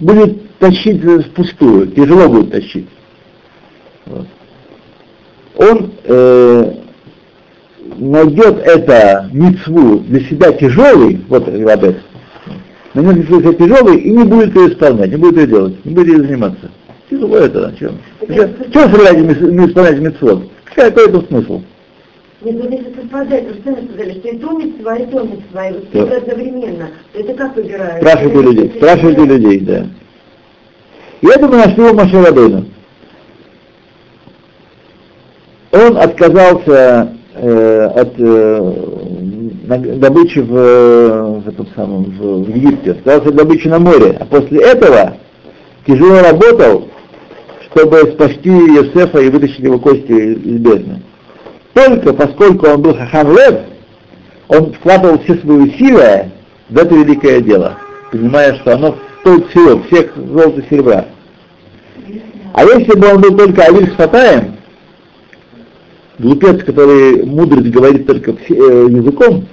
будет 0.00 0.58
тащить 0.58 1.02
впустую, 1.26 1.88
тяжело 1.88 2.28
будет 2.28 2.52
тащить. 2.52 2.88
Вот. 4.06 4.26
Он 5.56 5.92
э, 6.04 6.74
найдет 7.96 8.58
это 8.58 9.28
мицву 9.32 10.00
для 10.00 10.20
себя 10.20 10.52
тяжелый, 10.52 11.20
вот 11.28 11.46
Лабет, 11.48 11.96
найдет 12.94 13.16
мицву 13.16 13.40
для 13.40 13.52
себя 13.52 13.66
тяжелый 13.66 13.98
и 13.98 14.10
не 14.10 14.24
будет 14.24 14.54
ее 14.54 14.68
исполнять, 14.72 15.10
не 15.10 15.16
будет 15.16 15.36
ее 15.36 15.46
делать, 15.46 15.84
не 15.84 15.94
будет 15.94 16.08
ее 16.08 16.18
заниматься. 16.18 16.70
Тяжело 17.08 17.36
это, 17.36 17.60
да, 17.60 17.72
чем? 17.78 17.98
Чего 18.20 18.88
стреляете 18.88 19.50
не 19.50 19.66
исполнять 19.66 19.98
мицвод? 19.98 20.50
Какой 20.74 21.06
это 21.06 21.20
смысл? 21.26 21.62
Нет, 22.42 22.56
вот 22.56 22.70
если 22.70 22.94
совпадает, 22.94 23.48
то 23.48 23.54
что 23.60 23.70
мы 23.70 23.88
сказали, 23.88 24.12
что 24.18 24.28
и 24.28 24.38
то 24.38 24.50
митцва, 24.52 24.96
и 24.96 25.06
то 25.06 25.22
митцва, 25.24 25.68
и 25.68 25.72
вот 25.74 25.94
это 25.94 26.16
одновременно. 26.16 26.90
То 27.12 27.20
это 27.20 27.34
как 27.34 27.56
выбирают? 27.56 28.00
Спрашивайте 28.00 28.42
людей, 28.42 28.72
спрашивайте 28.76 29.24
людей, 29.24 29.60
да. 29.60 29.86
И 31.20 31.26
это 31.26 31.48
мы 31.48 31.56
нашли 31.56 31.82
у 31.82 32.24
Рабейну. 32.24 32.64
Он 35.72 35.98
отказался 35.98 37.12
э, 37.40 37.86
от 37.86 38.12
э, 38.18 38.72
добычи 39.96 40.40
в, 40.40 41.40
в 41.42 41.48
этом 41.48 41.66
самом 41.74 42.04
в, 42.04 42.44
в 42.44 42.48
Египте, 42.48 42.92
отказался 42.92 43.28
от 43.30 43.36
добычи 43.36 43.68
на 43.68 43.78
море, 43.78 44.16
а 44.20 44.24
после 44.26 44.62
этого 44.62 45.16
тяжело 45.86 46.20
работал, 46.20 46.88
чтобы 47.70 47.98
спасти 48.12 48.50
Йосефа 48.50 49.18
и 49.20 49.30
вытащить 49.30 49.60
его 49.60 49.78
кости 49.78 50.12
из 50.12 50.60
бездны. 50.60 51.02
Только 51.72 52.12
поскольку 52.12 52.68
он 52.68 52.82
был 52.82 52.94
Хахам 52.94 53.32
Лев, 53.32 53.60
он 54.48 54.72
вкладывал 54.74 55.18
все 55.20 55.36
свои 55.36 55.68
усилия 55.68 56.32
в 56.68 56.76
это 56.76 56.94
великое 56.94 57.40
дело, 57.40 57.78
понимая, 58.12 58.54
что 58.56 58.74
оно 58.74 58.96
стоит 59.20 59.46
всего, 59.48 59.80
всех 59.84 60.14
золота 60.16 60.60
и 60.60 60.68
серебра. 60.68 61.06
А 62.52 62.64
если 62.64 62.98
бы 62.98 63.06
он 63.06 63.20
был 63.20 63.36
только 63.36 63.62
Авиль 63.62 63.92
Сфатаем, 63.92 64.56
глупец, 66.20 66.62
который 66.64 67.24
мудрость 67.24 67.70
говорит 67.70 68.06
только 68.06 68.32
э, 68.32 68.34
языком, 68.54 69.46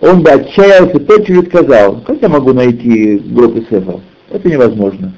он 0.00 0.22
бы 0.22 0.30
отчаялся, 0.30 0.98
тотчас 1.00 1.46
сказал, 1.46 2.00
как 2.00 2.22
я 2.22 2.28
могу 2.28 2.52
найти 2.52 3.18
гроб 3.18 3.56
Исефа? 3.56 4.00
Это 4.30 4.48
невозможно. 4.48 5.12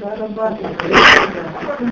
Зарабатывать. 0.00 1.90